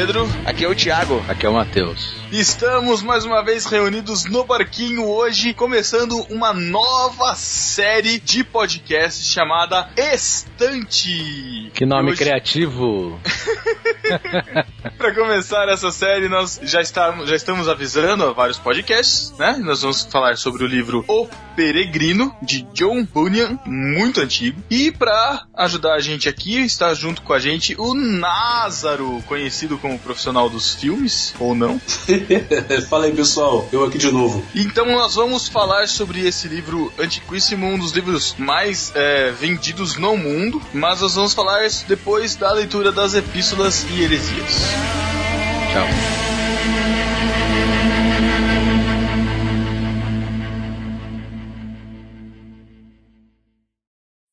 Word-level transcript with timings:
Pedro. 0.00 0.26
Aqui 0.46 0.64
é 0.64 0.68
o 0.68 0.74
Thiago. 0.74 1.22
Aqui 1.28 1.44
é 1.44 1.48
o 1.50 1.52
Matheus. 1.52 2.14
Estamos 2.32 3.02
mais 3.02 3.26
uma 3.26 3.44
vez 3.44 3.66
reunidos 3.66 4.24
no 4.24 4.44
barquinho 4.44 5.06
hoje, 5.06 5.52
começando 5.52 6.24
uma 6.30 6.54
nova 6.54 7.34
série 7.34 8.18
de 8.18 8.42
podcast 8.42 9.22
chamada 9.22 9.90
Estante. 9.94 11.70
Que 11.74 11.84
nome 11.84 12.12
hoje... 12.12 12.18
criativo! 12.18 13.20
Para 14.98 15.14
começar 15.14 15.68
essa 15.68 15.90
série, 15.90 16.28
nós 16.28 16.60
já 16.62 16.80
estamos, 16.80 17.28
já 17.28 17.36
estamos 17.36 17.68
avisando 17.68 18.34
vários 18.34 18.58
podcasts, 18.58 19.32
né? 19.38 19.56
Nós 19.60 19.82
vamos 19.82 20.02
falar 20.02 20.36
sobre 20.36 20.64
o 20.64 20.66
livro 20.66 21.04
O 21.08 21.28
Peregrino, 21.54 22.34
de 22.42 22.62
John 22.74 23.04
Bunyan, 23.04 23.58
muito 23.66 24.20
antigo. 24.20 24.62
E 24.70 24.90
para 24.90 25.44
ajudar 25.54 25.94
a 25.94 26.00
gente 26.00 26.28
aqui, 26.28 26.60
está 26.60 26.92
junto 26.94 27.22
com 27.22 27.32
a 27.32 27.38
gente 27.38 27.74
o 27.78 27.94
Názaro, 27.94 29.22
conhecido 29.26 29.78
como 29.78 29.98
profissional 29.98 30.48
dos 30.48 30.74
filmes, 30.74 31.34
ou 31.38 31.54
não? 31.54 31.80
Fala 32.88 33.06
aí, 33.06 33.12
pessoal. 33.12 33.68
Eu 33.72 33.84
aqui 33.84 33.98
de 33.98 34.10
novo. 34.10 34.44
Então 34.54 34.86
nós 34.86 35.14
vamos 35.14 35.48
falar 35.48 35.88
sobre 35.88 36.26
esse 36.26 36.48
livro 36.48 36.92
antiquíssimo, 36.98 37.66
um 37.66 37.78
dos 37.78 37.92
livros 37.92 38.34
mais 38.38 38.92
é, 38.94 39.30
vendidos 39.30 39.96
no 39.96 40.16
mundo. 40.16 40.60
Mas 40.72 41.00
nós 41.00 41.14
vamos 41.14 41.34
falar 41.34 41.60
depois 41.86 42.36
da 42.36 42.52
leitura 42.52 42.90
das 42.90 43.14
epístolas 43.14 43.86
e 43.90 43.99
heresias. 44.02 44.74
Tchau. 45.72 45.86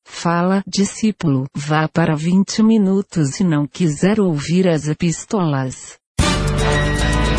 Fala, 0.05 0.63
discípulo, 0.65 1.45
vá 1.55 1.87
para 1.87 2.15
20 2.15 2.63
minutos 2.63 3.35
se 3.35 3.43
não 3.43 3.67
quiser 3.67 4.19
ouvir 4.19 4.67
as 4.67 4.87
epístolas. 4.87 5.99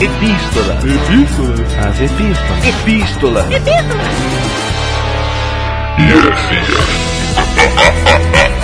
Epístola. 0.01 0.75
Epístola. 0.75 1.89
As 1.89 2.01
epístolas. 2.01 2.65
Epístola. 2.65 3.41
Epístola. 3.51 4.49
Estamos 5.99 6.39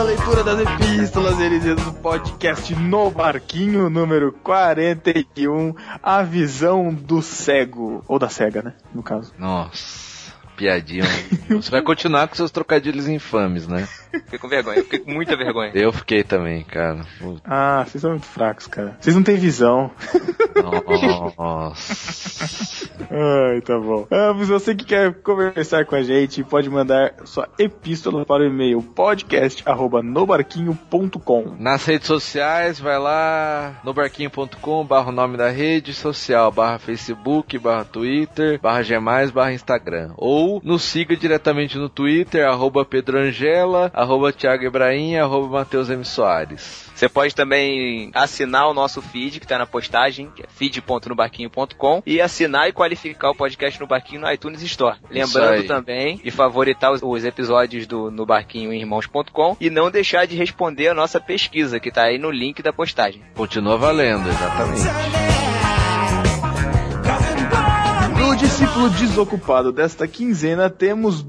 na 0.00 0.04
leitura 0.04 0.42
das 0.42 0.58
epístolas 0.58 1.38
heresias 1.38 1.76
do 1.76 1.92
podcast 1.92 2.74
No 2.74 3.10
Barquinho, 3.10 3.90
número 3.90 4.32
41, 4.32 5.74
A 6.02 6.22
Visão 6.22 6.94
do 6.94 7.20
Cego. 7.20 8.02
Ou 8.08 8.18
da 8.18 8.30
Cega, 8.30 8.62
né? 8.62 8.72
No 8.94 9.02
caso. 9.02 9.34
Nossa, 9.38 10.09
piadinha. 10.60 11.04
Você 11.48 11.70
vai 11.70 11.80
continuar 11.80 12.28
com 12.28 12.34
seus 12.34 12.50
trocadilhos 12.50 13.08
infames, 13.08 13.66
né? 13.66 13.88
Fiquei 14.12 14.38
com 14.38 14.46
vergonha, 14.46 14.76
eu 14.76 14.84
fiquei 14.84 14.98
com 14.98 15.10
muita 15.10 15.34
vergonha. 15.34 15.72
Eu 15.74 15.90
fiquei 15.90 16.22
também, 16.22 16.62
cara. 16.64 17.00
Ah, 17.44 17.82
vocês 17.86 18.02
são 18.02 18.10
muito 18.10 18.26
fracos, 18.26 18.66
cara. 18.66 18.94
Vocês 19.00 19.16
não 19.16 19.22
têm 19.22 19.36
visão. 19.36 19.90
Nossa. 21.38 22.90
Ai, 23.10 23.62
tá 23.62 23.78
bom. 23.78 24.06
Ah, 24.10 24.34
mas 24.36 24.48
você 24.48 24.74
que 24.74 24.84
quer 24.84 25.14
conversar 25.14 25.86
com 25.86 25.94
a 25.94 26.02
gente, 26.02 26.44
pode 26.44 26.68
mandar 26.68 27.14
sua 27.24 27.48
epístola 27.58 28.26
para 28.26 28.42
o 28.42 28.46
e-mail 28.46 28.82
podcast@nobarquinho.com. 28.82 31.56
Nas 31.58 31.86
redes 31.86 32.06
sociais, 32.06 32.78
vai 32.78 32.98
lá 32.98 33.80
nobarquinho.com, 33.82 34.84
barra 34.84 35.08
o 35.08 35.12
nome 35.12 35.38
da 35.38 35.48
rede 35.48 35.94
social, 35.94 36.52
barra 36.52 36.78
Facebook, 36.78 37.58
barra 37.58 37.84
Twitter, 37.84 38.60
barra 38.60 38.82
Gmais, 38.82 39.30
barra 39.30 39.52
Instagram. 39.52 40.10
Ou 40.16 40.49
nos 40.64 40.82
siga 40.82 41.14
diretamente 41.14 41.78
no 41.78 41.88
Twitter, 41.88 42.48
arroba 42.48 42.84
Pedro 42.84 43.18
Angela, 43.18 43.90
arroba 43.94 44.32
Thiago 44.32 44.64
Ibrahim, 44.64 45.16
arroba 45.16 45.58
Matheus 45.58 45.90
M. 45.90 46.04
Soares. 46.04 46.90
Você 46.94 47.08
pode 47.08 47.34
também 47.34 48.10
assinar 48.14 48.68
o 48.68 48.74
nosso 48.74 49.00
feed, 49.00 49.38
que 49.38 49.46
está 49.46 49.56
na 49.56 49.66
postagem, 49.66 50.30
que 50.34 50.42
é 50.42 50.46
feed.nobarquinho.com, 50.48 52.02
e 52.04 52.20
assinar 52.20 52.68
e 52.68 52.72
qualificar 52.72 53.30
o 53.30 53.34
podcast 53.34 53.80
no 53.80 53.86
Barquinho 53.86 54.20
no 54.20 54.30
iTunes 54.30 54.62
Store. 54.62 54.98
Lembrando 55.10 55.66
também 55.66 56.16
de 56.16 56.30
favoritar 56.30 56.92
os, 56.92 57.00
os 57.02 57.24
episódios 57.24 57.86
do 57.86 58.10
No 58.10 58.26
Barquinho 58.26 58.72
em 58.72 58.80
Irmãos.com 58.80 59.56
e 59.60 59.70
não 59.70 59.90
deixar 59.90 60.26
de 60.26 60.36
responder 60.36 60.88
a 60.88 60.94
nossa 60.94 61.20
pesquisa, 61.20 61.80
que 61.80 61.88
está 61.88 62.04
aí 62.04 62.18
no 62.18 62.30
link 62.30 62.62
da 62.62 62.72
postagem. 62.72 63.22
Continua 63.34 63.78
valendo, 63.78 64.28
exatamente. 64.28 65.59
No 68.30 68.36
discípulo 68.36 68.88
desocupado 68.88 69.72
desta 69.72 70.06
quinzena, 70.06 70.70
temos 70.70 71.26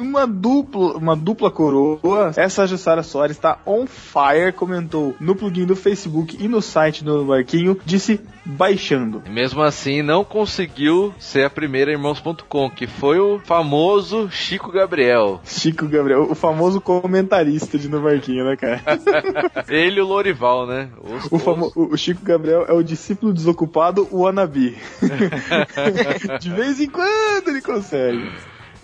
uma 0.00 0.26
dupla, 0.26 0.96
uma 0.96 1.16
dupla 1.16 1.50
coroa. 1.50 2.32
Essa 2.36 2.66
Jussara 2.66 3.02
Soares 3.02 3.36
está 3.36 3.58
on 3.66 3.86
fire, 3.86 4.52
comentou 4.52 5.14
no 5.20 5.36
plugin 5.36 5.66
do 5.66 5.76
Facebook 5.76 6.36
e 6.40 6.48
no 6.48 6.62
site 6.62 7.04
do 7.04 7.24
Barquinho, 7.24 7.78
disse 7.84 8.20
baixando. 8.44 9.22
Mesmo 9.28 9.62
assim, 9.62 10.02
não 10.02 10.24
conseguiu 10.24 11.14
ser 11.18 11.44
a 11.44 11.50
primeira 11.50 11.90
Irmãos.com, 11.90 12.70
que 12.70 12.86
foi 12.86 13.18
o 13.18 13.38
famoso 13.40 14.30
Chico 14.30 14.72
Gabriel. 14.72 15.40
Chico 15.44 15.86
Gabriel, 15.86 16.28
o 16.30 16.34
famoso 16.34 16.80
comentarista 16.80 17.78
de 17.78 17.88
No 17.88 18.00
Barquinho, 18.00 18.44
né, 18.44 18.56
cara? 18.56 18.80
Ele 19.68 19.98
e 19.98 20.02
o 20.02 20.06
Lorival, 20.06 20.66
né? 20.66 20.88
Os, 21.02 21.30
o, 21.30 21.38
famo, 21.38 21.72
o 21.74 21.96
Chico 21.96 22.24
Gabriel 22.24 22.64
é 22.66 22.72
o 22.72 22.82
discípulo 22.82 23.32
desocupado, 23.32 24.08
o 24.10 24.26
Anabi. 24.26 24.76
de 26.40 26.50
vez 26.50 26.80
em 26.80 26.88
quando 26.88 27.48
ele 27.48 27.60
consegue. 27.60 28.30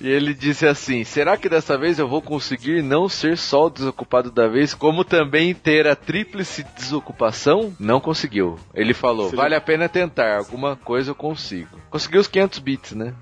E 0.01 0.09
ele 0.09 0.35
disse 0.35 0.67
assim: 0.67 1.05
será 1.05 1.37
que 1.37 1.49
dessa 1.49 1.77
vez 1.79 1.99
eu 1.99 2.09
vou 2.09 2.21
conseguir 2.21 2.83
não 2.83 3.09
ser 3.09 3.37
só 3.37 3.67
o 3.67 3.71
desocupado 3.71 4.31
da 4.31 4.47
vez, 4.47 4.75
como 4.75 5.05
também 5.05 5.55
ter 5.55 5.87
a 5.87 5.97
tríplice 5.97 6.65
desocupação? 6.77 7.75
Não 7.79 8.01
conseguiu. 8.01 8.57
Ele 8.75 8.93
falou: 8.93 9.31
vale 9.31 9.55
a 9.55 9.61
pena 9.61 9.89
tentar, 9.89 10.39
alguma 10.39 10.77
coisa 10.77 11.11
eu 11.11 11.15
consigo. 11.15 11.79
Conseguiu 11.91 12.21
os 12.21 12.29
500 12.29 12.59
bits, 12.59 12.93
né? 12.93 13.15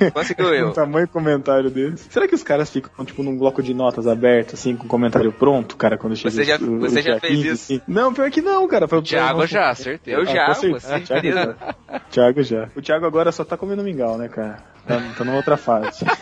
É, 0.00 0.10
conseguiu 0.10 0.54
eu. 0.54 0.68
o 0.68 0.72
tamanho 0.74 1.08
comentário 1.08 1.70
desse. 1.70 2.10
Será 2.10 2.26
que 2.26 2.34
os 2.34 2.42
caras 2.42 2.70
ficam, 2.70 3.04
tipo, 3.04 3.22
num 3.22 3.36
bloco 3.36 3.62
de 3.62 3.74
notas 3.74 4.06
aberto, 4.06 4.54
assim, 4.54 4.76
com 4.76 4.88
comentário 4.88 5.32
pronto, 5.32 5.76
cara, 5.76 5.98
quando 5.98 6.16
chega 6.16 6.30
Você 6.30 6.44
já, 6.44 6.56
o, 6.56 6.78
você 6.78 7.00
o 7.00 7.02
já 7.02 7.20
fez 7.20 7.34
15, 7.34 7.48
isso? 7.48 7.62
Assim? 7.64 7.80
Não, 7.86 8.12
pior 8.12 8.30
que 8.30 8.40
não, 8.40 8.66
cara. 8.66 8.86
O 8.86 9.02
Thiago 9.02 9.46
já, 9.46 9.74
certeza. 9.74 10.18
Eu 10.18 10.24
já, 10.26 10.46
ah, 10.46 10.54
com 10.54 10.70
você. 10.70 11.00
Thiago 11.00 11.32
já. 11.32 11.56
Thiago 12.10 12.42
já. 12.42 12.68
O 12.74 12.82
Thiago 12.82 13.06
agora 13.06 13.32
só 13.32 13.44
tá 13.44 13.56
comendo 13.56 13.82
mingau, 13.82 14.16
né, 14.16 14.28
cara? 14.28 14.72
Tá, 14.86 15.00
tá 15.16 15.24
numa 15.24 15.36
outra 15.36 15.56
fase. 15.56 16.04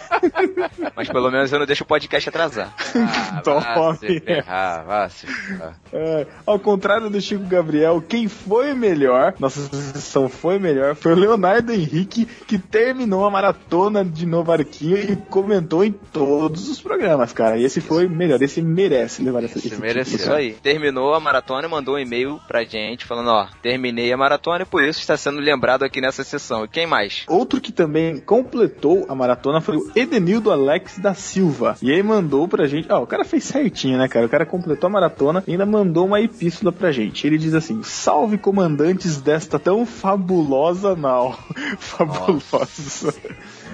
Mas 0.97 1.09
pelo 1.09 1.31
menos 1.31 1.53
eu 1.53 1.59
não 1.59 1.67
deixo 1.67 1.85
o 1.85 1.87
podcast 1.87 2.29
atrasar. 2.29 2.75
Ah, 3.61 3.95
se 3.95 4.21
ferrar, 4.21 4.85
vá 4.85 5.09
se 5.09 5.27
ferrar. 5.27 5.79
É, 5.93 6.27
ao 6.47 6.59
contrário 6.59 7.11
do 7.11 7.21
Chico 7.21 7.45
Gabriel, 7.45 8.03
quem 8.07 8.29
foi 8.29 8.75
melhor, 8.75 9.35
nossa 9.39 9.61
sessão 9.61 10.29
foi 10.29 10.59
melhor, 10.59 10.95
foi 10.95 11.13
o 11.13 11.17
Leonardo 11.17 11.73
Henrique, 11.73 12.27
que 12.47 12.59
terminou 12.59 13.25
a 13.25 13.31
maratona 13.31 14.05
de 14.05 14.27
Arquinho 14.51 14.99
e 14.99 15.17
comentou 15.17 15.85
em 15.85 15.93
todos 15.93 16.69
os 16.69 16.81
programas, 16.81 17.33
cara. 17.33 17.57
E 17.57 17.65
esse 17.65 17.81
foi 17.81 18.09
melhor, 18.09 18.41
esse 18.43 18.63
merece 18.63 19.23
levar 19.23 19.45
essa 19.45 19.59
esse, 19.59 19.69
esse 19.69 19.81
merece 19.81 20.11
título, 20.13 20.25
isso 20.25 20.33
aí. 20.33 20.53
Terminou 20.55 21.15
a 21.15 21.21
maratona 21.21 21.67
e 21.67 21.71
mandou 21.71 21.95
um 21.95 21.99
e-mail 21.99 22.41
pra 22.47 22.65
gente 22.65 23.05
falando, 23.05 23.29
ó, 23.29 23.47
terminei 23.63 24.13
a 24.13 24.17
maratona 24.17 24.63
e 24.63 24.67
por 24.67 24.83
isso 24.83 25.01
está 25.01 25.17
sendo 25.17 25.41
lembrado 25.41 25.85
aqui 25.85 26.01
nessa 26.01 26.25
sessão. 26.25 26.65
E 26.65 26.69
quem 26.69 26.87
mais? 26.87 27.25
Outro 27.29 27.61
que 27.61 27.73
também 27.73 28.19
completou 28.19 29.07
a 29.09 29.15
maratona 29.15 29.61
foi 29.61 29.77
o 29.77 29.90
Edenildo 29.95 30.51
Alex 30.51 30.99
da 30.99 31.15
Silva. 31.15 31.77
E 31.83 31.91
aí 31.91 32.03
mandou 32.03 32.47
pra 32.49 32.67
gente. 32.67 32.91
Ó, 32.91 33.03
o 33.03 33.07
cara 33.07 33.25
fez 33.25 33.45
certinho, 33.45 33.99
né, 33.99 34.09
cara? 34.09 34.27
O 34.27 34.29
cara 34.29 34.47
completou 34.47 34.89
a 34.89 34.91
maratona 34.91 35.43
e 35.47 35.53
ainda 35.53 35.67
mandou 35.67 36.07
uma 36.07 36.21
epístola 36.21 36.73
pra 36.73 36.93
gente. 36.93 37.27
Ele 37.27 37.39
diz 37.39 37.55
assim: 37.55 37.83
Salve 37.83 38.39
comandantes 38.39 39.21
desta 39.21 39.59
tão 39.59 39.85
fabulosa 39.87 40.95
nau. 40.95 41.39
Fabulosa. 41.79 43.15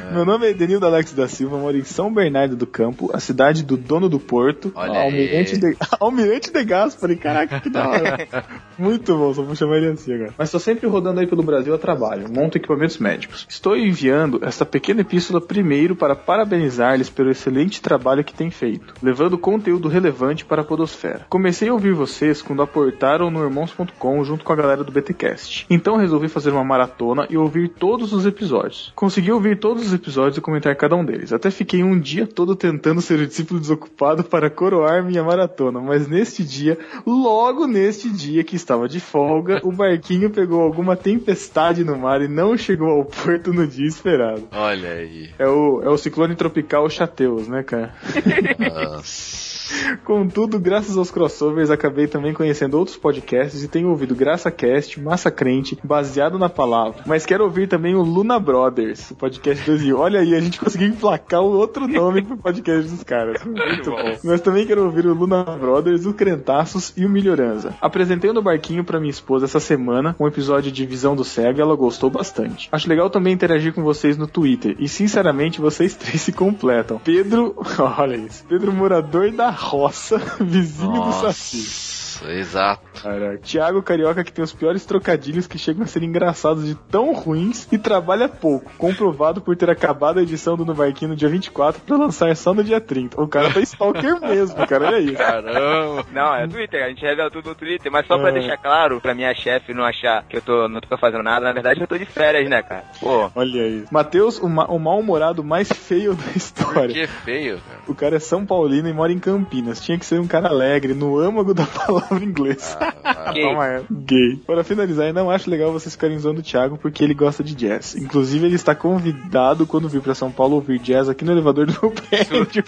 É. 0.00 0.12
Meu 0.12 0.25
nome 0.25 0.46
é 0.46 0.50
Edenildo 0.50 0.87
Alex 0.87 1.12
da 1.12 1.28
Silva, 1.28 1.56
moro 1.58 1.76
em 1.76 1.84
São 1.84 2.12
Bernardo 2.12 2.56
do 2.56 2.66
Campo, 2.66 3.10
a 3.12 3.20
cidade 3.20 3.62
do 3.62 3.76
dono 3.76 4.08
do 4.08 4.19
porto. 4.19 4.72
Olha 4.75 5.00
Almirante 5.04 5.56
de, 5.56 5.76
Almirante 5.98 6.52
de 6.52 6.64
Gaspari, 6.64 7.16
caraca, 7.16 7.60
que 7.60 7.70
da 7.70 7.88
hora. 7.88 8.28
Muito 8.78 9.16
bom, 9.16 9.32
só 9.32 9.43
vou 9.43 9.54
chamar 9.54 9.78
ele 9.78 9.88
assim 9.88 10.12
agora. 10.14 10.34
Mas 10.37 10.50
tô 10.50 10.58
sempre 10.58 10.87
rodando 10.87 11.20
aí 11.20 11.26
pelo 11.26 11.43
Brasil 11.43 11.75
a 11.75 11.78
trabalho, 11.78 12.31
monto 12.31 12.58
equipamentos 12.58 12.98
médicos. 12.98 13.46
Estou 13.48 13.76
enviando 13.76 14.40
esta 14.43 14.66
pequena 14.66 15.00
epístola 15.00 15.40
primeiro 15.40 15.96
para 15.96 16.14
parabenizar-lhes 16.14 17.08
pelo 17.08 17.31
excelente 17.31 17.81
trabalho 17.81 18.25
que 18.25 18.34
têm 18.34 18.50
feito, 18.50 18.94
levando 19.02 19.38
conteúdo 19.38 19.88
relevante 19.88 20.44
para 20.44 20.62
a 20.62 20.64
podosfera. 20.64 21.26
Comecei 21.28 21.69
a 21.69 21.72
ouvir 21.72 21.94
vocês 21.94 22.42
quando 22.42 22.62
aportaram 22.62 23.31
no 23.31 23.42
irmãos.com 23.42 24.25
junto 24.25 24.44
com 24.44 24.52
a 24.52 24.56
galera 24.56 24.84
do 24.84 24.92
BTcast. 24.92 25.66
Então 25.70 25.96
resolvi 25.96 26.28
fazer 26.28 26.50
uma 26.50 26.64
maratona 26.64 27.26
e 27.31 27.37
ouvir 27.37 27.69
todos 27.69 28.12
os 28.12 28.26
episódios. 28.26 28.92
Consegui 28.94 29.32
ouvir 29.32 29.58
todos 29.58 29.85
os 29.86 29.94
episódios 29.94 30.36
e 30.36 30.40
comentar 30.40 30.74
cada 30.76 30.96
um 30.96 31.04
deles. 31.04 31.32
Até 31.32 31.50
fiquei 31.50 31.82
um 31.82 31.98
dia 31.98 32.26
todo 32.26 32.54
tentando 32.54 33.00
ser 33.00 33.20
o 33.20 33.26
discípulo 33.26 33.60
desocupado 33.60 34.24
para 34.24 34.50
coroar 34.50 35.04
minha 35.04 35.22
maratona, 35.22 35.80
mas 35.80 36.06
neste 36.06 36.44
dia, 36.44 36.78
logo 37.06 37.66
neste 37.66 38.08
dia 38.08 38.44
que 38.44 38.56
estava 38.56 38.88
de 38.88 39.00
folga, 39.00 39.60
o 39.62 39.72
barquinho 39.72 40.30
pegou 40.30 40.62
alguma 40.62 40.96
tempestade 40.96 41.84
no 41.84 41.96
mar 41.96 42.20
e 42.20 42.28
não 42.28 42.56
chegou 42.56 42.90
ao 42.90 43.04
porto 43.04 43.52
no 43.52 43.66
dia 43.66 43.86
esperado. 43.86 44.48
Olha 44.52 44.90
aí. 44.90 45.30
É 45.38 45.46
o, 45.46 45.82
é 45.82 45.88
o 45.88 45.96
ciclone 45.96 46.34
tropical 46.34 46.88
Chateus, 46.90 47.48
né, 47.48 47.62
cara? 47.62 47.94
Nossa. 48.58 49.55
Contudo, 50.04 50.58
graças 50.58 50.96
aos 50.96 51.10
crossovers, 51.10 51.70
acabei 51.70 52.06
também 52.06 52.32
conhecendo 52.32 52.78
outros 52.78 52.96
podcasts 52.96 53.62
e 53.62 53.68
tenho 53.68 53.88
ouvido 53.88 54.14
GraçaCast, 54.14 55.00
Massa 55.00 55.30
Crente, 55.30 55.78
baseado 55.82 56.38
na 56.38 56.48
palavra. 56.48 57.02
Mas 57.06 57.26
quero 57.26 57.44
ouvir 57.44 57.68
também 57.68 57.94
o 57.94 58.02
Luna 58.02 58.38
Brothers, 58.38 59.10
o 59.10 59.14
podcast 59.16 59.62
do 59.64 59.66
Brasil. 59.66 59.98
Olha 59.98 60.20
aí, 60.20 60.34
a 60.34 60.40
gente 60.40 60.60
conseguiu 60.60 60.88
emplacar 60.88 61.42
o 61.42 61.52
outro 61.52 61.86
nome 61.88 62.22
pro 62.22 62.36
podcast 62.36 62.90
dos 62.90 63.02
caras. 63.02 63.42
Muito 63.44 63.90
bom. 63.90 64.16
Mas 64.24 64.40
também 64.40 64.66
quero 64.66 64.84
ouvir 64.84 65.06
o 65.06 65.14
Luna 65.14 65.42
Brothers, 65.44 66.06
o 66.06 66.14
Crentaços 66.14 66.92
e 66.96 67.04
o 67.04 67.08
Melhorança. 67.08 67.74
Apresentei 67.80 68.32
no 68.32 68.42
barquinho 68.42 68.84
para 68.84 69.00
minha 69.00 69.10
esposa 69.10 69.46
essa 69.46 69.60
semana 69.60 70.14
um 70.18 70.26
episódio 70.26 70.70
de 70.70 70.86
Visão 70.86 71.16
do 71.16 71.24
Cego 71.24 71.58
e 71.58 71.62
ela 71.62 71.74
gostou 71.74 72.10
bastante. 72.10 72.68
Acho 72.70 72.88
legal 72.88 73.10
também 73.10 73.32
interagir 73.32 73.72
com 73.72 73.82
vocês 73.82 74.16
no 74.16 74.26
Twitter 74.26 74.76
e 74.78 74.88
sinceramente 74.88 75.60
vocês 75.60 75.94
três 75.94 76.20
se 76.20 76.32
completam. 76.32 77.00
Pedro, 77.02 77.56
olha 77.98 78.16
isso, 78.16 78.44
Pedro 78.48 78.72
morador 78.72 79.30
da 79.32 79.50
roça, 79.56 80.18
vizinho 80.40 80.92
Nossa, 80.92 81.28
do 81.28 81.32
Saci. 81.32 81.95
Exato. 82.24 82.82
Caraca. 83.02 83.38
Thiago 83.38 83.82
Carioca 83.82 84.24
que 84.24 84.32
tem 84.32 84.44
os 84.44 84.52
piores 84.52 84.84
trocadilhos 84.86 85.46
que 85.46 85.58
chegam 85.58 85.84
a 85.84 85.86
ser 85.86 86.02
engraçados 86.02 86.64
de 86.66 86.74
tão 86.74 87.12
ruins 87.12 87.68
e 87.70 87.78
trabalha 87.78 88.28
pouco. 88.28 88.70
Comprovado 88.78 89.40
por 89.40 89.56
ter 89.56 89.68
acabado 89.70 90.18
a 90.18 90.22
edição 90.22 90.56
do 90.56 90.64
No 90.64 90.74
Barquinho 90.74 91.10
no 91.10 91.16
dia 91.16 91.28
24 91.28 91.80
pra 91.82 91.96
lançar 91.96 92.34
só 92.36 92.54
no 92.54 92.62
dia 92.64 92.80
30. 92.80 93.20
O 93.20 93.28
cara 93.28 93.52
tá 93.52 93.60
stalker 93.60 94.20
mesmo, 94.22 94.66
cara. 94.66 94.86
Olha 94.86 94.98
isso. 95.00 95.16
Caramba. 95.16 96.04
Não, 96.12 96.34
é 96.34 96.46
Twitter, 96.46 96.84
a 96.84 96.88
gente 96.88 97.02
revela 97.02 97.30
tudo 97.30 97.48
no 97.50 97.54
Twitter, 97.54 97.90
mas 97.90 98.06
só 98.06 98.18
pra 98.18 98.30
É. 98.30 98.32
deixar 98.32 98.56
claro, 98.56 99.00
pra 99.00 99.14
minha 99.14 99.34
chefe 99.34 99.74
não 99.74 99.84
achar 99.84 100.24
que 100.24 100.36
eu 100.36 100.42
tô, 100.42 100.68
não 100.68 100.80
tô 100.80 100.96
fazendo 100.96 101.22
nada, 101.22 101.44
na 101.44 101.52
verdade 101.52 101.80
eu 101.80 101.86
tô 101.86 101.96
de 101.98 102.04
férias, 102.06 102.48
né, 102.48 102.62
cara? 102.62 102.84
Pô, 103.00 103.30
Olha 103.34 103.66
isso. 103.66 103.86
Matheus, 103.90 104.38
o, 104.38 104.48
ma- 104.48 104.66
o 104.66 104.78
mal-humorado 104.78 105.42
mais 105.44 105.68
feio 105.70 106.14
da 106.14 106.30
história. 106.34 106.94
Que 106.94 107.06
feio, 107.06 107.58
cara. 107.66 107.80
O 107.86 107.94
cara 107.94 108.16
é 108.16 108.18
São 108.20 108.44
Paulino 108.46 108.88
e 108.88 108.92
mora 108.92 109.12
em 109.12 109.18
Campinas. 109.18 109.80
Tinha 109.80 109.98
que 109.98 110.06
ser 110.06 110.20
um 110.20 110.26
cara 110.26 110.48
alegre, 110.48 110.94
no 110.94 111.18
âmago 111.18 111.52
da 111.54 111.64
palavra 111.66 112.05
inglês. 112.22 112.76
Ah, 113.04 113.32
Gay. 113.34 113.42
Toma. 113.42 113.82
Gay. 113.90 114.36
Para 114.46 114.64
finalizar, 114.64 115.06
eu 115.08 115.14
não 115.14 115.30
acho 115.30 115.50
legal 115.50 115.72
vocês 115.72 115.94
ficarem 115.94 116.18
zoando 116.18 116.40
o 116.40 116.42
Thiago 116.42 116.76
porque 116.78 117.02
ele 117.02 117.14
gosta 117.14 117.42
de 117.42 117.54
jazz. 117.54 117.94
Inclusive, 117.96 118.46
ele 118.46 118.54
está 118.56 118.74
convidado 118.74 119.66
quando 119.66 119.88
vir 119.88 120.00
para 120.00 120.14
São 120.14 120.30
Paulo 120.30 120.54
ouvir 120.56 120.78
jazz 120.78 121.08
aqui 121.08 121.24
no 121.24 121.32
elevador 121.32 121.66
do 121.66 121.72
meu 121.80 121.90
prédio. 121.92 122.64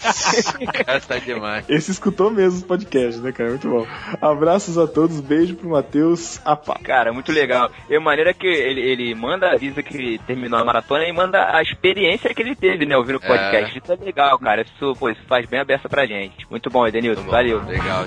tá 1.07 1.17
demais. 1.17 1.65
Esse 1.69 1.91
escutou 1.91 2.29
mesmo 2.31 2.59
os 2.59 2.63
podcasts, 2.63 3.21
né, 3.21 3.31
cara? 3.31 3.49
Muito 3.49 3.69
bom. 3.69 3.85
Abraços 4.21 4.77
a 4.77 4.87
todos, 4.87 5.19
beijo 5.19 5.55
pro 5.55 5.69
Matheus. 5.69 6.39
A 6.45 6.55
pá. 6.55 6.79
cara, 6.83 7.11
muito 7.13 7.31
legal. 7.31 7.69
E 7.89 7.95
a 7.95 7.99
maneira 7.99 8.33
que 8.33 8.47
ele, 8.47 8.81
ele 8.81 9.15
manda, 9.15 9.51
avisa 9.51 9.81
que 9.83 10.19
terminou 10.25 10.59
a 10.59 10.65
maratona 10.65 11.05
e 11.05 11.11
manda 11.13 11.55
a 11.55 11.61
experiência 11.61 12.33
que 12.33 12.41
ele 12.41 12.55
teve, 12.55 12.85
né, 12.85 12.95
ouvindo 12.97 13.17
o 13.17 13.21
podcast. 13.21 13.77
Isso 13.77 13.91
é 13.91 13.95
legal, 14.03 14.37
cara. 14.39 14.61
Isso, 14.61 14.93
pô, 14.99 15.09
isso 15.09 15.21
faz 15.27 15.45
bem 15.47 15.59
a 15.59 15.65
beça 15.65 15.87
pra 15.89 16.05
gente. 16.05 16.45
Muito 16.49 16.69
bom, 16.69 16.87
Edenilson. 16.87 17.23
Valeu. 17.23 17.61
Legal. 17.65 18.05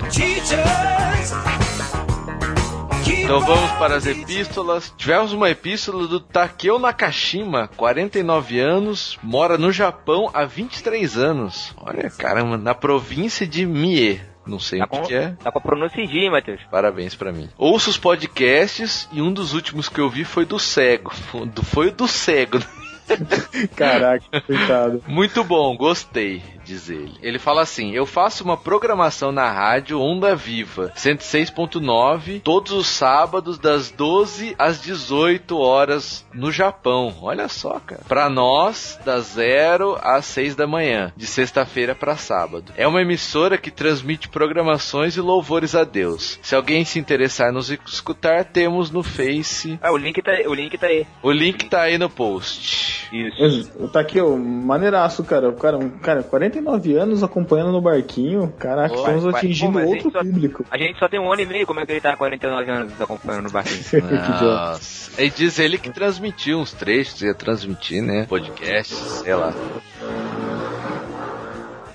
Então 3.23 3.39
vamos 3.39 3.71
para 3.73 3.95
as 3.95 4.05
epístolas. 4.05 4.93
Tivemos 4.97 5.31
uma 5.33 5.49
epístola 5.49 6.07
do 6.07 6.19
Takeo 6.19 6.77
Nakashima, 6.77 7.69
49 7.77 8.59
anos, 8.59 9.17
mora 9.23 9.57
no 9.57 9.71
Japão 9.71 10.29
há 10.33 10.43
23 10.45 11.17
anos. 11.17 11.73
Olha, 11.77 12.09
caramba, 12.09 12.57
na 12.57 12.75
província 12.75 13.47
de 13.47 13.65
Mie. 13.65 14.21
Não 14.45 14.59
sei 14.59 14.79
Tá 14.79 14.85
o 14.85 14.89
que, 14.89 14.97
com, 14.97 15.03
que 15.07 15.13
é. 15.15 15.29
tá 15.41 15.51
com 15.51 15.59
a 15.59 15.61
pronúncia 15.61 16.01
em 16.01 16.29
Matheus? 16.29 16.59
Parabéns 16.69 17.15
pra 17.15 17.31
mim. 17.31 17.49
Ouço 17.57 17.89
os 17.89 17.97
podcasts 17.97 19.07
e 19.11 19.21
um 19.21 19.31
dos 19.31 19.53
últimos 19.53 19.87
que 19.87 20.01
eu 20.01 20.09
vi 20.09 20.25
foi 20.25 20.45
do 20.45 20.59
cego. 20.59 21.13
Foi 21.63 21.87
o 21.87 21.91
do 21.91 22.07
cego. 22.07 22.59
Caraca, 23.75 24.41
coitado. 24.41 25.03
Muito 25.07 25.43
bom, 25.43 25.75
gostei, 25.75 26.41
diz 26.63 26.89
ele. 26.89 27.13
Ele 27.21 27.39
fala 27.39 27.61
assim: 27.61 27.91
Eu 27.91 28.05
faço 28.05 28.43
uma 28.43 28.57
programação 28.57 29.31
na 29.31 29.51
rádio 29.51 29.99
Onda 29.99 30.35
Viva 30.35 30.91
106.9 30.95 32.41
todos 32.41 32.71
os 32.71 32.87
sábados 32.87 33.57
das 33.57 33.89
12 33.91 34.55
às 34.57 34.81
18 34.81 35.57
horas 35.57 36.25
no 36.33 36.51
Japão. 36.51 37.15
Olha 37.21 37.47
só, 37.47 37.79
cara. 37.79 38.03
Pra 38.07 38.29
nós, 38.29 38.99
das 39.05 39.33
0 39.33 39.97
às 40.01 40.25
6 40.25 40.55
da 40.55 40.67
manhã, 40.67 41.11
de 41.15 41.25
sexta-feira 41.25 41.95
pra 41.95 42.15
sábado. 42.15 42.71
É 42.75 42.87
uma 42.87 43.01
emissora 43.01 43.57
que 43.57 43.71
transmite 43.71 44.29
programações 44.29 45.15
e 45.15 45.21
louvores 45.21 45.75
a 45.75 45.83
Deus. 45.83 46.39
Se 46.41 46.55
alguém 46.55 46.85
se 46.85 46.99
interessar 46.99 47.49
em 47.49 47.53
nos 47.53 47.69
escutar, 47.69 48.45
temos 48.45 48.89
no 48.91 49.03
Face. 49.03 49.77
Ah, 49.81 49.91
o 49.91 49.97
link 49.97 50.21
tá, 50.21 50.31
o 50.47 50.53
link 50.53 50.77
tá 50.77 50.87
aí. 50.87 51.05
O 51.21 51.31
link 51.31 51.69
tá 51.69 51.81
aí 51.81 51.97
no 51.97 52.09
post. 52.09 52.92
Isso. 53.11 53.69
Tá 53.89 53.99
aqui, 53.99 54.19
ó, 54.21 54.35
maneiraço, 54.35 55.23
cara. 55.23 55.49
O 55.49 55.53
cara, 55.53 55.77
um 55.77 55.89
cara, 55.89 56.23
49 56.23 56.95
anos 56.95 57.23
acompanhando 57.23 57.71
no 57.71 57.81
barquinho. 57.81 58.53
Caraca, 58.59 58.93
Pô, 58.93 58.99
estamos 59.01 59.23
vai- 59.23 59.33
atingindo 59.35 59.73
pô, 59.73 59.79
outro 59.85 59.91
a 59.91 59.93
gente 59.95 60.11
só- 60.13 60.19
público. 60.23 60.65
A 60.71 60.77
gente 60.77 60.99
só 60.99 61.07
tem 61.07 61.19
um 61.19 61.31
ano 61.31 61.41
e 61.41 61.45
meio, 61.45 61.65
como 61.67 61.79
é 61.79 61.85
que 61.85 61.91
ele 61.91 62.01
tá 62.01 62.13
há 62.13 62.17
49 62.17 62.71
anos 62.71 63.01
acompanhando 63.01 63.47
o 63.47 63.51
barquinho? 63.51 63.81
Nossa. 64.41 65.21
E 65.21 65.29
diz 65.29 65.59
ele 65.59 65.77
que 65.77 65.89
transmitiu 65.91 66.59
uns 66.59 66.73
trechos, 66.73 67.21
ia 67.21 67.33
transmitir, 67.33 68.01
né? 68.01 68.25
Podcast, 68.27 68.93
sei 68.95 69.35
lá. 69.35 69.53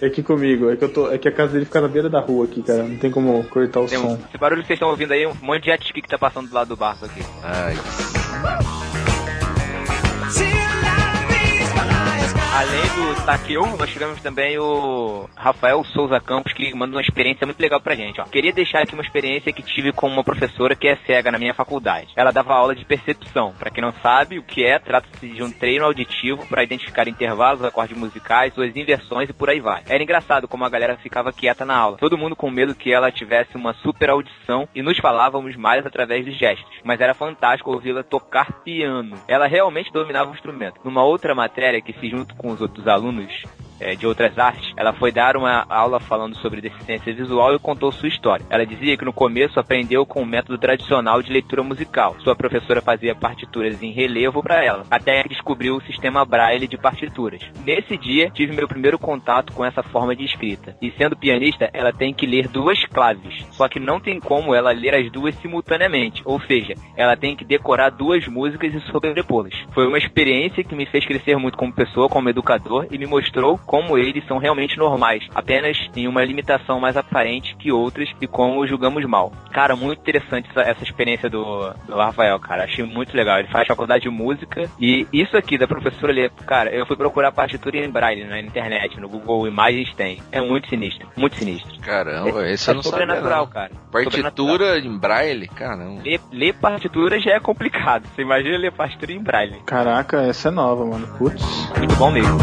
É 0.01 0.07
aqui 0.07 0.23
comigo, 0.23 0.71
é 0.71 0.77
que 0.77 0.85
eu 0.85 0.93
tô. 0.93 1.11
É 1.11 1.19
que 1.19 1.27
a 1.29 1.33
casa 1.33 1.55
dele 1.55 1.65
fica 1.65 1.81
na 1.81 1.89
beira 1.89 2.09
da 2.09 2.21
rua 2.21 2.45
aqui, 2.45 2.63
cara. 2.63 2.85
Não 2.85 2.97
tem 2.99 3.11
como 3.11 3.43
cortar 3.45 3.81
o 3.81 3.87
Tem 3.87 3.99
um- 3.99 4.11
som. 4.17 4.19
esse 4.29 4.39
barulho 4.39 4.61
que 4.63 4.69
vocês 4.69 4.77
estão 4.77 4.91
ouvindo 4.91 5.11
aí, 5.13 5.27
um 5.27 5.35
monte 5.43 5.63
de 5.65 5.71
jet 5.71 5.85
ski 5.85 6.01
que 6.01 6.09
tá 6.09 6.17
passando 6.17 6.49
do 6.49 6.55
lado 6.55 6.69
do 6.69 6.77
barco 6.77 7.05
aqui. 7.05 7.21
Ai, 7.43 7.75
Além 12.59 12.83
do 12.83 13.25
Takeo, 13.25 13.77
nós 13.77 13.89
tivemos 13.89 14.21
também 14.21 14.59
o 14.59 15.31
Rafael 15.37 15.85
Souza 15.85 16.19
Campos, 16.19 16.53
que 16.53 16.75
manda 16.75 16.97
uma 16.97 17.01
experiência 17.01 17.47
muito 17.47 17.61
legal 17.61 17.81
pra 17.81 17.95
gente. 17.95 18.21
Ó. 18.21 18.25
Queria 18.25 18.53
deixar 18.53 18.83
aqui 18.83 18.95
uma 18.95 19.03
experiência 19.05 19.53
que 19.53 19.63
tive 19.63 19.93
com 19.93 20.09
uma 20.09 20.25
professora 20.25 20.75
que 20.75 20.89
é 20.89 20.97
cega 21.07 21.31
na 21.31 21.39
minha 21.39 21.55
faculdade. 21.55 22.09
Ela 22.17 22.33
dava 22.33 22.55
aula 22.55 22.75
de 22.75 22.85
percepção. 22.85 23.55
Pra 23.57 23.71
quem 23.71 23.81
não 23.81 23.93
sabe 24.03 24.41
o 24.41 24.43
que 24.43 24.65
é, 24.65 24.77
trata-se 24.77 25.29
de 25.29 25.41
um 25.41 25.53
treino 25.53 25.85
auditivo 25.85 26.45
para 26.49 26.65
identificar 26.65 27.07
intervalos, 27.07 27.63
acordes 27.63 27.97
musicais, 27.97 28.53
suas 28.53 28.75
inversões 28.75 29.31
e 29.31 29.33
por 29.33 29.49
aí 29.49 29.61
vai. 29.61 29.85
Era 29.89 30.03
engraçado 30.03 30.49
como 30.49 30.65
a 30.65 30.69
galera 30.69 30.97
ficava 30.97 31.33
quieta 31.33 31.65
na 31.65 31.77
aula. 31.77 31.99
Todo 31.99 32.19
mundo 32.19 32.35
com 32.35 32.51
medo 32.51 32.75
que 32.75 32.93
ela 32.93 33.13
tivesse 33.13 33.55
uma 33.55 33.73
super 33.75 34.11
audição 34.11 34.69
e 34.75 34.83
nos 34.83 34.99
falávamos 34.99 35.55
mais 35.55 35.87
através 35.87 36.27
dos 36.27 36.37
gestos. 36.37 36.81
Mas 36.83 37.01
era 37.01 37.15
fantástico 37.15 37.71
ouvi-la 37.71 38.03
tocar 38.03 38.51
piano. 38.65 39.17
Ela 39.29 39.47
realmente 39.47 39.93
dominava 39.93 40.33
o 40.33 40.35
instrumento. 40.35 40.81
Numa 40.83 41.05
outra 41.05 41.37
matéria 41.37 41.81
que 41.81 41.93
fiz 41.93 42.11
junto 42.11 42.35
com 42.35 42.48
os 42.51 42.61
outros 42.61 42.87
alunos 42.87 43.33
é, 43.81 43.95
de 43.95 44.07
outras 44.07 44.39
artes, 44.39 44.73
ela 44.77 44.93
foi 44.93 45.13
dar 45.13 45.37
uma 45.37 45.65
aula 45.69 46.01
falando 46.01 46.37
sobre 46.37 46.61
deficiência 46.61 47.13
visual 47.13 47.55
e 47.55 47.59
contou 47.59 47.93
sua 47.93 48.09
história. 48.09 48.45
Ela 48.51 48.67
dizia 48.67 48.97
que 48.97 49.05
no 49.05 49.13
começo 49.13 49.59
aprendeu 49.59 50.05
com 50.05 50.23
o 50.23 50.27
método 50.27 50.59
tradicional 50.59 51.23
de 51.23 51.33
leitura 51.33 51.63
musical. 51.63 52.17
Sua 52.21 52.37
professora 52.37 52.81
fazia 52.81 53.15
partituras 53.15 53.83
em 53.83 53.93
relevo 53.93 54.43
para 54.43 54.65
ela, 54.65 54.85
até 54.91 55.23
que 55.23 55.31
descobriu 55.31 55.77
o 55.77 55.83
sistema 55.83 56.25
Braille 56.25 56.67
de 56.67 56.77
partituras. 56.77 57.41
Nesse 57.65 57.97
dia, 57.97 58.31
tive 58.31 58.55
meu 58.55 58.69
primeiro 58.69 58.99
contato 58.99 59.53
com 59.53 59.65
essa 59.65 59.83
forma 59.83 60.15
de 60.15 60.25
escrita. 60.25 60.77
E 60.81 60.91
sendo 60.93 61.17
pianista, 61.17 61.71
ela 61.73 61.93
tem 61.93 62.13
que 62.13 62.27
ler 62.27 62.49
duas 62.49 62.85
claves, 62.87 63.47
só 63.51 63.69
que 63.69 63.81
não 63.81 64.01
tem 64.01 64.21
como 64.21 64.55
ela 64.55 64.73
ler 64.73 64.95
as 64.95 65.11
duas 65.11 65.35
simultaneamente, 65.37 66.23
ou 66.25 66.41
seja, 66.41 66.75
ela 66.97 67.17
tem 67.17 67.37
que 67.37 67.45
decorar 67.45 67.91
duas 67.91 68.27
músicas 68.27 68.75
e 68.75 68.81
sobrepô-las. 68.81 69.55
Foi 69.73 69.87
uma 69.87 69.99
experiência 69.99 70.65
que 70.65 70.75
me 70.75 70.87
fez 70.87 71.05
crescer 71.05 71.37
muito 71.37 71.57
como 71.57 71.73
pessoa, 71.73 72.09
como 72.09 72.29
educador 72.29 72.87
e 72.91 72.99
me 72.99 73.07
mostrou 73.07 73.59
como 73.69 73.99
eles 73.99 74.27
são 74.27 74.39
realmente 74.39 74.79
normais, 74.79 75.23
apenas 75.35 75.77
em 75.95 76.09
uma 76.09 76.25
limitação 76.25 76.81
mais 76.81 76.97
aparente 76.97 77.55
que 77.57 77.71
outras 77.71 78.09
e 78.19 78.27
como 78.27 78.63
os 78.63 78.69
julgamos 78.69 79.05
mal. 79.05 79.31
Cara, 79.53 79.77
muito 79.77 80.01
interessante 80.01 80.49
essa, 80.51 80.63
essa 80.63 80.83
experiência 80.83 81.29
do, 81.29 81.71
do 81.87 81.95
Rafael, 81.95 82.41
cara. 82.41 82.65
Achei 82.65 82.83
muito 82.83 83.15
legal. 83.15 83.39
Ele 83.39 83.49
faz 83.49 83.69
faculdade 83.69 84.05
de 84.05 84.09
música 84.09 84.71
e 84.81 85.07
isso 85.13 85.37
aqui 85.37 85.59
da 85.59 85.69
professora 85.69 86.13
ler, 86.13 86.31
cara, 86.47 86.71
eu 86.71 86.87
fui 86.87 86.97
procurar 86.97 87.31
partitura 87.31 87.77
em 87.77 87.91
braille 87.91 88.25
na 88.25 88.41
internet, 88.41 88.99
no 88.99 89.09
Google 89.09 89.47
Imagens 89.47 89.93
tem. 89.95 90.23
É 90.33 90.41
muito 90.41 90.67
sinistro, 90.71 91.07
muito 91.15 91.37
sinistro. 91.37 91.79
caramba, 91.81 92.49
esse 92.49 92.69
eu 92.69 92.73
é 92.73 92.75
não 92.77 92.83
sabia. 92.83 93.01
sobrenatural, 93.01 93.45
Não. 93.45 93.53
cara. 93.53 93.71
Partitura 93.93 94.79
em 94.79 94.99
braille? 94.99 95.49
Caramba. 95.49 96.01
Ler, 96.03 96.21
ler 96.33 96.55
partitura 96.55 97.21
já 97.21 97.33
é 97.33 97.41
complicado. 97.41 98.07
Você 98.15 98.23
imagina 98.23 98.57
ler 98.57 98.73
partitura 98.73 99.13
em 99.13 99.23
braille. 99.23 99.61
Caraca, 99.67 100.23
essa 100.23 100.49
é 100.49 100.51
nova, 100.51 100.87
mano. 100.87 101.07
Putz. 101.19 101.71
Muito 101.77 101.95
bom 101.97 102.11
mesmo. 102.11 102.39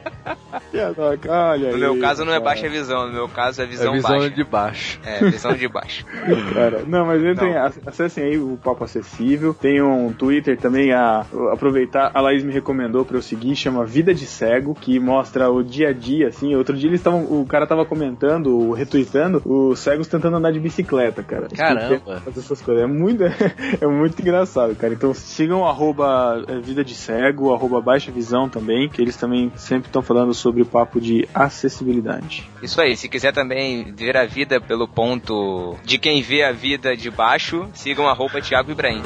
Olha 1.29 1.71
no 1.71 1.77
meu 1.77 1.99
caso 1.99 2.23
não 2.25 2.33
é 2.33 2.39
baixa 2.39 2.69
visão, 2.69 3.07
no 3.07 3.13
meu 3.13 3.27
caso 3.27 3.61
é 3.61 3.65
visão, 3.65 3.93
é 3.93 3.95
visão 3.95 4.11
baixa. 4.11 4.29
de 4.29 4.43
baixo. 4.43 4.99
É, 5.05 5.19
visão 5.29 5.53
de 5.53 5.67
baixo. 5.67 6.05
Cara, 6.53 6.83
não, 6.87 7.05
mas 7.05 7.23
entrem, 7.23 7.55
acessem 7.85 8.23
aí 8.23 8.37
o 8.37 8.57
Papo 8.63 8.83
Acessível. 8.83 9.53
Tem 9.53 9.81
um 9.81 10.11
Twitter 10.13 10.57
também, 10.57 10.91
a, 10.91 11.25
aproveitar, 11.51 12.11
a 12.13 12.21
Laís 12.21 12.43
me 12.43 12.53
recomendou 12.53 13.03
pra 13.03 13.17
eu 13.17 13.21
seguir, 13.21 13.55
chama 13.55 13.85
Vida 13.85 14.13
de 14.13 14.25
Cego, 14.25 14.75
que 14.75 14.99
mostra 14.99 15.49
o 15.49 15.63
dia 15.63 15.89
a 15.89 15.93
dia, 15.93 16.27
assim. 16.27 16.55
Outro 16.55 16.77
dia 16.77 16.89
eles 16.89 16.99
estavam, 16.99 17.23
o 17.23 17.45
cara 17.45 17.67
tava 17.67 17.85
comentando, 17.85 18.71
retweetando, 18.71 19.41
os 19.45 19.79
cegos 19.79 20.07
tentando 20.07 20.37
andar 20.37 20.51
de 20.53 20.59
bicicleta, 20.59 21.23
cara. 21.23 21.47
Caramba! 21.49 22.21
Fazer 22.21 22.39
essas 22.39 22.61
coisas. 22.61 22.83
É 22.83 22.87
muito, 22.87 23.23
é 23.81 23.87
muito 23.87 24.21
engraçado, 24.21 24.75
cara. 24.75 24.93
Então 24.93 25.13
sigam 25.13 25.65
arroba 25.65 26.43
é, 26.47 26.59
Vida 26.59 26.83
de 26.83 26.95
Cego, 26.95 27.53
arroba 27.53 27.81
Baixa 27.81 28.11
Visão 28.11 28.47
também, 28.47 28.89
que 28.89 29.01
eles 29.01 29.17
também 29.17 29.51
sempre 29.55 29.87
estão 29.87 30.01
falando 30.01 30.33
sobre 30.33 30.61
o 30.61 30.65
papo 30.65 30.99
de 31.01 31.27
acessibilidade. 31.33 32.49
Isso 32.61 32.79
aí, 32.79 32.95
se 32.95 33.09
quiser 33.09 33.33
também 33.33 33.93
ver 33.93 34.15
a 34.15 34.25
vida 34.25 34.61
pelo 34.61 34.87
ponto 34.87 35.75
de 35.83 35.97
quem 35.97 36.21
vê 36.21 36.43
a 36.43 36.51
vida 36.51 36.95
de 36.95 37.09
baixo, 37.09 37.67
sigam 37.73 38.07
arroba 38.07 38.41
Thiago 38.41 38.71
Ibrahim. 38.71 39.01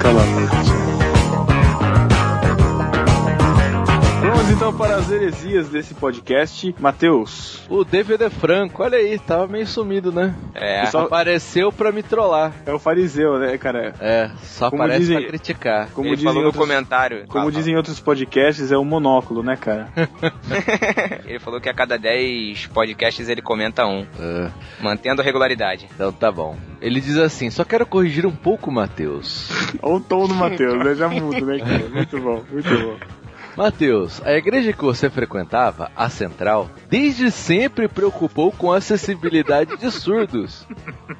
Cala 0.00 1.01
então 4.52 4.72
para 4.72 4.96
as 4.96 5.10
heresias 5.10 5.70
desse 5.70 5.94
podcast. 5.94 6.74
Matheus. 6.78 7.62
O 7.70 7.84
DVD 7.84 8.28
Franco, 8.28 8.82
olha 8.82 8.98
aí, 8.98 9.18
tava 9.18 9.46
meio 9.46 9.66
sumido, 9.66 10.12
né? 10.12 10.34
É. 10.54 10.84
Só 10.86 11.00
apareceu 11.04 11.72
pra 11.72 11.90
me 11.90 12.02
trollar. 12.02 12.52
É 12.66 12.72
o 12.72 12.78
fariseu, 12.78 13.38
né, 13.38 13.56
cara? 13.56 13.94
É, 13.98 14.30
só 14.42 14.68
como 14.68 14.82
aparece 14.82 15.00
dizem, 15.00 15.18
pra 15.18 15.28
criticar. 15.28 15.90
Como 15.92 16.08
Ele 16.08 16.18
falou 16.18 16.44
outros, 16.44 16.54
no 16.54 16.60
comentário. 16.60 17.26
Como 17.28 17.50
dizem 17.50 17.76
outros 17.76 17.98
podcasts, 17.98 18.70
é 18.70 18.76
o 18.76 18.84
monóculo, 18.84 19.42
né, 19.42 19.56
cara? 19.56 19.88
ele 21.24 21.38
falou 21.38 21.60
que 21.60 21.68
a 21.68 21.74
cada 21.74 21.96
10 21.96 22.66
podcasts 22.66 23.28
ele 23.28 23.40
comenta 23.40 23.86
um. 23.86 24.06
É. 24.20 24.50
Mantendo 24.80 25.22
a 25.22 25.24
regularidade. 25.24 25.88
Então 25.94 26.12
tá 26.12 26.30
bom. 26.30 26.56
Ele 26.80 27.00
diz 27.00 27.16
assim, 27.16 27.48
só 27.48 27.64
quero 27.64 27.86
corrigir 27.86 28.26
um 28.26 28.36
pouco, 28.36 28.70
Matheus. 28.70 29.48
Olha 29.80 29.94
o 29.94 30.00
tom 30.00 30.28
do 30.28 30.34
Matheus, 30.34 30.84
né? 30.84 30.94
Já 30.94 31.08
mudo, 31.08 31.46
né, 31.46 31.58
cara? 31.58 31.88
Muito 31.88 32.20
bom, 32.20 32.42
muito 32.50 32.68
bom. 32.68 33.21
Mateus, 33.56 34.22
a 34.24 34.32
igreja 34.32 34.72
que 34.72 34.82
você 34.82 35.10
frequentava, 35.10 35.90
a 35.94 36.08
Central, 36.08 36.70
desde 36.88 37.30
sempre 37.30 37.86
preocupou 37.86 38.50
com 38.50 38.72
a 38.72 38.78
acessibilidade 38.78 39.76
de 39.76 39.90
surdos, 39.90 40.66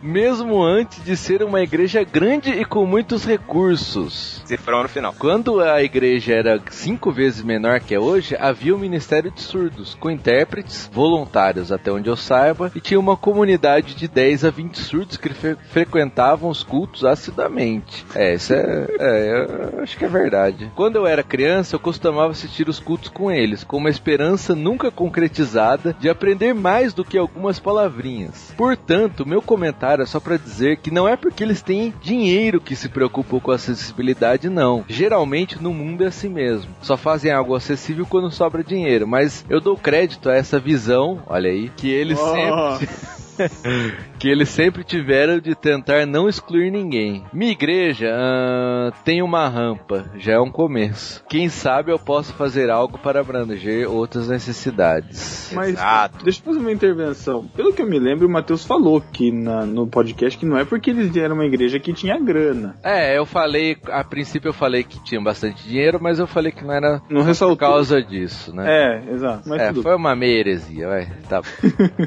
mesmo 0.01 0.63
antes 0.63 1.05
de 1.05 1.15
ser 1.15 1.43
uma 1.43 1.61
igreja 1.61 2.03
grande 2.03 2.51
e 2.51 2.65
com 2.65 2.87
muitos 2.87 3.25
recursos. 3.25 4.43
Cifrão 4.47 4.83
no 4.83 4.89
final. 4.89 5.15
Quando 5.19 5.61
a 5.61 5.83
igreja 5.83 6.35
era 6.35 6.61
cinco 6.71 7.13
vezes 7.13 7.43
menor 7.43 7.81
que 7.81 7.95
é 7.95 8.01
hoje, 8.01 8.35
havia 8.39 8.73
o 8.73 8.77
um 8.77 8.81
Ministério 8.81 9.31
de 9.31 9.43
Surdos, 9.43 9.95
com 9.95 10.11
intérpretes, 10.11 10.91
voluntários 10.93 11.71
até 11.71 11.93
onde 11.93 12.09
eu 12.09 12.17
saiba, 12.17 12.73
e 12.75 12.81
tinha 12.81 12.99
uma 12.99 13.17
comunidade 13.17 13.95
de 13.95 14.09
10 14.09 14.47
a 14.47 14.51
20 14.51 14.79
surdos 14.79 15.17
que 15.17 15.29
fre 15.29 15.57
frequentavam 15.71 16.49
os 16.49 16.63
cultos 16.63 17.05
assiduamente. 17.05 18.05
É, 18.15 18.35
isso 18.35 18.55
é, 18.55 18.87
é, 18.99 19.83
acho 19.83 19.99
que 19.99 20.05
é 20.05 20.09
verdade. 20.09 20.71
Quando 20.75 20.97
eu 20.97 21.07
era 21.07 21.23
criança, 21.23 21.77
eu 21.77 21.81
costumava 21.81 22.22
costumava 22.23 22.33
assistir 22.33 22.69
os 22.69 22.79
cultos 22.79 23.09
com 23.09 23.31
eles, 23.31 23.65
com 23.65 23.77
uma 23.77 23.91
esperança 23.91 24.55
nunca 24.55 24.91
concretizada 24.91 25.95
de 25.99 26.09
aprender 26.09 26.55
mais 26.55 26.95
do 26.95 27.05
que 27.05 27.19
algumas 27.19 27.59
palavrinhas. 27.59 28.53
Portanto, 28.57 29.27
meu 29.27 29.43
comentário 29.43 30.03
é 30.03 30.07
só 30.07 30.21
para 30.21 30.37
dizer 30.37 30.79
que 30.79 30.91
não 30.91 31.09
é 31.09 31.17
porque 31.17 31.43
eles 31.43 31.63
têm 31.63 31.93
dinheiro 32.01 32.61
que 32.61 32.77
se 32.77 32.89
preocupam 32.89 33.41
com 33.41 33.51
a 33.51 33.57
acessibilidade, 33.57 34.49
não. 34.49 34.85
Geralmente 34.89 35.61
no 35.63 35.73
mundo 35.73 36.05
é 36.05 36.09
assim 36.09 36.29
mesmo. 36.29 36.71
Só 36.81 36.97
fazem 36.97 37.33
algo 37.33 37.55
acessível 37.55 38.07
quando 38.07 38.31
sobra 38.31 38.63
dinheiro, 38.63 39.07
mas 39.07 39.45
eu 39.49 39.61
dou 39.61 39.77
crédito 39.77 40.29
a 40.29 40.35
essa 40.35 40.59
visão, 40.59 41.23
olha 41.27 41.51
aí, 41.51 41.71
que 41.77 41.91
eles 41.91 42.19
oh. 42.21 42.33
sempre 42.33 42.89
que 44.19 44.29
eles 44.29 44.49
sempre 44.49 44.85
tiveram 44.85 45.39
de 45.39 45.55
tentar 45.55 46.07
não 46.07 46.29
excluir 46.29 46.71
ninguém. 46.71 47.25
Minha 47.33 47.53
igreja 47.53 48.09
uh, 48.09 48.93
tem 49.05 49.23
uma 49.23 49.49
rampa, 49.49 50.11
já 50.17 50.33
é 50.35 50.41
um 50.41 50.51
começo. 50.51 51.25
Quem 51.29 51.49
sabe 51.49 51.93
eu 51.93 51.99
posso 51.99 52.33
fazer 52.35 52.71
algo 52.71 52.99
para 52.99 53.21
abranger 53.21 53.91
outras 53.91 54.29
necessidades. 54.29 55.51
Mas 55.55 55.71
Exato. 55.71 56.25
deixa 56.25 56.41
eu 56.41 56.45
fazer 56.45 56.59
uma 56.59 56.73
intervenção. 56.73 57.47
Pelo 57.57 57.73
que 57.73 57.83
eu 57.83 57.87
me 57.87 57.99
lembro, 57.99 58.27
o 58.27 58.31
Matheus 58.31 58.65
falou 58.65 59.01
que 59.01 59.31
na, 59.31 59.65
no 59.65 59.87
podcast 59.87 60.39
que 60.39 60.47
não 60.47 60.59
é 60.59 60.65
porque 60.65 60.91
eles 60.91 61.15
eram 61.17 61.35
uma 61.35 61.47
igreja 61.47 61.79
que 61.79 61.93
tinha 61.93 62.19
grana. 62.19 62.77
É, 62.83 63.17
eu 63.17 63.27
falei, 63.27 63.77
a 63.89 64.05
princípio 64.05 64.49
eu 64.49 64.55
falei 64.55 64.85
que 64.85 65.03
tinha 65.05 65.21
bastante 65.21 65.67
dinheiro, 65.67 65.99
mas 66.01 66.19
eu 66.19 66.27
falei 66.27 66.53
que 66.53 66.65
não 66.65 66.73
era 66.73 67.03
não 67.09 67.25
por 67.25 67.57
causa 67.57 68.03
disso, 68.03 68.55
né? 68.55 68.65
É, 68.67 69.13
exato. 69.15 69.49
Mas 69.49 69.61
é, 69.61 69.75
foi 69.75 69.95
uma 69.95 70.15
meia 70.15 70.41
heresia, 70.41 70.89
vai. 70.89 71.09
Tá. 71.29 71.43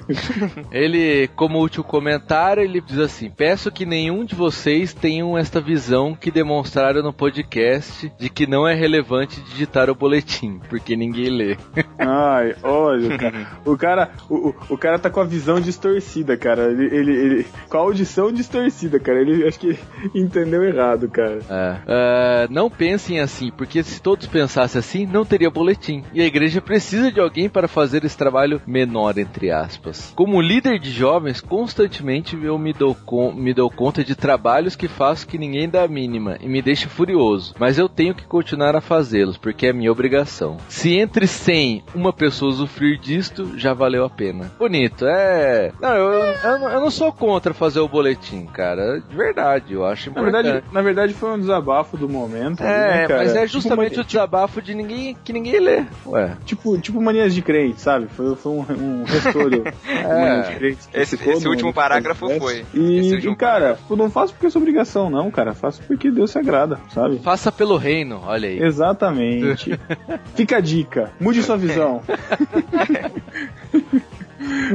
ele 0.72 1.15
como 1.36 1.60
último 1.60 1.84
comentário, 1.84 2.64
ele 2.64 2.82
diz 2.82 3.00
assim: 3.00 3.30
Peço 3.30 3.72
que 3.72 3.86
nenhum 3.86 4.24
de 4.24 4.36
vocês 4.36 4.94
tenham 4.94 5.38
esta 5.38 5.60
visão 5.60 6.16
que 6.16 6.32
demonstraram 6.32 7.02
no 7.02 7.14
podcast 7.14 8.12
de 8.18 8.30
que 8.30 8.48
não 8.48 8.68
é 8.68 8.74
relevante 8.74 9.42
digitar 9.42 9.90
o 9.90 9.96
boletim, 9.96 10.60
porque 10.70 10.96
ninguém 10.96 11.30
lê. 11.30 11.58
Ai, 11.98 12.56
olha, 12.64 13.18
cara. 13.18 13.48
O 13.66 13.78
cara, 13.78 14.12
o, 14.30 14.54
o 14.70 14.78
cara 14.78 15.00
tá 15.00 15.10
com 15.10 15.20
a 15.20 15.26
visão 15.26 15.60
distorcida, 15.60 16.38
cara. 16.38 16.72
Ele, 16.72 16.86
ele, 16.86 17.12
ele, 17.12 17.48
com 17.70 17.78
a 17.78 17.82
audição 17.82 18.32
distorcida, 18.32 19.00
cara. 19.00 19.22
Ele 19.22 19.48
acho 19.48 19.60
que 19.60 19.78
entendeu 20.14 20.64
errado, 20.64 21.10
cara. 21.10 21.40
É. 21.50 22.48
Uh, 22.48 22.54
não 22.54 22.70
pensem 22.70 23.20
assim, 23.20 23.52
porque 23.52 23.84
se 23.84 24.02
todos 24.02 24.28
pensassem 24.28 24.80
assim, 24.80 25.06
não 25.06 25.26
teria 25.26 25.50
boletim. 25.50 26.04
E 26.14 26.22
a 26.22 26.26
igreja 26.26 26.62
precisa 26.62 27.12
de 27.12 27.20
alguém 27.20 27.50
para 27.50 27.68
fazer 27.68 28.04
esse 28.04 28.18
trabalho 28.18 28.62
menor, 28.68 29.18
entre 29.18 29.52
aspas. 29.52 30.14
Como 30.16 30.42
líder 30.42 30.80
de 30.80 30.92
jovens, 30.92 31.05
constantemente 31.42 32.38
eu 32.42 32.58
me 32.58 32.74
dou, 32.74 32.96
com, 33.06 33.32
me 33.32 33.54
dou 33.54 33.70
conta 33.70 34.04
de 34.04 34.16
trabalhos 34.16 34.76
que 34.76 34.88
faço 34.88 35.28
que 35.28 35.38
ninguém 35.38 35.70
dá 35.70 35.84
a 35.84 35.88
mínima 35.88 36.38
e 36.42 36.48
me 36.48 36.62
deixa 36.62 36.90
furioso. 36.90 37.54
Mas 37.60 37.78
eu 37.78 37.88
tenho 37.88 38.16
que 38.16 38.26
continuar 38.26 38.76
a 38.76 38.82
fazê-los, 38.82 39.38
porque 39.38 39.68
é 39.68 39.74
minha 39.74 39.92
obrigação. 39.92 40.58
Se 40.68 40.96
entre 40.96 41.28
100 41.28 41.84
uma 41.94 42.14
pessoa 42.14 42.52
usufruir 42.52 43.00
disto, 43.00 43.58
já 43.58 43.74
valeu 43.74 44.06
a 44.06 44.10
pena. 44.10 44.52
Bonito, 44.58 45.06
é. 45.08 45.72
Não, 45.82 45.90
eu, 45.90 46.14
eu, 46.14 46.70
eu 46.70 46.82
não 46.82 46.92
sou 46.92 47.12
contra 47.12 47.54
fazer 47.54 47.80
o 47.80 47.88
boletim, 47.88 48.46
cara. 48.46 49.00
De 49.02 49.16
verdade, 49.16 49.74
eu 49.74 49.86
acho 49.86 50.10
importante. 50.10 50.34
Na 50.34 50.42
verdade, 50.42 50.66
na 50.72 50.82
verdade 50.82 51.14
foi 51.14 51.32
um 51.32 51.40
desabafo 51.40 51.98
do 51.98 52.10
momento. 52.10 52.62
É, 52.62 53.08
né, 53.08 53.16
mas 53.16 53.36
é 53.36 53.42
tipo 53.42 53.54
justamente 53.54 53.90
tipo, 53.92 54.02
o 54.02 54.06
desabafo 54.06 54.62
de 54.62 54.74
ninguém 54.74 55.16
que 55.24 55.34
ninguém 55.34 55.60
lê. 55.60 55.86
Ué. 56.06 56.36
Tipo, 56.46 56.78
tipo 56.78 57.02
manias 57.02 57.34
de 57.34 57.42
crente, 57.42 57.82
sabe? 57.82 58.08
Foi, 58.08 58.36
foi 58.36 58.52
um, 58.52 58.66
um 58.70 59.04
restolho. 59.04 59.64
é. 59.88 60.76
Esse, 60.96 61.16
esse 61.30 61.48
último 61.48 61.74
parágrafo 61.74 62.28
foi. 62.40 62.66
E, 62.74 63.14
e 63.14 63.36
cara, 63.36 63.76
parágrafo. 63.76 63.96
não 63.96 64.10
faço 64.10 64.34
porque 64.34 64.48
é 64.48 64.50
sua 64.50 64.62
obrigação, 64.62 65.10
não, 65.10 65.30
cara. 65.30 65.54
Faço 65.54 65.82
porque 65.84 66.10
Deus 66.10 66.32
se 66.32 66.40
agrada, 66.40 66.80
sabe? 66.94 67.20
Faça 67.20 67.52
pelo 67.52 67.76
reino, 67.76 68.22
olha 68.26 68.48
aí. 68.48 68.62
Exatamente. 68.62 69.78
Fica 70.36 70.58
a 70.58 70.62
dica. 70.62 71.12
Mude 71.20 71.44
sua 71.44 71.58
visão. 71.58 72.02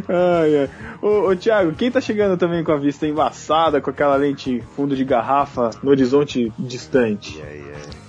ai, 0.09 0.59
ai. 0.59 0.71
Ô, 1.01 1.31
ô 1.31 1.37
Thiago, 1.37 1.73
quem 1.73 1.91
tá 1.91 2.01
chegando 2.01 2.37
também 2.37 2.63
com 2.63 2.73
a 2.73 2.77
vista 2.77 3.07
embaçada, 3.07 3.81
com 3.81 3.91
aquela 3.91 4.17
lente 4.17 4.63
fundo 4.77 4.95
de 4.95 5.05
garrafa 5.05 5.71
no 5.83 5.91
horizonte 5.91 6.53
distante? 6.59 7.43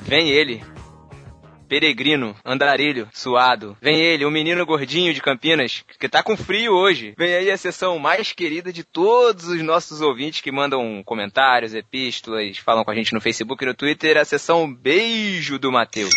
Vem 0.02 0.30
ele, 0.30 0.62
peregrino, 1.72 2.36
andarilho, 2.44 3.08
suado. 3.14 3.78
Vem 3.82 3.98
ele, 3.98 4.26
o 4.26 4.28
um 4.28 4.32
menino 4.32 4.66
gordinho 4.66 5.14
de 5.14 5.22
Campinas, 5.22 5.86
que 5.98 6.10
tá 6.10 6.22
com 6.22 6.36
frio 6.36 6.74
hoje. 6.74 7.14
Vem 7.18 7.34
aí 7.34 7.50
a 7.50 7.56
sessão 7.56 7.98
mais 7.98 8.34
querida 8.34 8.74
de 8.74 8.84
todos 8.84 9.48
os 9.48 9.62
nossos 9.64 10.02
ouvintes 10.02 10.42
que 10.42 10.52
mandam 10.52 11.02
comentários, 11.06 11.74
epístolas, 11.74 12.58
falam 12.58 12.84
com 12.84 12.92
a 12.92 12.96
gente 12.96 13.14
no 13.14 13.22
Facebook 13.22 13.64
e 13.64 13.68
no 13.68 13.74
Twitter, 13.74 14.18
a 14.18 14.26
sessão 14.26 14.70
Beijo 14.70 15.58
do 15.58 15.72
Matheus. 15.72 16.12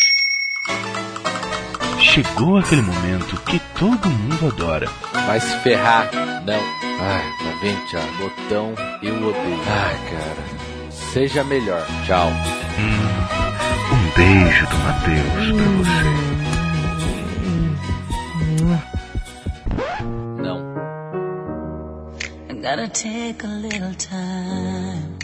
Chegou 2.01 2.57
aquele 2.57 2.83
momento 2.83 3.41
que 3.43 3.61
todo 3.79 4.11
mundo 4.11 4.49
adora. 4.49 4.87
Vai 5.25 5.39
se 5.39 5.57
ferrar. 5.61 6.11
Não. 6.45 6.61
Ai, 7.01 7.23
tá 7.39 7.59
vendo, 7.63 7.87
Thiago? 7.91 8.13
Botão 8.19 8.75
eu 9.01 9.15
odeio. 9.15 9.63
Ai, 9.69 9.95
cara. 10.11 10.91
Seja 10.91 11.45
melhor. 11.45 11.87
Tchau. 12.05 12.29
Hum 12.29 13.44
beijo 14.17 14.67
do 14.69 14.77
Matheus 14.79 15.29
pra 15.33 15.43
hum. 15.43 15.79
você. 15.79 16.05
Não. 20.43 20.59
I 22.49 22.55
gotta 22.55 22.89
take 22.89 23.45
a 23.45 23.49
little 23.59 23.95
time. 23.95 25.15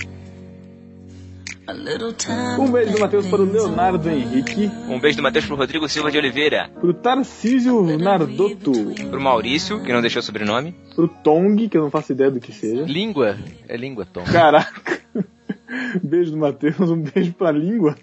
Um 2.58 2.72
beijo 2.72 2.92
do 2.94 3.00
Matheus 3.00 3.26
para 3.28 3.42
o 3.42 3.44
Leonardo 3.44 4.10
Henrique. 4.10 4.68
Um 4.88 4.98
beijo 4.98 5.18
do 5.18 5.22
Matheus 5.22 5.46
para 5.46 5.54
o 5.54 5.56
Rodrigo 5.56 5.88
Silva 5.88 6.10
de 6.10 6.18
Oliveira. 6.18 6.68
Para 6.68 6.90
o 6.90 6.94
Tarcísio 6.94 7.96
Nardoto. 7.96 8.72
Para 9.08 9.18
o 9.18 9.22
Maurício, 9.22 9.80
que 9.80 9.92
não 9.92 10.00
deixou 10.00 10.20
sobrenome. 10.20 10.74
Para 10.96 11.04
o 11.04 11.08
Tong, 11.08 11.68
que 11.68 11.78
eu 11.78 11.82
não 11.82 11.90
faço 11.90 12.10
ideia 12.10 12.30
do 12.30 12.40
que 12.40 12.52
seja. 12.52 12.82
Língua? 12.82 13.38
É 13.68 13.76
língua, 13.76 14.04
Tong. 14.04 14.28
Caraca. 14.30 15.00
Beijo 16.02 16.32
do 16.32 16.38
Matheus, 16.38 16.90
um 16.90 17.00
beijo 17.00 17.32
para 17.34 17.50
a 17.50 17.52
língua. 17.52 17.96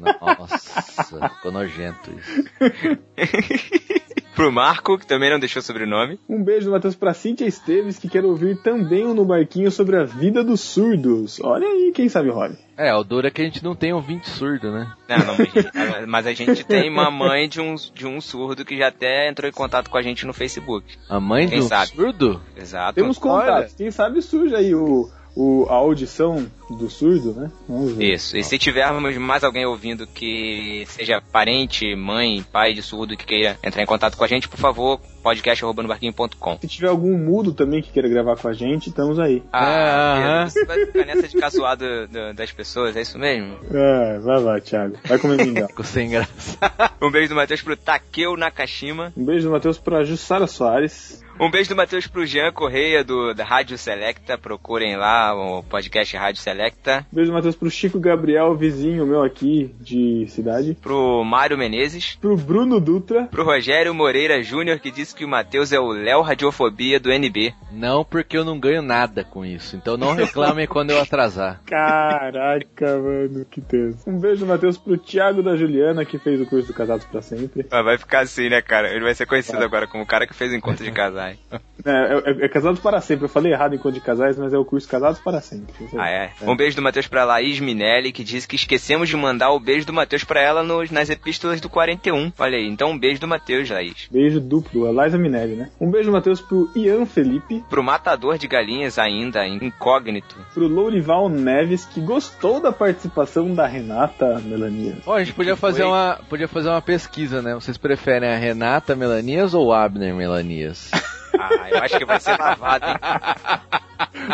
Nossa, 0.00 1.28
ficou 1.28 1.52
nojento 1.52 2.10
isso. 2.18 2.98
Pro 4.34 4.50
Marco, 4.50 4.96
que 4.96 5.06
também 5.06 5.28
não 5.28 5.38
deixou 5.38 5.60
sobrenome. 5.60 6.18
Um 6.28 6.42
beijo 6.42 6.66
do 6.66 6.72
Matheus 6.72 6.94
pra 6.94 7.12
Cíntia 7.12 7.44
Esteves, 7.46 7.98
que 7.98 8.08
quer 8.08 8.24
ouvir 8.24 8.56
também 8.62 9.04
um 9.04 9.12
no 9.12 9.24
barquinho 9.24 9.70
sobre 9.70 9.96
a 9.96 10.04
vida 10.04 10.42
dos 10.42 10.60
surdos. 10.62 11.38
Olha 11.42 11.66
aí, 11.66 11.92
quem 11.94 12.08
sabe 12.08 12.30
rola. 12.30 12.56
É, 12.76 12.94
o 12.94 13.04
duro 13.04 13.26
é 13.26 13.30
que 13.30 13.42
a 13.42 13.44
gente 13.44 13.62
não 13.62 13.74
tem 13.74 13.92
ouvinte 13.92 14.30
surdo, 14.30 14.72
né? 14.72 14.90
Não, 15.08 15.18
não, 15.18 15.36
mas- 16.08 16.26
a 16.26 16.32
gente 16.32 16.64
tem 16.64 16.88
uma 16.88 17.10
mãe 17.10 17.48
de 17.48 17.60
um, 17.60 17.74
de 17.92 18.06
um 18.06 18.18
surdo 18.20 18.64
que 18.64 18.78
já 18.78 18.88
até 18.88 19.28
entrou 19.28 19.46
em 19.48 19.52
contato 19.52 19.90
com 19.90 19.98
a 19.98 20.02
gente 20.02 20.24
no 20.24 20.32
Facebook. 20.32 20.86
A 21.08 21.20
mãe 21.20 21.46
Quem 21.46 21.58
do 21.58 21.66
sabe? 21.66 21.90
surdo? 21.90 22.40
Exato. 22.56 22.94
Temos 22.94 23.18
contatos, 23.18 23.74
quem 23.74 23.90
sabe 23.90 24.22
surge 24.22 24.54
aí 24.54 24.74
o, 24.74 25.10
o, 25.36 25.66
a 25.68 25.74
audição 25.74 26.46
do 26.70 26.88
surdo, 26.88 27.32
né? 27.32 27.50
Vamos 27.68 27.92
ver. 27.94 28.12
Isso. 28.14 28.36
E 28.36 28.44
se 28.44 28.58
tivermos 28.58 29.16
mais 29.16 29.42
alguém 29.42 29.64
ouvindo 29.66 30.06
que 30.06 30.84
seja 30.88 31.20
parente, 31.32 31.94
mãe, 31.96 32.44
pai 32.52 32.72
de 32.74 32.82
surdo 32.82 33.16
que 33.16 33.24
queira 33.26 33.58
entrar 33.62 33.82
em 33.82 33.86
contato 33.86 34.16
com 34.16 34.24
a 34.24 34.28
gente, 34.28 34.48
por 34.48 34.58
favor, 34.58 35.00
podcast.barquinho.com. 35.22 36.58
Se 36.60 36.68
tiver 36.68 36.88
algum 36.88 37.16
mudo 37.18 37.52
também 37.52 37.82
que 37.82 37.90
queira 37.90 38.08
gravar 38.08 38.36
com 38.36 38.48
a 38.48 38.52
gente, 38.52 38.88
estamos 38.88 39.18
aí. 39.18 39.42
Ah. 39.52 40.46
Pedro, 40.46 40.50
você 40.50 40.64
vai 40.64 40.86
ficar 40.86 41.04
nessa 41.06 41.22
de 41.22 41.28
ficar 41.28 41.50
zoado 41.50 41.84
do- 42.08 42.34
das 42.34 42.52
pessoas, 42.52 42.96
é 42.96 43.02
isso 43.02 43.18
mesmo? 43.18 43.56
É, 43.72 44.18
vai 44.20 44.40
lá, 44.40 44.60
Thiago. 44.60 44.96
Vai 45.04 45.18
comer 45.18 45.44
mingau. 45.44 45.66
Ficou 45.70 45.84
sem 45.84 46.10
graça. 46.10 46.58
Um 47.00 47.10
beijo 47.10 47.30
do 47.30 47.34
Matheus 47.34 47.62
pro 47.62 47.76
Takeo 47.76 48.36
Nakashima. 48.36 49.12
Um 49.16 49.24
beijo 49.24 49.46
do 49.48 49.52
Matheus 49.52 49.78
pra 49.78 50.04
Jussara 50.04 50.46
Soares. 50.46 51.22
Um 51.40 51.50
beijo 51.50 51.70
do 51.70 51.76
Matheus 51.76 52.06
pro 52.06 52.26
Jean 52.26 52.52
Correia, 52.52 53.02
do, 53.02 53.32
da 53.32 53.46
Rádio 53.46 53.78
Selecta. 53.78 54.36
Procurem 54.36 54.94
lá 54.94 55.34
o 55.34 55.62
podcast 55.62 56.14
Rádio 56.14 56.42
Selecta. 56.42 57.06
Um 57.10 57.16
beijo 57.16 57.30
do 57.30 57.34
Matheus 57.34 57.56
pro 57.56 57.70
Chico 57.70 57.98
Gabriel, 57.98 58.54
vizinho 58.54 59.06
meu 59.06 59.22
aqui 59.22 59.74
de 59.80 60.26
cidade. 60.28 60.76
Pro 60.82 61.24
Mário 61.24 61.56
Menezes. 61.56 62.18
Pro 62.20 62.36
Bruno 62.36 62.78
Dutra. 62.78 63.24
Pro 63.24 63.42
Rogério 63.42 63.94
Moreira 63.94 64.42
Júnior, 64.42 64.80
que 64.80 64.90
disse 64.90 65.14
que 65.14 65.24
o 65.24 65.28
Matheus 65.28 65.72
é 65.72 65.80
o 65.80 65.92
Léo 65.92 66.20
Radiofobia 66.20 67.00
do 67.00 67.10
NB. 67.10 67.54
Não, 67.72 68.04
porque 68.04 68.36
eu 68.36 68.44
não 68.44 68.60
ganho 68.60 68.82
nada 68.82 69.24
com 69.24 69.42
isso. 69.42 69.76
Então 69.76 69.96
não 69.96 70.12
reclamem 70.12 70.66
quando 70.68 70.90
eu 70.90 71.00
atrasar. 71.00 71.62
Caraca, 71.64 72.98
mano, 72.98 73.46
que 73.46 73.62
tenso. 73.62 73.98
Um 74.06 74.18
beijo 74.18 74.40
do 74.40 74.46
Matheus 74.46 74.76
pro 74.76 74.98
Thiago 74.98 75.42
da 75.42 75.56
Juliana, 75.56 76.04
que 76.04 76.18
fez 76.18 76.38
o 76.38 76.44
curso 76.44 76.66
do 76.66 76.74
Casados 76.74 77.06
pra 77.06 77.22
Sempre. 77.22 77.64
Ah, 77.70 77.80
vai 77.80 77.96
ficar 77.96 78.20
assim, 78.20 78.50
né, 78.50 78.60
cara? 78.60 78.90
Ele 78.90 79.04
vai 79.04 79.14
ser 79.14 79.24
conhecido 79.24 79.64
agora 79.64 79.86
como 79.86 80.04
o 80.04 80.06
cara 80.06 80.26
que 80.26 80.34
fez 80.34 80.52
o 80.52 80.54
encontro 80.54 80.84
de 80.84 80.92
casais. 80.92 81.29
É, 81.82 82.42
é, 82.42 82.44
é 82.44 82.48
Casados 82.50 82.78
para 82.78 83.00
Sempre. 83.00 83.24
Eu 83.24 83.28
falei 83.30 83.54
errado 83.54 83.74
enquanto 83.74 83.94
de 83.94 84.02
casais, 84.02 84.36
mas 84.36 84.52
é 84.52 84.58
o 84.58 84.64
curso 84.66 84.86
Casados 84.86 85.18
para 85.18 85.40
Sempre. 85.40 85.72
Ah, 85.96 86.10
é? 86.10 86.30
Um 86.42 86.54
beijo 86.54 86.76
do 86.76 86.82
Matheus 86.82 87.06
pra 87.06 87.24
Laís 87.24 87.58
Minelli, 87.58 88.12
que 88.12 88.22
disse 88.22 88.46
que 88.46 88.54
esquecemos 88.54 89.08
de 89.08 89.16
mandar 89.16 89.50
o 89.52 89.58
beijo 89.58 89.86
do 89.86 89.92
Matheus 89.94 90.22
pra 90.22 90.42
ela 90.42 90.62
nos, 90.62 90.90
nas 90.90 91.08
epístolas 91.08 91.58
do 91.58 91.70
41. 91.70 92.34
Olha 92.38 92.58
aí, 92.58 92.68
então 92.68 92.90
um 92.90 92.98
beijo 92.98 93.18
do 93.18 93.26
Matheus, 93.26 93.70
Laís. 93.70 94.08
Beijo 94.10 94.38
duplo, 94.40 94.86
a 94.86 95.04
Liza 95.04 95.16
Minelli, 95.16 95.56
né? 95.56 95.70
Um 95.80 95.90
beijo 95.90 96.10
do 96.10 96.12
Matheus 96.12 96.42
pro 96.42 96.70
Ian 96.76 97.06
Felipe, 97.06 97.64
Pro 97.70 97.82
matador 97.82 98.36
de 98.36 98.46
galinhas 98.46 98.98
ainda, 98.98 99.46
incógnito. 99.46 100.36
pro 100.52 100.68
Lourival 100.68 101.30
Neves, 101.30 101.86
que 101.86 102.00
gostou 102.02 102.60
da 102.60 102.72
participação 102.72 103.54
da 103.54 103.66
Renata 103.66 104.38
Melania. 104.44 104.98
Ó, 105.06 105.14
a 105.14 105.24
gente 105.24 105.34
podia 105.34 105.56
fazer 105.56 105.82
foi? 105.82 105.90
uma, 105.90 106.20
podia 106.28 106.46
fazer 106.48 106.68
uma 106.68 106.82
pesquisa, 106.82 107.40
né? 107.40 107.54
Vocês 107.54 107.78
preferem 107.78 108.28
a 108.28 108.36
Renata 108.36 108.94
Melanias 108.94 109.54
ou 109.54 109.68
o 109.68 109.72
Abner 109.72 110.14
Melanias? 110.14 110.90
Ah, 111.38 111.70
eu 111.70 111.78
acho 111.82 111.98
que 111.98 112.04
vai 112.04 112.20
ser 112.20 112.38
lavado, 112.38 112.86
hein? 112.86 112.96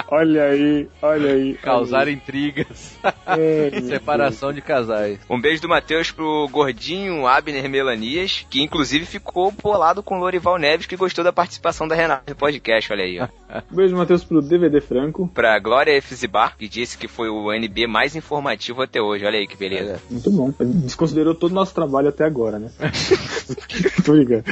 Olha 0.08 0.44
aí, 0.44 0.88
olha 1.02 1.32
aí. 1.32 1.54
Causar 1.54 2.08
intrigas. 2.08 2.96
É, 3.26 3.80
Separação 3.80 4.52
de 4.52 4.60
casais. 4.60 5.18
Um 5.28 5.40
beijo 5.40 5.62
do 5.62 5.68
Matheus 5.68 6.10
pro 6.10 6.48
gordinho 6.50 7.26
Abner 7.26 7.68
Melanias, 7.68 8.46
que 8.48 8.62
inclusive 8.62 9.06
ficou 9.06 9.50
bolado 9.50 10.02
com 10.02 10.16
o 10.16 10.20
Lorival 10.20 10.58
Neves, 10.58 10.86
que 10.86 10.96
gostou 10.96 11.24
da 11.24 11.32
participação 11.32 11.88
da 11.88 11.94
Renata 11.94 12.24
no 12.28 12.36
podcast, 12.36 12.92
olha 12.92 13.04
aí, 13.04 13.20
ó. 13.20 13.28
Um 13.70 13.74
beijo 13.76 13.94
do 13.94 13.98
Matheus 13.98 14.24
pro 14.24 14.42
DVD 14.42 14.80
Franco. 14.80 15.28
Pra 15.34 15.58
Glória 15.58 16.00
Fzibar, 16.00 16.56
que 16.56 16.68
disse 16.68 16.98
que 16.98 17.08
foi 17.08 17.28
o 17.28 17.52
NB 17.52 17.86
mais 17.86 18.14
informativo 18.16 18.82
até 18.82 19.00
hoje, 19.00 19.24
olha 19.24 19.38
aí 19.38 19.46
que 19.46 19.56
beleza. 19.56 20.00
Muito 20.10 20.30
bom. 20.30 20.52
Desconsiderou 20.60 21.34
todo 21.34 21.52
o 21.52 21.54
nosso 21.54 21.74
trabalho 21.74 22.08
até 22.08 22.24
agora, 22.24 22.58
né? 22.58 22.70
Tô 24.04 24.14
ligado. 24.14 24.44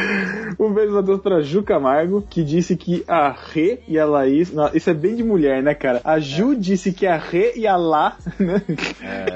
Um 0.59 0.73
beijo 0.73 0.91
do 0.91 0.97
Matheus 0.97 1.21
pra 1.21 1.43
Ju 1.43 1.63
Camargo, 1.63 2.23
que 2.29 2.43
disse 2.43 2.77
que 2.77 3.05
a 3.07 3.31
Rê 3.31 3.81
e 3.89 3.99
a 3.99 4.07
Laís. 4.07 4.53
Não, 4.53 4.71
isso 4.75 4.91
é 4.91 4.95
bem 4.95 5.15
de 5.15 5.23
mulher, 5.35 5.63
né, 5.63 5.75
cara? 5.75 6.01
A 6.05 6.21
Ju 6.21 6.55
disse 6.55 6.93
que 6.93 7.07
a 7.07 7.17
Rê 7.17 7.55
e 7.57 7.67
a 7.67 7.77
Lá, 7.77 8.17
né? 8.39 8.63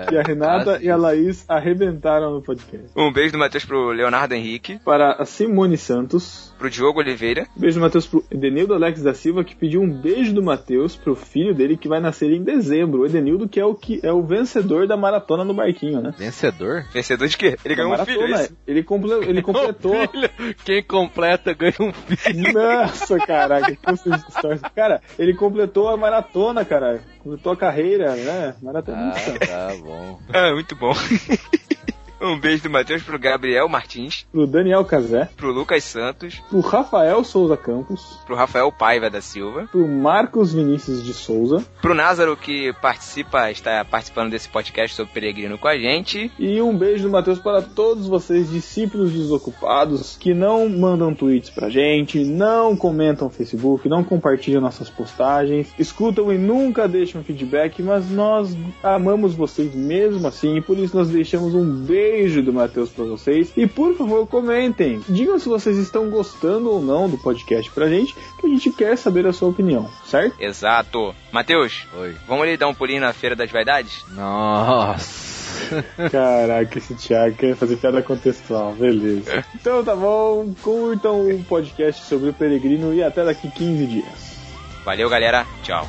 que 0.08 0.16
a 0.16 0.22
Renata 0.22 0.64
quase 0.64 0.84
e 0.86 0.90
a. 0.90 0.96
Laís 0.96 1.44
arrebentaram 1.48 2.34
no 2.34 2.42
podcast. 2.42 2.88
Um 2.96 3.12
beijo 3.12 3.32
do 3.32 3.38
Matheus 3.38 3.64
pro 3.64 3.90
Leonardo 3.90 4.34
Henrique, 4.34 4.78
Para 4.84 5.12
a 5.12 5.24
Simone 5.24 5.76
Santos. 5.76 6.47
Pro 6.58 6.68
Diogo 6.70 6.98
Oliveira, 7.00 7.46
Beijo 7.56 7.78
do 7.78 7.82
Matheus 7.82 8.06
pro 8.06 8.24
Edenildo 8.30 8.74
Alex 8.74 9.02
da 9.02 9.14
Silva, 9.14 9.44
que 9.44 9.54
pediu 9.54 9.80
um 9.80 9.88
beijo 9.90 10.32
do 10.34 10.42
Matheus 10.42 10.96
pro 10.96 11.14
filho 11.14 11.54
dele 11.54 11.76
que 11.76 11.88
vai 11.88 12.00
nascer 12.00 12.30
em 12.32 12.42
dezembro. 12.42 13.02
O 13.02 13.06
Edenildo, 13.06 13.48
que 13.48 13.60
é 13.60 13.64
o 13.64 13.74
que 13.74 14.00
é 14.02 14.12
o 14.12 14.22
vencedor 14.22 14.86
da 14.86 14.96
maratona 14.96 15.44
no 15.44 15.54
barquinho, 15.54 16.00
né? 16.00 16.12
Vencedor? 16.18 16.84
vencedor 16.92 17.28
de 17.28 17.36
quê? 17.36 17.56
Ele 17.64 17.74
ganhou 17.74 17.94
um 17.94 18.04
filho, 18.04 18.22
é 18.22 18.42
isso? 18.44 18.56
ele, 18.66 18.82
comple- 18.82 19.24
ele 19.28 19.40
completou. 19.42 20.08
Filho, 20.08 20.30
Quem 20.64 20.82
completa 20.82 21.52
ganha 21.54 21.74
um 21.80 21.92
filho. 21.92 22.52
Nossa, 22.52 23.16
caraca, 23.18 23.74
que. 23.74 24.70
Cara, 24.74 25.00
ele 25.18 25.34
completou 25.34 25.88
a 25.88 25.96
maratona, 25.96 26.64
cara. 26.64 27.00
Completou 27.22 27.52
a 27.52 27.56
carreira, 27.56 28.14
né? 28.16 28.54
Ah, 28.56 28.64
Maratonista. 28.64 29.38
tá 29.46 29.72
bom. 29.82 30.18
Ah, 30.32 30.52
muito 30.54 30.74
bom. 30.76 30.92
um 32.20 32.38
beijo 32.38 32.64
do 32.64 32.70
Matheus 32.70 33.02
pro 33.02 33.18
Gabriel 33.18 33.68
Martins, 33.68 34.26
Pro 34.32 34.46
Daniel 34.46 34.84
Cazé, 34.84 35.28
pro 35.36 35.52
Lucas 35.52 35.84
Santos, 35.84 36.42
pro 36.48 36.60
Rafael 36.60 37.22
Souza 37.24 37.56
Campos, 37.56 38.18
pro 38.26 38.36
Rafael 38.36 38.70
Paiva 38.72 39.08
da 39.08 39.20
Silva, 39.20 39.68
pro 39.70 39.86
Marcos 39.86 40.52
Vinícius 40.52 41.04
de 41.04 41.12
Souza. 41.14 41.64
pro 41.80 41.94
Názaro 41.94 42.36
que 42.36 42.72
participa, 42.74 43.50
está 43.50 43.84
participando 43.84 44.30
desse 44.30 44.48
podcast 44.48 44.96
sobre 44.96 45.12
peregrino 45.12 45.58
com 45.58 45.68
a 45.68 45.78
gente, 45.78 46.30
e 46.38 46.60
um 46.60 46.76
beijo 46.76 47.04
do 47.04 47.10
Matheus 47.10 47.38
para 47.38 47.62
todos 47.62 48.06
vocês, 48.06 48.50
discípulos 48.50 49.12
desocupados, 49.12 50.16
que 50.16 50.34
não 50.34 50.68
mandam 50.68 51.14
tweets 51.14 51.50
pra 51.50 51.68
gente, 51.68 52.24
não 52.24 52.76
comentam 52.76 53.28
no 53.28 53.34
Facebook, 53.34 53.88
não 53.88 54.02
compartilham 54.02 54.60
nossas 54.60 54.90
postagens, 54.90 55.72
escutam 55.78 56.32
e 56.32 56.38
nunca 56.38 56.88
deixam 56.88 57.22
feedback, 57.22 57.82
mas 57.82 58.10
nós 58.10 58.56
amamos 58.82 59.34
vocês 59.34 59.74
mesmo 59.74 60.26
assim, 60.26 60.56
e 60.56 60.60
por 60.60 60.78
isso 60.78 60.96
nós 60.96 61.08
deixamos 61.08 61.54
um 61.54 61.64
beijo 61.64 62.07
do 62.42 62.52
Matheus 62.52 62.90
pra 62.90 63.04
vocês. 63.04 63.52
E 63.56 63.66
por 63.66 63.94
favor, 63.94 64.26
comentem. 64.26 65.00
Digam 65.08 65.38
se 65.38 65.48
vocês 65.48 65.76
estão 65.76 66.08
gostando 66.10 66.70
ou 66.70 66.82
não 66.82 67.08
do 67.08 67.18
podcast 67.18 67.70
pra 67.70 67.88
gente, 67.88 68.14
que 68.40 68.46
a 68.46 68.50
gente 68.50 68.70
quer 68.72 68.96
saber 68.96 69.26
a 69.26 69.32
sua 69.32 69.48
opinião, 69.48 69.88
certo? 70.06 70.34
exato. 70.40 71.14
Matheus, 71.30 71.86
Oi. 71.98 72.14
vamos 72.26 72.44
ali 72.44 72.56
dar 72.56 72.68
um 72.68 72.74
pulinho 72.74 73.00
na 73.00 73.12
Feira 73.12 73.36
das 73.36 73.50
Vaidades? 73.50 74.04
Nossa. 74.10 75.38
Caraca, 76.10 76.78
esse 76.78 76.94
Thiago 76.94 77.36
quer 77.36 77.54
fazer 77.56 77.76
piada 77.76 78.02
contextual, 78.02 78.72
beleza. 78.72 79.44
Então 79.54 79.84
tá 79.84 79.94
bom, 79.94 80.54
curtam 80.62 81.28
o 81.28 81.44
podcast 81.44 82.04
sobre 82.04 82.30
o 82.30 82.34
peregrino 82.34 82.94
e 82.94 83.02
até 83.02 83.24
daqui 83.24 83.50
15 83.50 83.86
dias. 83.86 84.38
Valeu, 84.84 85.08
galera. 85.10 85.46
Tchau. 85.62 85.86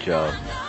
Tchau. 0.00 0.61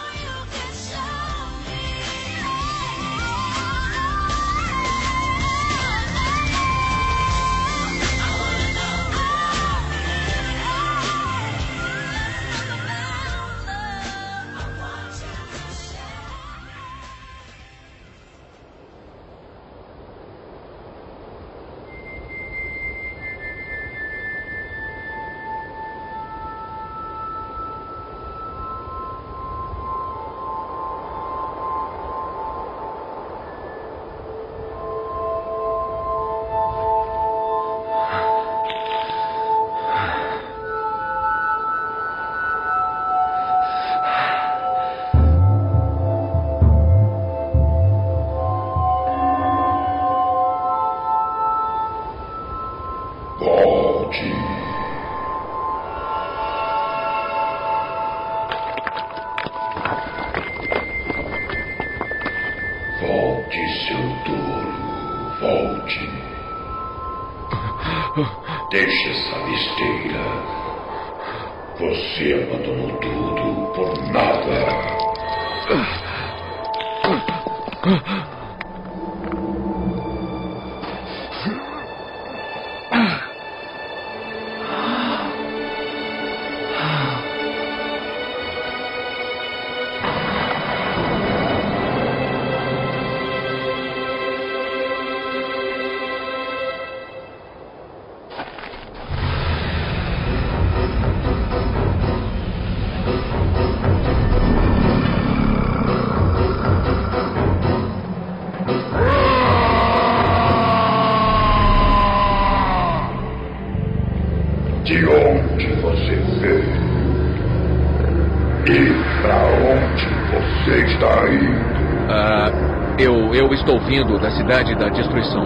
Vindo 123.93 124.17
da 124.17 124.31
cidade 124.31 124.73
da 124.75 124.89
destruição. 124.89 125.45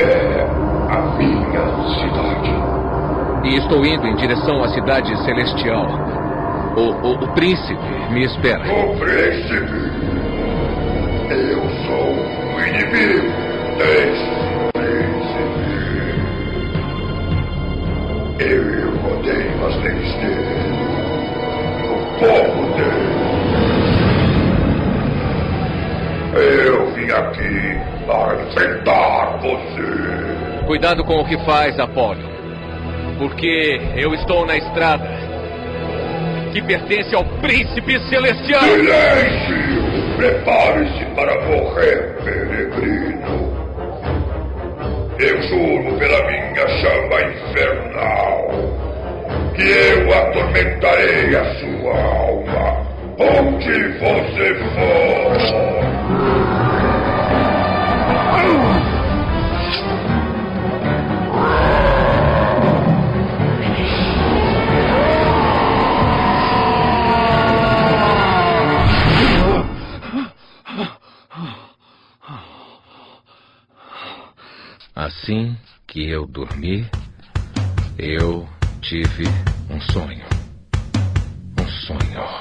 É 0.00 0.40
a 0.90 1.00
minha 1.16 1.64
cidade. 2.00 2.52
E 3.44 3.56
estou 3.56 3.86
indo 3.86 4.04
em 4.08 4.16
direção 4.16 4.64
à 4.64 4.68
cidade 4.70 5.16
celestial. 5.24 5.86
O, 6.76 6.80
o, 7.06 7.12
o 7.24 7.28
príncipe 7.34 7.78
me 8.10 8.24
espera. 8.24 8.64
O 8.64 8.96
príncipe. 8.98 9.92
Eu 11.30 11.62
sou 11.86 12.16
o 12.52 12.60
inimigo 12.66 13.30
desse 13.78 14.26
príncipe. 14.72 15.54
Eu 18.40 18.90
odeio 19.12 19.66
as 19.66 19.76
leis 19.82 20.12
dele. 20.16 20.74
O 21.84 21.94
povo 22.18 22.62
dele. 22.74 23.14
Eu 26.34 26.93
vim 27.04 27.10
aqui 27.10 27.80
para 28.06 28.42
enfrentar 28.42 29.38
você. 29.40 30.66
Cuidado 30.66 31.04
com 31.04 31.20
o 31.20 31.24
que 31.24 31.36
faz, 31.44 31.78
Apolo. 31.78 32.20
Porque 33.18 33.80
eu 33.96 34.14
estou 34.14 34.46
na 34.46 34.56
estrada 34.56 35.08
que 36.52 36.62
pertence 36.62 37.14
ao 37.14 37.24
príncipe 37.40 37.98
celestial. 38.08 38.62
Silêncio! 38.62 39.84
Prepare-se 40.16 41.04
para 41.16 41.34
morrer, 41.46 42.16
peregrino. 42.24 43.54
Eu 45.18 45.42
juro 45.42 45.98
pela 45.98 46.26
minha 46.26 46.68
chama 46.80 47.22
infernal 47.22 48.48
que 49.54 49.62
eu 49.62 50.12
atormentarei 50.12 51.36
a 51.36 51.44
sua 51.56 52.00
alma 52.00 52.84
onde 53.18 53.98
você 53.98 54.54
for. 54.74 55.04
Assim 74.96 75.56
que 75.88 76.08
eu 76.08 76.24
dormi, 76.24 76.88
eu 77.98 78.48
tive 78.80 79.24
um 79.68 79.80
sonho. 79.80 80.24
Um 81.60 81.66
sonho. 81.66 82.40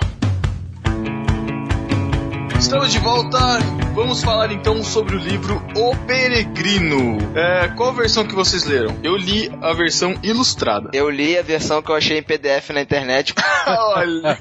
Estamos 2.60 2.92
de 2.92 3.00
volta. 3.00 3.40
Vamos 3.96 4.24
falar 4.24 4.52
então 4.52 4.84
sobre 4.84 5.16
o 5.16 5.20
livro 5.20 5.56
O 5.76 5.96
Peregrino. 6.06 7.18
É, 7.36 7.70
qual 7.70 7.92
versão 7.92 8.24
que 8.24 8.36
vocês 8.36 8.66
leram? 8.66 9.00
Eu 9.02 9.18
li 9.18 9.50
a 9.60 9.74
versão 9.74 10.14
ilustrada. 10.22 10.92
Eu 10.94 11.10
li 11.10 11.36
a 11.36 11.42
versão 11.42 11.82
que 11.82 11.90
eu 11.90 11.96
achei 11.96 12.20
em 12.20 12.24
PDF 12.24 12.70
na 12.70 12.82
internet 12.82 13.34
Olha 13.66 14.38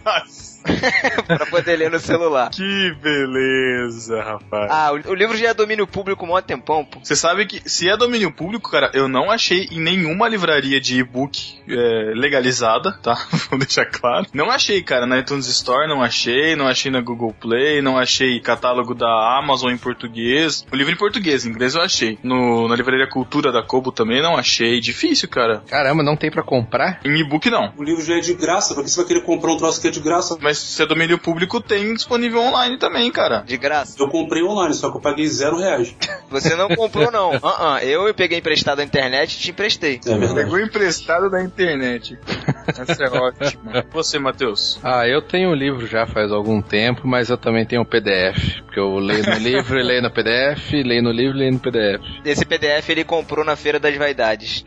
pra 1.26 1.46
poder 1.46 1.76
ler 1.76 1.90
no 1.90 1.98
celular. 1.98 2.50
que 2.50 2.94
beleza, 3.00 4.22
rapaz. 4.22 4.70
Ah, 4.70 4.92
o, 4.92 5.10
o 5.10 5.14
livro 5.14 5.36
já 5.36 5.48
é 5.48 5.54
domínio 5.54 5.86
público 5.86 6.24
há 6.26 6.38
um 6.38 6.42
tempão, 6.42 6.84
pô. 6.84 7.00
Você 7.02 7.16
sabe 7.16 7.46
que 7.46 7.68
se 7.68 7.88
é 7.88 7.96
domínio 7.96 8.32
público, 8.32 8.70
cara, 8.70 8.90
eu 8.94 9.08
não 9.08 9.30
achei 9.30 9.68
em 9.70 9.80
nenhuma 9.80 10.28
livraria 10.28 10.80
de 10.80 10.98
e-book 10.98 11.60
é, 11.68 12.12
legalizada, 12.14 12.92
tá? 13.02 13.14
Vou 13.50 13.58
deixar 13.58 13.86
claro. 13.86 14.26
Não 14.32 14.50
achei, 14.50 14.82
cara, 14.82 15.06
na 15.06 15.18
iTunes 15.18 15.46
Store, 15.46 15.88
não 15.88 16.02
achei, 16.02 16.56
não 16.56 16.66
achei 16.66 16.90
na 16.90 17.00
Google 17.00 17.34
Play, 17.38 17.82
não 17.82 17.98
achei 17.98 18.40
catálogo 18.40 18.94
da 18.94 19.38
Amazon 19.38 19.72
em 19.72 19.78
português. 19.78 20.66
O 20.72 20.76
livro 20.76 20.92
em 20.92 20.96
português, 20.96 21.44
em 21.44 21.50
inglês 21.50 21.74
eu 21.74 21.82
achei. 21.82 22.18
No, 22.22 22.68
na 22.68 22.76
livraria 22.76 23.06
Cultura 23.08 23.52
da 23.52 23.62
Kobo 23.62 23.92
também 23.92 24.22
não 24.22 24.36
achei. 24.36 24.80
Difícil, 24.80 25.28
cara. 25.28 25.62
Caramba, 25.68 26.02
não 26.02 26.16
tem 26.16 26.30
pra 26.30 26.42
comprar? 26.42 27.00
Em 27.04 27.18
e-book 27.20 27.50
não. 27.50 27.72
O 27.76 27.82
livro 27.82 28.04
já 28.04 28.16
é 28.16 28.20
de 28.20 28.34
graça, 28.34 28.74
pra 28.74 28.82
que 28.82 28.90
você 28.90 28.96
vai 28.96 29.06
querer 29.06 29.22
comprar 29.22 29.52
um 29.52 29.56
troço 29.56 29.80
que 29.80 29.88
é 29.88 29.90
de 29.90 30.00
graça? 30.00 30.36
Mas 30.40 30.51
se 30.54 30.82
é 30.82 30.86
domínio 30.86 31.18
público, 31.18 31.60
tem 31.60 31.94
disponível 31.94 32.40
online 32.40 32.78
também, 32.78 33.10
cara. 33.10 33.40
De 33.40 33.56
graça. 33.56 33.96
Eu 33.98 34.08
comprei 34.08 34.42
online, 34.42 34.74
só 34.74 34.90
que 34.90 34.96
eu 34.96 35.00
paguei 35.00 35.26
zero 35.26 35.58
reais. 35.58 35.94
Você 36.30 36.54
não 36.56 36.68
comprou, 36.68 37.10
não. 37.10 37.32
Ah, 37.44 37.74
ah, 37.74 37.84
eu 37.84 38.12
peguei 38.14 38.38
emprestado 38.38 38.78
na 38.78 38.84
internet 38.84 39.34
e 39.34 39.38
te 39.38 39.50
emprestei. 39.50 40.00
É 40.06 40.16
verdade. 40.16 40.34
Pegou 40.34 40.60
emprestado 40.60 41.28
da 41.28 41.42
internet. 41.42 42.18
Essa 42.68 43.04
é 43.04 43.10
ótima. 43.10 43.84
Você, 43.92 44.18
Matheus? 44.18 44.78
Ah, 44.82 45.06
eu 45.06 45.20
tenho 45.20 45.50
o 45.50 45.54
livro 45.54 45.86
já 45.86 46.06
faz 46.06 46.30
algum 46.30 46.62
tempo, 46.62 47.06
mas 47.06 47.30
eu 47.30 47.36
também 47.36 47.66
tenho 47.66 47.82
o 47.82 47.86
PDF. 47.86 48.60
Porque 48.64 48.78
eu 48.78 48.94
leio 48.98 49.24
no 49.24 49.38
livro 49.38 49.78
e 49.78 49.82
leio 49.82 50.02
no 50.02 50.10
PDF, 50.10 50.72
leio 50.72 51.02
no 51.02 51.10
livro 51.10 51.36
e 51.36 51.40
leio 51.40 51.52
no 51.52 51.58
PDF. 51.58 52.02
Esse 52.24 52.44
PDF 52.44 52.88
ele 52.90 53.04
comprou 53.04 53.44
na 53.44 53.56
Feira 53.56 53.78
das 53.78 53.96
Vaidades. 53.96 54.64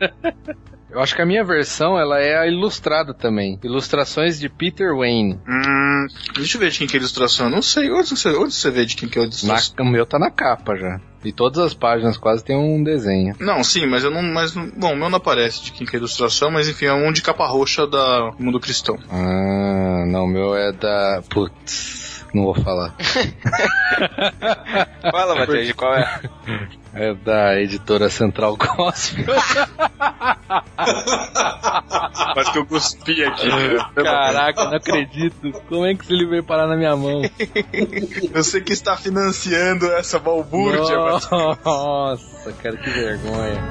Eu 0.96 1.02
acho 1.02 1.14
que 1.14 1.20
a 1.20 1.26
minha 1.26 1.44
versão, 1.44 1.98
ela 1.98 2.18
é 2.18 2.38
a 2.38 2.46
ilustrada 2.46 3.12
também. 3.12 3.58
Ilustrações 3.62 4.40
de 4.40 4.48
Peter 4.48 4.96
Wayne. 4.96 5.38
Hum, 5.46 6.06
deixa 6.34 6.56
eu 6.56 6.60
ver 6.62 6.70
de 6.70 6.78
quem 6.78 6.86
que 6.86 6.96
é 6.96 6.98
a 6.98 7.00
ilustração. 7.00 7.46
Eu 7.46 7.50
não 7.52 7.60
sei. 7.60 7.90
Onde 7.92 8.08
você, 8.08 8.30
onde 8.30 8.54
você 8.54 8.70
vê 8.70 8.86
de 8.86 8.96
quem 8.96 9.06
que 9.06 9.18
é 9.18 9.20
a 9.20 9.24
Na, 9.24 9.28
ilustração? 9.28 9.74
o 9.78 9.84
meu 9.84 10.06
tá 10.06 10.18
na 10.18 10.30
capa 10.30 10.74
já. 10.74 10.98
E 11.22 11.32
todas 11.32 11.58
as 11.58 11.74
páginas 11.74 12.16
quase 12.16 12.42
tem 12.42 12.56
um 12.56 12.82
desenho. 12.82 13.34
Não, 13.38 13.62
sim, 13.62 13.84
mas 13.86 14.04
eu 14.04 14.10
não. 14.10 14.22
Mas, 14.22 14.54
não- 14.54 14.70
bom, 14.74 14.94
o 14.94 14.96
meu 14.96 15.10
não 15.10 15.18
aparece 15.18 15.62
de 15.64 15.72
quem 15.72 15.86
que 15.86 15.96
é 15.96 15.98
a 15.98 16.00
ilustração, 16.00 16.50
mas 16.50 16.66
enfim, 16.66 16.86
é 16.86 16.92
um 16.94 17.12
de 17.12 17.20
capa 17.20 17.46
roxa 17.46 17.86
da 17.86 18.32
Mundo 18.38 18.58
Cristão. 18.58 18.98
Ah, 19.10 20.04
não, 20.06 20.24
o 20.24 20.28
meu 20.28 20.54
é 20.56 20.72
da. 20.72 21.22
Putz, 21.28 22.05
não 22.34 22.44
vou 22.44 22.54
falar. 22.54 22.94
Fala, 25.10 25.34
Matheus, 25.36 25.66
de 25.66 25.74
qual 25.74 25.94
é? 25.94 26.20
É 26.94 27.14
da 27.14 27.60
editora 27.60 28.08
Central 28.08 28.56
Gospel. 28.56 29.24
Mas 32.34 32.48
que 32.50 32.58
eu 32.58 32.66
cuspi 32.66 33.22
aqui. 33.24 33.48
Caraca, 33.94 34.64
não 34.64 34.76
acredito. 34.76 35.52
Como 35.68 35.84
é 35.86 35.94
que 35.94 36.04
esse 36.04 36.12
livro 36.14 36.30
veio 36.30 36.44
parar 36.44 36.66
na 36.66 36.76
minha 36.76 36.96
mão? 36.96 37.22
Você 38.32 38.60
que 38.60 38.72
está 38.72 38.96
financiando 38.96 39.86
essa 39.92 40.18
balbúrdia, 40.18 40.98
mas- 40.98 41.28
Nossa, 41.30 42.52
cara, 42.62 42.76
que 42.76 42.90
vergonha. 42.90 43.62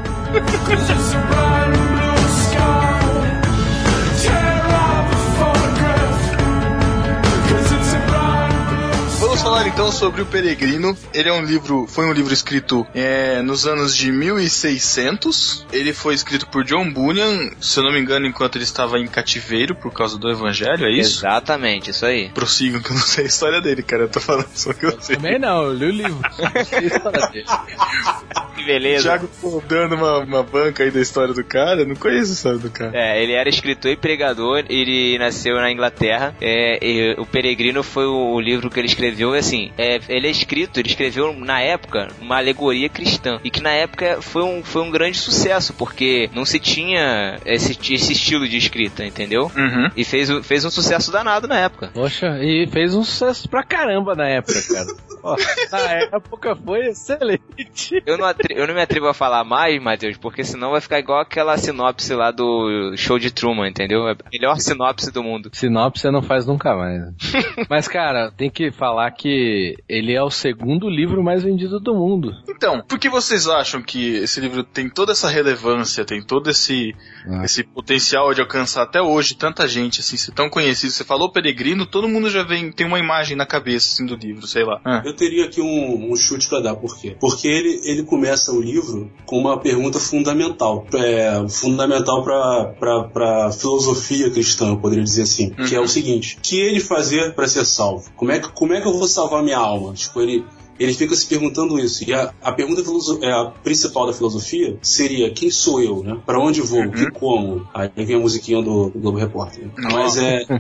Vamos 9.36 9.50
falar 9.50 9.68
então 9.68 9.92
sobre 9.92 10.22
o 10.22 10.26
Peregrino. 10.26 10.98
Ele 11.14 11.28
é 11.28 11.34
um 11.34 11.44
livro, 11.44 11.86
foi 11.88 12.06
um 12.06 12.14
livro 12.14 12.34
escrito 12.34 12.88
é, 12.96 13.42
nos 13.42 13.68
anos 13.68 13.94
de 13.94 14.10
1600. 14.10 15.68
Ele 15.74 15.92
foi 15.92 16.16
escrito 16.16 16.48
por 16.48 16.64
John 16.64 16.90
Bunyan, 16.90 17.52
se 17.60 17.78
eu 17.78 17.84
não 17.84 17.92
me 17.92 18.00
engano, 18.00 18.26
enquanto 18.26 18.56
ele 18.56 18.64
estava 18.64 18.98
em 18.98 19.08
cativeiro 19.08 19.76
por 19.76 19.92
causa 19.92 20.18
do 20.18 20.32
Evangelho, 20.32 20.86
é 20.86 20.92
isso? 20.92 21.20
Exatamente, 21.20 21.92
isso 21.92 22.06
aí. 22.06 22.30
Prossigam 22.30 22.82
que 22.82 22.92
eu 22.92 22.96
não 22.96 23.02
sei 23.02 23.26
a 23.26 23.28
história 23.28 23.60
dele, 23.60 23.84
cara. 23.84 24.04
Eu 24.04 24.10
tô 24.10 24.22
falando 24.22 24.48
só 24.56 24.72
que 24.72 24.86
eu 24.86 25.02
sei. 25.02 25.18
Também 25.18 25.38
não, 25.38 25.64
eu 25.64 25.74
li 25.74 25.86
o 25.86 25.92
livro. 25.92 26.22
Que 28.56 28.64
beleza. 28.64 29.10
Thiago 29.10 29.30
dando 29.68 29.96
uma, 29.96 30.20
uma 30.20 30.44
banca 30.44 30.84
aí 30.84 30.90
da 30.90 31.02
história 31.02 31.34
do 31.34 31.44
cara. 31.44 31.82
Eu 31.82 31.88
não 31.88 31.96
conheço 31.96 32.32
a 32.32 32.34
história 32.34 32.58
do 32.58 32.72
cara. 32.72 32.92
É, 32.94 33.22
ele 33.22 33.34
era 33.34 33.50
escritor 33.50 33.92
e 33.92 33.98
pregador, 33.98 34.64
ele 34.70 35.18
nasceu 35.18 35.56
na 35.56 35.70
Inglaterra. 35.70 36.34
É, 36.40 36.80
e 36.82 37.16
o 37.20 37.26
Peregrino 37.26 37.84
foi 37.84 38.06
o, 38.06 38.34
o 38.34 38.40
livro 38.40 38.70
que 38.70 38.80
ele 38.80 38.88
escreveu, 38.88 39.25
assim, 39.34 39.72
é, 39.78 40.00
ele 40.10 40.28
é 40.28 40.32
escrito, 40.32 40.80
ele 40.80 40.90
escreveu 40.90 41.34
na 41.34 41.60
época 41.62 42.10
uma 42.22 42.38
alegoria 42.38 42.90
cristã. 42.90 43.40
E 43.44 43.50
que 43.50 43.62
na 43.62 43.72
época 43.72 44.22
foi 44.22 44.44
um, 44.44 44.64
foi 44.64 44.82
um 44.82 44.92
grande 44.92 45.18
sucesso, 45.18 45.74
porque 45.74 46.30
não 46.34 46.46
se 46.46 46.60
tinha 46.60 47.40
esse, 47.46 47.72
esse 47.94 48.14
estilo 48.14 48.48
de 48.48 48.58
escrita, 48.58 49.06
entendeu? 49.06 49.52
Uhum. 49.56 49.90
E 49.96 50.04
fez, 50.04 50.30
um- 50.30 50.44
fez 50.44 50.66
um 50.66 50.70
sucesso 50.70 51.12
danado 51.12 51.48
na 51.48 51.60
época. 51.60 51.90
Poxa, 51.94 52.38
e 52.44 52.68
fez 52.68 52.94
um 52.96 53.04
sucesso 53.04 53.50
pra 53.50 53.64
caramba 53.64 54.16
na 54.16 54.28
época, 54.28 54.60
cara. 54.72 54.88
Ó, 55.24 55.36
na 55.72 55.80
época 56.18 56.56
foi 56.56 56.88
excelente. 56.88 58.02
Eu 58.06 58.18
não, 58.18 58.28
eu 58.50 58.68
não 58.68 58.74
me 58.74 58.82
atrevo 58.82 59.08
a 59.08 59.14
falar 59.14 59.44
mais, 59.44 59.82
Matheus, 59.82 60.18
porque 60.18 60.44
senão 60.44 60.72
vai 60.72 60.82
ficar 60.82 61.00
igual 61.00 61.20
aquela 61.22 61.58
sinopse 61.58 62.14
lá 62.14 62.32
do 62.32 62.94
show 62.98 63.18
de 63.18 63.32
Truman, 63.32 63.68
entendeu? 63.70 64.08
É 64.08 64.12
a 64.14 64.16
melhor 64.32 64.58
sinopse 64.60 65.12
do 65.12 65.24
mundo. 65.24 65.50
Sinopse 65.54 66.02
você 66.02 66.12
não 66.12 66.22
faz 66.22 66.46
nunca 66.46 66.76
mais. 66.76 67.02
Mas, 67.70 67.88
cara, 67.88 68.32
tem 68.32 68.50
que 68.50 68.72
falar 68.72 69.08
que 69.18 69.76
ele 69.88 70.14
é 70.14 70.22
o 70.24 70.30
segundo 70.30 70.90
livro 70.90 71.24
mais 71.24 71.44
vendido 71.44 71.80
do 71.80 71.94
mundo. 71.96 72.32
Então, 72.50 72.82
por 72.88 73.00
que 73.00 73.10
vocês 73.10 73.48
acham 73.48 73.82
que 73.82 74.16
esse 74.18 74.40
livro 74.40 74.64
tem 74.64 74.90
toda 74.90 75.12
essa 75.12 75.30
relevância, 75.30 76.06
tem 76.06 76.22
todo 76.22 76.50
esse, 76.50 76.94
Ah. 77.28 77.44
esse 77.46 77.64
potencial 77.64 78.34
de 78.34 78.42
alcançar 78.42 78.84
até 78.84 79.02
hoje 79.02 79.36
tanta 79.36 79.68
gente, 79.68 80.00
assim, 80.00 80.18
ser 80.18 80.32
tão 80.32 80.50
conhecido? 80.50 80.92
Você 80.92 81.04
falou 81.04 81.32
Peregrino, 81.32 81.86
todo 81.86 82.08
mundo 82.08 82.30
já 82.30 82.44
vem, 82.44 82.72
tem 82.72 82.86
uma 82.86 83.00
imagem 83.00 83.36
na 83.36 83.46
cabeça, 83.46 83.94
assim, 83.94 84.06
do 84.06 84.16
livro, 84.16 84.46
sei 84.48 84.64
lá. 84.64 84.80
Ah. 84.86 85.02
Eu 85.06 85.16
teria 85.16 85.46
aqui 85.46 85.62
um, 85.62 86.12
um 86.12 86.16
chute 86.16 86.48
pra 86.50 86.60
dar, 86.60 86.76
por 86.76 86.98
quê? 87.00 87.16
Porque 87.20 87.48
ele, 87.48 87.82
ele 87.84 88.04
começa 88.04 88.52
o 88.52 88.62
livro 88.62 89.12
com 89.26 89.38
uma 89.40 89.60
pergunta 89.60 90.00
fundamental. 90.00 90.86
É, 90.94 91.46
fundamental 91.50 92.24
pra, 92.24 92.74
pra, 92.80 93.04
pra 93.06 93.52
filosofia 93.52 94.30
cristã, 94.30 94.70
eu 94.70 94.78
poderia 94.78 95.04
dizer 95.04 95.24
assim. 95.24 95.50
Que 95.52 95.76
é 95.76 95.80
o 95.80 95.88
seguinte: 95.88 96.38
que 96.42 96.60
ele 96.60 96.80
fazer 96.80 97.34
pra 97.36 97.48
ser 97.48 97.66
salvo? 97.66 98.10
Como 98.16 98.32
é, 98.32 98.40
que, 98.40 98.50
como 98.52 98.74
é 98.74 98.82
que 98.82 98.88
eu 98.88 98.94
vou 98.94 99.05
salvar 99.08 99.44
minha 99.44 99.58
alma? 99.58 99.94
Tipo, 99.94 100.22
ele. 100.22 100.46
Ele 100.78 100.94
fica 100.94 101.16
se 101.16 101.26
perguntando 101.26 101.80
isso. 101.80 102.04
E 102.06 102.14
a, 102.14 102.34
a 102.42 102.52
pergunta 102.52 102.84
é, 103.26 103.32
a 103.32 103.46
principal 103.46 104.08
da 104.08 104.12
filosofia 104.12 104.78
seria: 104.82 105.32
quem 105.32 105.50
sou 105.50 105.82
eu, 105.82 106.04
né? 106.04 106.18
Pra 106.26 106.38
onde 106.38 106.60
vou? 106.60 106.92
Que 106.92 107.10
como? 107.12 107.66
Aí 107.74 107.90
vem 107.96 108.18
a 108.18 108.20
musiquinha 108.20 108.62
do, 108.62 108.90
do 108.90 109.00
Globo 109.00 109.18
Repórter. 109.18 109.70
Mas 109.78 110.18
é. 110.18 110.42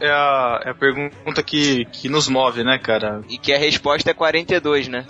É 0.00 0.08
a, 0.08 0.62
é 0.66 0.70
a 0.70 0.74
pergunta 0.74 1.42
que, 1.44 1.84
que 1.86 2.08
nos 2.08 2.28
move, 2.28 2.62
né, 2.62 2.78
cara? 2.78 3.22
E 3.28 3.38
que 3.38 3.52
a 3.52 3.58
resposta 3.58 4.10
é 4.10 4.14
42, 4.14 4.86
né? 4.86 5.04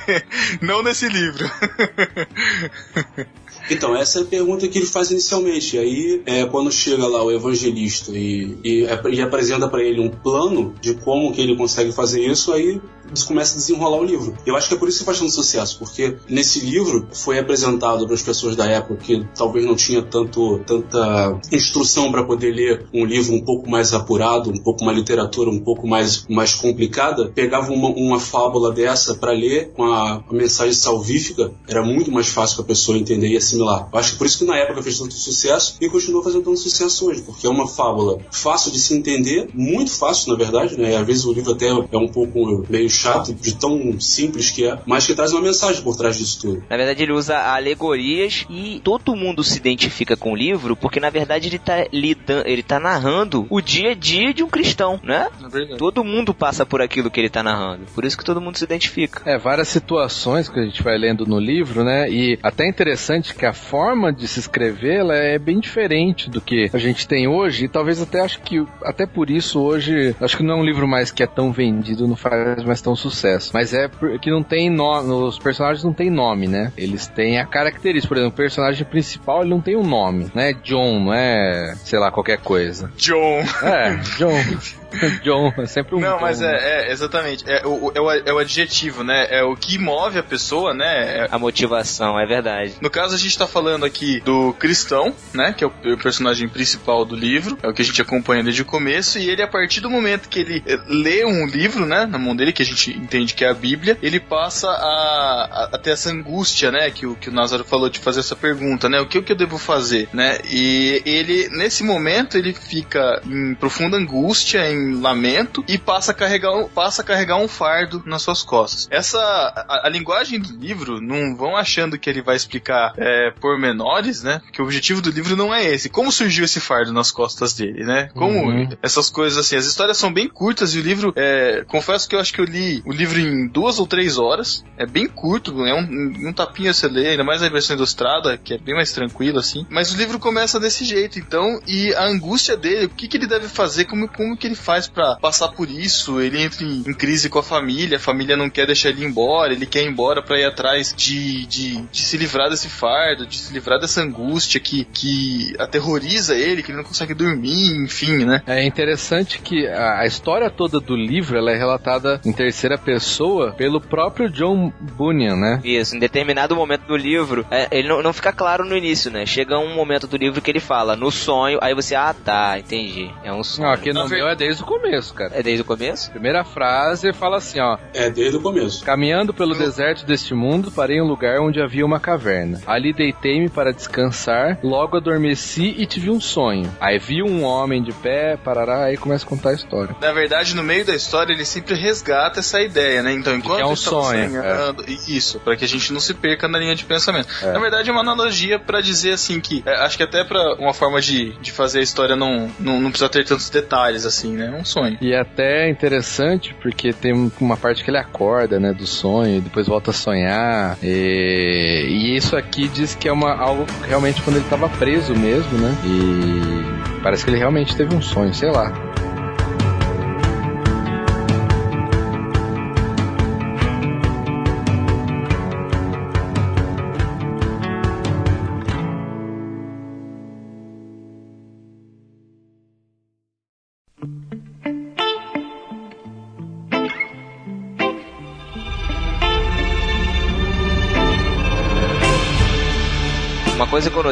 Não 0.62 0.82
nesse 0.82 1.06
livro. 1.06 1.44
Então, 3.70 3.96
essa 3.96 4.20
é 4.20 4.22
a 4.22 4.26
pergunta 4.26 4.66
que 4.66 4.78
ele 4.78 4.86
faz 4.86 5.10
inicialmente. 5.10 5.76
E 5.76 5.78
aí, 5.78 6.22
é, 6.26 6.46
quando 6.46 6.72
chega 6.72 7.06
lá 7.06 7.22
o 7.22 7.30
evangelista 7.30 8.12
e, 8.12 8.56
e, 8.64 8.86
e 9.12 9.20
apresenta 9.20 9.68
para 9.68 9.82
ele 9.82 10.00
um 10.00 10.08
plano 10.08 10.74
de 10.80 10.94
como 10.94 11.32
que 11.32 11.40
ele 11.40 11.56
consegue 11.56 11.92
fazer 11.92 12.22
isso, 12.22 12.52
aí 12.52 12.80
começa 13.26 13.54
a 13.54 13.56
desenrolar 13.56 13.98
o 13.98 14.04
livro. 14.04 14.36
Eu 14.46 14.56
acho 14.56 14.68
que 14.68 14.74
é 14.74 14.78
por 14.78 14.88
isso 14.88 15.00
que 15.00 15.04
faz 15.04 15.18
tanto 15.18 15.32
sucesso, 15.32 15.78
porque 15.78 16.16
nesse 16.28 16.60
livro 16.60 17.08
foi 17.12 17.38
apresentado 17.38 18.06
para 18.06 18.14
as 18.14 18.22
pessoas 18.22 18.56
da 18.56 18.66
época 18.66 18.96
que 18.96 19.26
talvez 19.34 19.64
não 19.64 19.76
tinha 19.76 20.02
tanto, 20.02 20.60
tanta 20.66 21.38
instrução 21.52 22.10
para 22.10 22.24
poder 22.24 22.52
ler 22.52 22.86
um 22.92 23.04
livro 23.04 23.34
um 23.34 23.44
pouco 23.44 23.68
mais 23.68 23.92
apurado, 23.92 24.50
um 24.50 24.58
pouco 24.58 24.82
uma 24.82 24.92
literatura 24.92 25.50
um 25.50 25.60
pouco 25.60 25.86
mais, 25.86 26.26
mais 26.28 26.54
complicada, 26.54 27.30
pegava 27.34 27.72
uma, 27.72 27.88
uma 27.90 28.20
fábula 28.20 28.72
dessa 28.72 29.14
para 29.14 29.32
ler 29.32 29.72
com 29.72 29.84
a, 29.84 30.24
a 30.28 30.32
mensagem 30.32 30.74
salvífica, 30.74 31.52
era 31.66 31.82
muito 31.82 32.10
mais 32.10 32.28
fácil 32.28 32.56
para 32.56 32.64
a 32.64 32.68
pessoa 32.68 32.98
entender 32.98 33.28
e 33.28 33.36
assimilar. 33.36 33.88
Eu 33.92 33.98
acho 33.98 34.12
que 34.12 34.18
por 34.18 34.26
isso 34.26 34.38
que 34.38 34.44
na 34.44 34.56
época 34.56 34.82
fez 34.82 34.98
tanto 34.98 35.14
sucesso 35.14 35.76
e 35.80 35.88
continua 35.88 36.22
fazendo 36.22 36.44
tanto 36.44 36.58
sucesso 36.58 37.08
hoje, 37.08 37.22
porque 37.22 37.46
é 37.46 37.50
uma 37.50 37.66
fábula 37.66 38.18
fácil 38.30 38.70
de 38.70 38.78
se 38.78 38.94
entender, 38.94 39.48
muito 39.54 39.90
fácil 39.90 40.32
na 40.32 40.38
verdade, 40.38 40.76
né? 40.76 40.96
Às 40.96 41.06
vezes 41.06 41.24
o 41.24 41.32
livro 41.32 41.52
até 41.52 41.68
é 41.68 41.98
um 41.98 42.08
pouco 42.08 42.64
meio 42.68 42.88
chato 42.98 43.32
de 43.32 43.54
tão 43.54 44.00
simples 44.00 44.50
que 44.50 44.66
é, 44.66 44.78
mas 44.84 45.06
que 45.06 45.14
traz 45.14 45.32
uma 45.32 45.40
mensagem 45.40 45.82
por 45.82 45.96
trás 45.96 46.16
disso 46.16 46.40
tudo. 46.40 46.64
Na 46.68 46.76
verdade, 46.76 47.02
ele 47.02 47.12
usa 47.12 47.38
alegorias 47.38 48.44
e 48.50 48.80
todo 48.82 49.14
mundo 49.16 49.44
se 49.44 49.56
identifica 49.56 50.16
com 50.16 50.32
o 50.32 50.36
livro, 50.36 50.76
porque 50.76 51.00
na 51.00 51.10
verdade 51.10 51.48
ele 51.48 51.58
tá 51.58 51.86
lidando, 51.92 52.46
ele 52.46 52.62
tá 52.62 52.80
narrando 52.80 53.46
o 53.48 53.60
dia 53.60 53.92
a 53.92 53.94
dia 53.94 54.34
de 54.34 54.42
um 54.42 54.48
cristão, 54.48 55.00
né? 55.02 55.28
É 55.42 55.48
verdade. 55.48 55.78
Todo 55.78 56.04
mundo 56.04 56.34
passa 56.34 56.66
por 56.66 56.82
aquilo 56.82 57.10
que 57.10 57.20
ele 57.20 57.30
tá 57.30 57.42
narrando. 57.42 57.84
Por 57.94 58.04
isso 58.04 58.16
que 58.16 58.24
todo 58.24 58.40
mundo 58.40 58.58
se 58.58 58.64
identifica. 58.64 59.22
É, 59.24 59.38
várias 59.38 59.68
situações 59.68 60.48
que 60.48 60.58
a 60.58 60.64
gente 60.64 60.82
vai 60.82 60.98
lendo 60.98 61.26
no 61.26 61.38
livro, 61.38 61.84
né? 61.84 62.10
E 62.10 62.38
até 62.42 62.68
interessante 62.68 63.34
que 63.34 63.46
a 63.46 63.52
forma 63.52 64.12
de 64.12 64.26
se 64.26 64.40
escrever 64.40 64.98
ela 64.98 65.14
é 65.14 65.38
bem 65.38 65.60
diferente 65.60 66.30
do 66.30 66.40
que 66.40 66.70
a 66.72 66.78
gente 66.78 67.06
tem 67.06 67.28
hoje. 67.28 67.64
E 67.64 67.68
talvez 67.68 68.00
até 68.00 68.20
acho 68.20 68.40
que 68.40 68.64
até 68.82 69.06
por 69.06 69.30
isso 69.30 69.60
hoje 69.60 70.14
acho 70.20 70.36
que 70.36 70.42
não 70.42 70.54
é 70.54 70.56
um 70.58 70.64
livro 70.64 70.86
mais 70.86 71.10
que 71.10 71.22
é 71.22 71.26
tão 71.26 71.52
vendido, 71.52 72.08
não 72.08 72.16
faz 72.16 72.64
mais 72.64 72.80
tão 72.80 72.87
sucesso. 72.96 73.50
Mas 73.52 73.72
é 73.72 73.88
porque 73.88 74.30
não 74.30 74.42
tem 74.42 74.70
nome, 74.70 75.10
os 75.12 75.38
personagens 75.38 75.84
não 75.84 75.92
têm 75.92 76.10
nome, 76.10 76.46
né? 76.46 76.72
Eles 76.76 77.06
têm 77.06 77.38
a 77.38 77.46
característica. 77.46 78.08
Por 78.08 78.18
exemplo, 78.18 78.34
o 78.34 78.36
personagem 78.36 78.84
principal 78.84 79.40
ele 79.40 79.50
não 79.50 79.60
tem 79.60 79.76
um 79.76 79.86
nome, 79.86 80.30
né? 80.34 80.52
John, 80.64 81.00
não 81.00 81.14
é, 81.14 81.74
sei 81.84 81.98
lá, 81.98 82.10
qualquer 82.10 82.38
coisa. 82.38 82.90
John. 82.96 83.42
É, 83.62 83.96
John. 84.16 84.32
John, 85.22 85.52
é 85.58 85.66
sempre 85.66 85.94
um 85.94 86.00
Não, 86.00 86.16
John, 86.16 86.20
mas 86.22 86.40
né? 86.40 86.50
é, 86.52 86.88
é, 86.88 86.92
exatamente. 86.92 87.44
É 87.46 87.66
o, 87.66 87.92
é, 87.94 88.00
o, 88.00 88.10
é 88.10 88.32
o 88.32 88.38
adjetivo, 88.38 89.04
né? 89.04 89.26
É 89.30 89.42
o 89.42 89.54
que 89.56 89.78
move 89.78 90.18
a 90.18 90.22
pessoa, 90.22 90.72
né? 90.74 91.18
É- 91.24 91.28
A 91.30 91.38
motivação, 91.38 92.18
é 92.18 92.26
verdade. 92.26 92.74
no 92.80 92.90
caso, 92.90 93.14
a 93.14 93.18
gente 93.18 93.36
tá 93.36 93.46
falando 93.46 93.84
aqui 93.84 94.20
do 94.20 94.52
cristão, 94.54 95.14
né? 95.32 95.52
Que 95.56 95.64
é 95.64 95.66
o, 95.66 95.72
o 95.94 95.98
personagem 95.98 96.48
principal 96.48 97.04
do 97.04 97.14
livro. 97.14 97.58
É 97.62 97.68
o 97.68 97.74
que 97.74 97.82
a 97.82 97.84
gente 97.84 98.00
acompanha 98.00 98.42
desde 98.42 98.62
o 98.62 98.64
começo. 98.64 99.18
E 99.18 99.28
ele, 99.28 99.42
a 99.42 99.48
partir 99.48 99.80
do 99.80 99.90
momento 99.90 100.28
que 100.28 100.40
ele 100.40 100.62
eh, 100.66 100.78
lê 100.86 101.24
um 101.24 101.46
livro, 101.46 101.84
né? 101.86 102.06
Na 102.06 102.18
mão 102.18 102.34
dele, 102.34 102.52
que 102.52 102.62
a 102.62 102.66
gente 102.66 102.90
entende 102.96 103.34
que 103.34 103.44
é 103.44 103.48
a 103.48 103.54
Bíblia, 103.54 103.98
ele 104.02 104.18
passa 104.20 104.68
a, 104.68 104.72
a, 104.72 105.68
a 105.74 105.78
ter 105.78 105.90
essa 105.90 106.10
angústia, 106.10 106.70
né? 106.70 106.90
Que 106.90 107.06
o, 107.06 107.14
que 107.14 107.28
o 107.28 107.32
Názaro 107.32 107.64
falou 107.64 107.88
de 107.88 107.98
fazer 107.98 108.20
essa 108.20 108.36
pergunta, 108.36 108.88
né? 108.88 109.00
O 109.00 109.06
que, 109.06 109.18
o 109.18 109.22
que 109.22 109.32
eu 109.32 109.36
devo 109.36 109.58
fazer, 109.58 110.08
né? 110.12 110.38
E 110.50 111.02
ele, 111.04 111.48
nesse 111.50 111.82
momento, 111.84 112.36
ele 112.38 112.52
fica 112.54 113.20
em 113.26 113.54
profunda 113.54 113.96
angústia, 113.96 114.70
em 114.70 114.77
lamento 115.00 115.64
e 115.68 115.78
passa 115.78 116.12
a 116.12 116.14
carregar, 116.14 116.52
um- 116.56 116.68
passa 116.68 117.02
a 117.02 117.04
carregar 117.04 117.36
um 117.36 117.48
fardo 117.48 118.02
nas 118.06 118.22
suas 118.22 118.42
costas. 118.42 118.88
Essa 118.90 119.18
a, 119.20 119.86
a 119.86 119.88
linguagem 119.88 120.40
do 120.40 120.52
livro 120.56 121.00
não 121.00 121.34
vão 121.36 121.56
achando 121.56 121.98
que 121.98 122.08
ele 122.08 122.22
vai 122.22 122.36
explicar 122.36 122.92
é, 122.96 123.30
pormenores, 123.40 124.22
né? 124.22 124.40
Porque 124.44 124.60
o 124.62 124.64
objetivo 124.64 125.00
do 125.02 125.10
livro 125.10 125.36
não 125.36 125.54
é 125.54 125.64
esse. 125.64 125.88
Como 125.88 126.10
surgiu 126.12 126.44
esse 126.44 126.60
fardo 126.60 126.92
nas 126.92 127.10
costas 127.10 127.52
dele, 127.54 127.84
né? 127.84 128.08
Como 128.14 128.38
Uhum. 128.48 128.68
essas 128.82 129.10
coisas 129.10 129.38
assim. 129.38 129.56
As 129.56 129.66
histórias 129.66 129.96
são 129.96 130.12
bem 130.12 130.28
curtas 130.28 130.74
e 130.74 130.78
o 130.78 130.82
livro, 130.82 131.12
é, 131.16 131.64
confesso 131.66 132.08
que 132.08 132.14
eu 132.14 132.20
acho 132.20 132.32
que 132.32 132.40
eu 132.40 132.44
li 132.44 132.82
o 132.86 132.92
livro 132.92 133.18
em 133.20 133.48
duas 133.48 133.78
ou 133.78 133.86
três 133.86 134.18
horas. 134.18 134.64
É 134.76 134.86
bem 134.86 135.06
curto, 135.08 135.64
é 135.66 135.74
um, 135.74 136.28
um 136.28 136.32
tapinha 136.32 136.72
você 136.72 136.86
lê, 136.88 137.08
ainda 137.08 137.24
mais 137.24 137.42
a 137.42 137.48
versão 137.48 137.74
ilustrada, 137.76 138.36
que 138.38 138.54
é 138.54 138.58
bem 138.58 138.74
mais 138.74 138.92
tranquilo 138.92 139.38
assim. 139.38 139.66
Mas 139.70 139.92
o 139.92 139.96
livro 139.96 140.18
começa 140.18 140.60
desse 140.60 140.84
jeito, 140.84 141.18
então, 141.18 141.60
e 141.66 141.92
a 141.94 142.04
angústia 142.04 142.56
dele, 142.56 142.86
o 142.86 142.88
que, 142.90 143.08
que 143.08 143.16
ele 143.16 143.26
deve 143.26 143.48
fazer, 143.48 143.84
como, 143.86 144.08
como 144.08 144.36
que 144.36 144.46
ele 144.46 144.54
faz 144.68 144.86
pra 144.86 145.16
passar 145.16 145.48
por 145.48 145.70
isso? 145.70 146.20
Ele 146.20 146.42
entra 146.42 146.62
em, 146.62 146.84
em 146.86 146.92
crise 146.92 147.30
com 147.30 147.38
a 147.38 147.42
família, 147.42 147.96
a 147.96 148.00
família 148.00 148.36
não 148.36 148.50
quer 148.50 148.66
deixar 148.66 148.90
ele 148.90 149.02
ir 149.02 149.06
embora, 149.06 149.54
ele 149.54 149.64
quer 149.64 149.82
ir 149.82 149.88
embora 149.88 150.22
pra 150.22 150.38
ir 150.38 150.44
atrás 150.44 150.92
de, 150.94 151.46
de, 151.46 151.80
de 151.80 152.02
se 152.02 152.18
livrar 152.18 152.50
desse 152.50 152.68
fardo, 152.68 153.26
de 153.26 153.38
se 153.38 153.50
livrar 153.50 153.80
dessa 153.80 154.02
angústia 154.02 154.60
que, 154.60 154.84
que 154.84 155.54
aterroriza 155.58 156.36
ele, 156.36 156.62
que 156.62 156.70
ele 156.70 156.76
não 156.76 156.84
consegue 156.84 157.14
dormir, 157.14 157.82
enfim, 157.82 158.26
né? 158.26 158.42
É 158.46 158.62
interessante 158.62 159.38
que 159.38 159.66
a, 159.66 160.00
a 160.00 160.06
história 160.06 160.50
toda 160.50 160.78
do 160.78 160.94
livro 160.94 161.38
ela 161.38 161.50
é 161.50 161.56
relatada 161.56 162.20
em 162.22 162.32
terceira 162.32 162.76
pessoa 162.76 163.52
pelo 163.52 163.80
próprio 163.80 164.28
John 164.28 164.70
Bunyan, 164.98 165.36
né? 165.36 165.60
Isso, 165.64 165.96
em 165.96 165.98
determinado 165.98 166.54
momento 166.54 166.82
do 166.82 166.96
livro, 166.96 167.46
é, 167.50 167.68
ele 167.70 167.88
não, 167.88 168.02
não 168.02 168.12
fica 168.12 168.34
claro 168.34 168.66
no 168.66 168.76
início, 168.76 169.10
né? 169.10 169.24
Chega 169.24 169.58
um 169.58 169.74
momento 169.74 170.06
do 170.06 170.18
livro 170.18 170.42
que 170.42 170.50
ele 170.50 170.60
fala, 170.60 170.94
no 170.94 171.10
sonho, 171.10 171.58
aí 171.62 171.74
você, 171.74 171.94
ah 171.94 172.14
tá, 172.14 172.58
entendi. 172.58 173.10
É 173.24 173.32
um 173.32 173.42
sonho. 173.42 173.66
Não, 173.66 173.74
aqui 173.74 173.94
no 173.94 174.06
meu 174.06 174.28
é 174.28 174.36
desde 174.36 174.57
o 174.62 174.66
começo, 174.66 175.14
cara. 175.14 175.32
É 175.34 175.42
desde 175.42 175.62
o 175.62 175.64
começo? 175.64 176.10
Primeira 176.10 176.44
frase 176.44 177.12
fala 177.12 177.38
assim, 177.38 177.60
ó. 177.60 177.78
É 177.94 178.10
desde 178.10 178.36
o 178.36 178.40
começo. 178.40 178.84
Caminhando 178.84 179.32
pelo 179.34 179.54
deserto 179.54 180.04
deste 180.04 180.34
mundo, 180.34 180.70
parei 180.70 180.98
em 180.98 181.02
um 181.02 181.06
lugar 181.06 181.40
onde 181.40 181.60
havia 181.60 181.84
uma 181.84 182.00
caverna. 182.00 182.60
Ali 182.66 182.92
deitei-me 182.92 183.48
para 183.48 183.72
descansar, 183.72 184.58
logo 184.62 184.96
adormeci 184.96 185.74
e 185.76 185.86
tive 185.86 186.10
um 186.10 186.20
sonho. 186.20 186.70
Aí 186.80 186.98
vi 186.98 187.22
um 187.22 187.44
homem 187.44 187.82
de 187.82 187.92
pé, 187.92 188.36
parará, 188.36 188.84
aí 188.84 188.96
começa 188.96 189.24
a 189.24 189.28
contar 189.28 189.50
a 189.50 189.54
história. 189.54 189.94
Na 190.00 190.12
verdade, 190.12 190.54
no 190.54 190.62
meio 190.62 190.84
da 190.84 190.94
história, 190.94 191.32
ele 191.32 191.44
sempre 191.44 191.74
resgata 191.74 192.40
essa 192.40 192.60
ideia, 192.60 193.02
né? 193.02 193.12
Então, 193.12 193.34
enquanto 193.34 193.56
que 193.56 193.62
é 193.62 193.64
um 193.64 193.68
tava 193.68 193.76
sonho, 193.76 194.30
sonhando, 194.30 194.84
isso, 195.08 195.40
para 195.40 195.56
que 195.56 195.64
a 195.64 195.68
gente 195.68 195.92
não 195.92 196.00
se 196.00 196.14
perca 196.14 196.48
na 196.48 196.58
linha 196.58 196.74
de 196.74 196.84
pensamento. 196.84 197.28
É. 197.42 197.52
Na 197.52 197.58
verdade, 197.58 197.88
é 197.88 197.92
uma 197.92 198.00
analogia 198.00 198.58
pra 198.58 198.80
dizer 198.80 199.12
assim 199.12 199.40
que, 199.40 199.62
é, 199.66 199.84
acho 199.84 199.96
que 199.96 200.02
até 200.02 200.24
pra 200.24 200.54
uma 200.54 200.74
forma 200.74 201.00
de, 201.00 201.32
de 201.40 201.52
fazer 201.52 201.80
a 201.80 201.82
história 201.82 202.16
não, 202.16 202.50
não, 202.58 202.80
não 202.80 202.90
precisa 202.90 203.08
ter 203.08 203.24
tantos 203.24 203.50
detalhes 203.50 204.04
assim, 204.04 204.32
né? 204.32 204.47
É 204.48 204.60
um 204.60 204.64
sonho. 204.64 204.96
E 205.00 205.12
é 205.12 205.20
até 205.20 205.68
interessante 205.68 206.54
porque 206.60 206.92
tem 206.92 207.30
uma 207.40 207.56
parte 207.56 207.84
que 207.84 207.90
ele 207.90 207.98
acorda, 207.98 208.58
né, 208.58 208.72
do 208.72 208.86
sonho, 208.86 209.38
e 209.38 209.40
depois 209.40 209.66
volta 209.66 209.90
a 209.90 209.94
sonhar. 209.94 210.78
E, 210.82 211.86
e 211.88 212.16
isso 212.16 212.36
aqui 212.36 212.68
diz 212.68 212.94
que 212.94 213.08
é 213.08 213.12
uma, 213.12 213.32
algo 213.34 213.66
realmente 213.86 214.22
quando 214.22 214.36
ele 214.36 214.44
estava 214.44 214.68
preso 214.68 215.14
mesmo, 215.14 215.58
né? 215.58 215.74
E 215.84 217.02
parece 217.02 217.24
que 217.24 217.30
ele 217.30 217.38
realmente 217.38 217.76
teve 217.76 217.94
um 217.94 218.02
sonho, 218.02 218.32
sei 218.34 218.50
lá. 218.50 218.87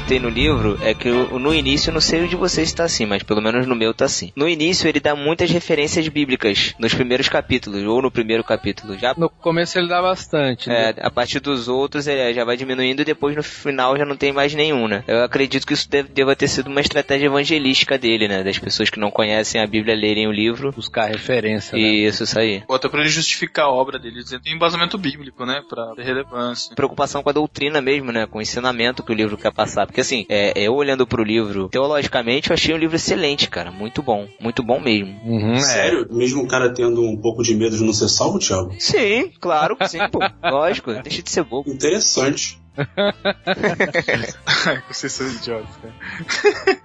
Notei 0.07 0.21
no 0.21 0.29
livro 0.29 0.79
é 0.83 0.95
que 0.95 1.09
eu- 1.09 1.37
no 1.37 1.53
início, 1.53 1.92
não 1.92 2.01
sei 2.01 2.23
o 2.25 2.29
de 2.29 2.37
vocês 2.37 2.69
está 2.69 2.85
assim, 2.85 3.05
mas 3.05 3.25
pelo 3.25 3.42
menos 3.42 3.66
no 3.66 3.75
meu 3.75 3.92
tá 3.92 4.05
assim. 4.05 4.33
No 4.37 4.49
início 4.49 4.88
ele 4.88 5.01
dá 5.01 5.16
muitas 5.16 5.51
referências 5.51 6.07
bíblicas 6.07 6.77
nos 6.79 6.95
primeiros 6.95 7.29
capítulos, 7.29 7.83
ou 7.83 8.01
no 8.01 8.09
primeiro 8.09 8.45
capítulo. 8.45 8.97
Já 8.97 9.14
No 9.16 9.29
começo 9.29 9.77
ele 9.77 9.88
dá 9.88 10.01
bastante, 10.01 10.69
né? 10.69 10.90
é, 10.97 11.05
a 11.05 11.11
partir 11.11 11.40
dos 11.40 11.66
outros 11.66 12.07
ele 12.07 12.33
já 12.33 12.45
vai 12.45 12.57
diminuindo 12.57 13.03
e 13.03 13.05
depois 13.05 13.35
no 13.35 13.42
final 13.42 13.97
já 13.99 14.05
não 14.05 14.16
tem 14.16 14.33
mais 14.33 14.55
nenhum, 14.55 14.87
né? 14.87 15.03
Eu 15.09 15.25
acredito 15.25 15.66
que 15.66 15.73
isso 15.75 15.90
deve, 15.90 16.09
deva 16.11 16.37
ter 16.37 16.47
sido 16.47 16.69
uma 16.69 16.81
estratégia 16.81 17.27
evangelística 17.27 17.99
dele, 17.99 18.29
né? 18.29 18.45
Das 18.45 18.61
pessoas 18.61 18.88
que 18.88 19.01
não 19.01 19.11
conhecem 19.11 19.61
a 19.61 19.66
Bíblia 19.66 19.97
lerem 19.97 20.29
o 20.29 20.33
livro. 20.33 20.71
Buscar 20.71 21.07
referência, 21.11 21.77
né? 21.77 21.83
E 21.83 22.07
isso, 22.07 22.23
isso 22.23 22.38
aí. 22.38 22.62
Ou 22.69 22.77
até 22.77 22.88
pra 22.88 23.01
ele 23.01 23.09
justificar 23.09 23.64
a 23.66 23.71
obra 23.73 23.99
dele, 23.99 24.23
dizendo 24.23 24.38
que 24.38 24.45
tem 24.45 24.55
embasamento 24.55 24.97
bíblico, 24.97 25.45
né? 25.45 25.62
Pra 25.69 25.95
ter 25.97 26.05
relevância. 26.05 26.77
preocupação 26.77 27.25
com 27.25 27.31
a 27.31 27.33
doutrina 27.33 27.81
mesmo, 27.81 28.12
né? 28.12 28.25
Com 28.27 28.38
o 28.38 28.42
ensinamento 28.42 29.03
que 29.03 29.11
o 29.11 29.14
livro 29.14 29.37
quer 29.37 29.53
passar. 29.53 29.85
Porque 29.96 30.02
assim, 30.02 30.26
é, 30.28 30.52
eu 30.61 30.74
olhando 30.74 31.06
pro 31.06 31.24
livro, 31.24 31.70
teologicamente, 31.70 32.50
eu 32.50 32.54
achei 32.54 32.74
um 32.74 32.76
livro 32.76 32.96
excelente, 32.96 33.48
cara. 33.48 33.70
Muito 33.70 34.02
bom. 34.02 34.28
Muito 34.38 34.62
bom 34.62 34.78
mesmo. 34.78 35.18
Uhum, 35.24 35.54
é. 35.54 35.61
Sério? 35.61 36.06
Mesmo 36.11 36.42
o 36.42 36.46
cara 36.46 36.68
tendo 36.68 37.00
um 37.00 37.16
pouco 37.16 37.42
de 37.42 37.54
medo 37.54 37.78
de 37.78 37.82
não 37.82 37.94
ser 37.94 38.11
salvo, 38.11 38.38
Thiago? 38.38 38.74
Sim, 38.78 39.30
claro 39.40 39.74
sim, 39.88 40.00
pô. 40.12 40.18
Lógico, 40.50 40.92
deixa 41.02 41.22
de 41.22 41.30
ser 41.30 41.44
bobo. 41.44 41.70
Interessante. 41.70 42.61
Vocês 44.88 45.12
são 45.12 45.26
idiotas, 45.26 45.76
cara. 45.76 45.94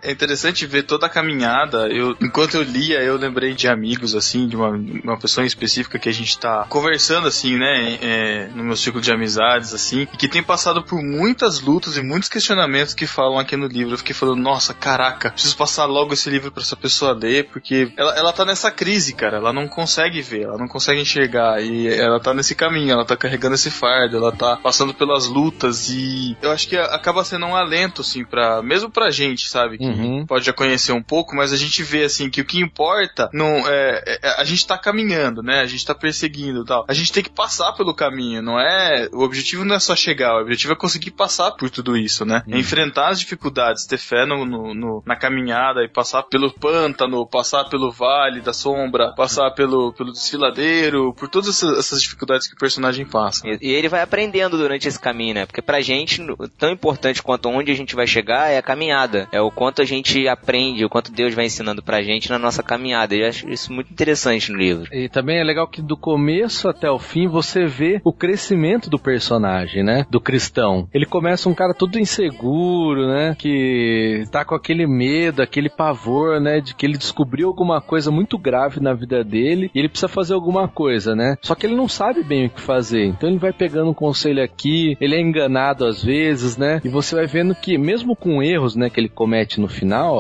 é 0.02 0.12
interessante 0.12 0.66
ver 0.66 0.84
toda 0.84 1.06
a 1.06 1.10
caminhada. 1.10 1.88
Eu, 1.90 2.16
enquanto 2.22 2.56
eu 2.56 2.64
lia, 2.64 3.02
eu 3.02 3.18
lembrei 3.18 3.54
de 3.54 3.68
amigos, 3.68 4.16
assim, 4.16 4.48
de 4.48 4.56
uma, 4.56 4.70
uma 4.70 5.20
pessoa 5.20 5.46
específica 5.46 6.00
que 6.00 6.10
a 6.10 6.14
gente 6.14 6.38
tá 6.38 6.66
conversando, 6.70 7.28
assim, 7.28 7.58
né, 7.58 7.98
é, 8.02 8.48
no 8.56 8.64
meu 8.64 8.76
círculo 8.76 9.04
de 9.04 9.12
amizades, 9.12 9.74
assim, 9.74 10.08
e 10.14 10.18
que 10.18 10.28
tem 10.28 10.44
passado 10.44 10.84
por 10.84 11.02
muitas 11.02 11.60
lutas 11.60 11.98
e 11.98 12.02
muitos 12.02 12.30
questionamentos 12.30 12.94
que 12.94 13.06
falam 13.06 13.40
aqui 13.40 13.58
no 13.58 13.68
livro. 13.68 13.94
Eu 13.94 13.98
fiquei 13.98 14.16
falando, 14.16 14.42
nossa, 14.42 14.74
caraca, 14.74 15.32
preciso 15.32 15.58
passar 15.58 15.86
logo 15.86 16.14
esse 16.14 16.30
livro 16.30 16.52
pra 16.52 16.64
essa 16.64 16.76
pessoa 16.76 17.14
ler, 17.14 17.50
porque 17.52 17.92
ela, 17.98 18.16
ela 18.16 18.34
tá 18.34 18.46
nessa 18.46 18.72
crise, 18.72 19.14
cara. 19.14 19.38
Ela 19.38 19.54
não 19.54 19.68
consegue 19.68 20.22
ver, 20.22 20.44
ela 20.44 20.58
não 20.58 20.68
consegue 20.68 21.02
enxergar, 21.02 21.62
e 21.62 21.88
ela 21.88 22.20
tá 22.20 22.34
nesse 22.34 22.56
caminho, 22.56 22.92
ela 22.92 23.06
tá 23.06 23.18
carregando 23.18 23.56
esse 23.56 23.70
fardo, 23.70 24.18
ela 24.18 24.32
tá 24.32 24.58
passando 24.58 24.94
pelas 24.94 25.28
lutas, 25.28 25.81
e 25.90 26.38
eu 26.42 26.52
acho 26.52 26.68
que 26.68 26.78
acaba 26.78 27.24
sendo 27.24 27.46
um 27.46 27.56
alento, 27.56 28.02
assim, 28.02 28.24
pra, 28.26 28.62
mesmo 28.62 28.90
pra 28.90 29.10
gente, 29.10 29.48
sabe? 29.48 29.78
Que 29.78 29.86
Uhum. 29.86 30.26
pode 30.26 30.46
já 30.46 30.54
conhecer 30.54 30.92
um 30.92 31.02
pouco, 31.04 31.36
mas 31.36 31.52
a 31.54 31.58
gente 31.58 31.84
vê, 31.84 32.04
assim, 32.04 32.30
que 32.30 32.42
o 32.42 32.46
que 32.46 32.60
importa 32.62 33.30
não 33.34 33.48
é, 33.68 34.04
é- 34.22 34.36
a 34.40 34.44
gente 34.44 34.66
tá 34.66 34.78
caminhando, 34.78 35.42
né? 35.42 35.62
A 35.62 35.66
gente 35.66 35.86
tá 35.86 35.96
perseguindo 35.96 36.62
e 36.62 36.66
tal. 36.66 36.86
A 36.88 36.94
gente 36.94 37.12
tem 37.12 37.24
que 37.24 37.30
passar 37.30 37.72
pelo 37.74 37.94
caminho, 37.94 38.42
não 38.42 38.60
é, 38.60 39.08
o 39.12 39.22
objetivo 39.22 39.64
não 39.66 39.76
é 39.76 39.80
só 39.80 39.96
chegar, 39.96 40.36
o 40.38 40.42
objetivo 40.42 40.74
é 40.74 40.76
conseguir 40.76 41.12
passar 41.12 41.52
por 41.52 41.70
tudo 41.70 41.96
isso, 41.98 42.26
né? 42.26 42.44
É 42.50 42.58
enfrentar 42.58 43.10
as 43.10 43.20
dificuldades, 43.20 43.86
ter 43.86 43.98
fé 43.98 44.26
no, 44.26 44.46
no- 44.46 44.74
no- 44.74 45.04
na 45.06 45.16
caminhada 45.16 45.84
e 45.84 45.88
passar 45.88 46.24
pelo 46.24 46.52
pântano, 46.52 47.26
passar 47.28 47.66
pelo 47.66 47.92
vale 47.92 48.42
da 48.42 48.54
sombra, 48.54 49.14
passar 49.16 49.52
pelo, 49.52 49.94
pelo 49.94 50.12
desfiladeiro, 50.12 51.14
por 51.14 51.28
todas 51.30 51.50
essas, 51.50 51.78
essas 51.78 52.02
dificuldades 52.02 52.48
que 52.48 52.54
o 52.56 52.58
personagem 52.58 53.06
passa. 53.06 53.48
E, 53.48 53.58
e 53.62 53.72
ele 53.74 53.88
vai 53.90 54.02
aprendendo 54.02 54.58
durante 54.58 54.88
esse 54.88 55.00
caminho, 55.00 55.36
né? 55.36 55.46
Porque 55.46 55.62
pra 55.72 55.80
gente, 55.80 56.22
tão 56.58 56.70
importante 56.70 57.24
quanto 57.24 57.48
onde 57.48 57.72
a 57.72 57.76
gente 57.76 57.96
vai 57.96 58.06
chegar 58.06 58.52
é 58.52 58.58
a 58.58 58.62
caminhada. 58.62 59.30
É 59.32 59.40
o 59.40 59.50
quanto 59.50 59.82
a 59.82 59.86
gente 59.86 60.28
aprende, 60.28 60.84
o 60.84 60.90
quanto 60.90 61.14
Deus 61.14 61.34
vai 61.34 61.46
ensinando 61.46 61.82
pra 61.82 62.02
gente 62.02 62.30
na 62.30 62.38
nossa 62.38 62.62
caminhada. 62.62 63.16
E 63.16 63.22
eu 63.22 63.30
acho 63.30 63.50
isso 63.50 63.72
muito 63.72 63.90
interessante 63.90 64.52
no 64.52 64.58
livro. 64.58 64.94
E 64.94 65.08
também 65.08 65.40
é 65.40 65.44
legal 65.46 65.66
que 65.70 65.82
do 65.82 65.96
começo 65.96 66.68
até 66.68 66.92
o 66.92 67.00
fim 67.00 67.26
você 67.26 67.66
vê 67.68 68.02
o 68.04 68.12
crescimento 68.12 68.90
do 68.90 69.00
personagem, 69.00 69.82
né? 69.82 70.06
Do 70.10 70.20
cristão. 70.20 70.90
Ele 70.94 71.06
começa 71.06 71.48
um 71.48 71.54
cara 71.54 71.74
todo 71.74 71.98
inseguro, 71.98 73.08
né? 73.08 73.34
Que 73.40 74.26
tá 74.30 74.44
com 74.44 74.56
aquele 74.56 74.86
medo, 74.86 75.42
aquele 75.42 75.70
pavor, 75.70 76.42
né? 76.42 76.60
De 76.60 76.76
que 76.76 76.86
ele 76.86 76.98
descobriu 76.98 77.48
alguma 77.48 77.80
coisa 77.80 78.12
muito 78.12 78.38
grave 78.38 78.82
na 78.82 78.94
vida 78.94 79.24
dele 79.24 79.72
e 79.74 79.80
ele 79.80 79.88
precisa 79.88 80.10
fazer 80.10 80.34
alguma 80.34 80.68
coisa, 80.68 81.16
né? 81.16 81.38
Só 81.42 81.56
que 81.56 81.66
ele 81.66 81.76
não 81.76 81.88
sabe 81.88 82.24
bem 82.24 82.48
o 82.48 82.50
que 82.50 82.60
fazer. 82.60 83.06
Então 83.06 83.30
ele 83.30 83.40
vai 83.40 83.54
pegando 83.54 83.90
um 83.90 83.94
conselho 83.94 84.44
aqui, 84.44 84.98
ele 85.00 85.16
é 85.16 85.22
enganado 85.22 85.61
às 85.70 86.04
vezes, 86.04 86.58
né? 86.58 86.82
E 86.84 86.90
você 86.90 87.16
vai 87.16 87.28
vendo 87.28 87.54
que 87.56 87.78
mesmo 87.78 88.16
com 88.16 88.42
erros, 88.42 88.76
né, 88.76 88.90
que 88.90 89.00
ele 89.00 89.10
comete 89.10 89.60
no 89.60 89.68
final, 89.68 90.20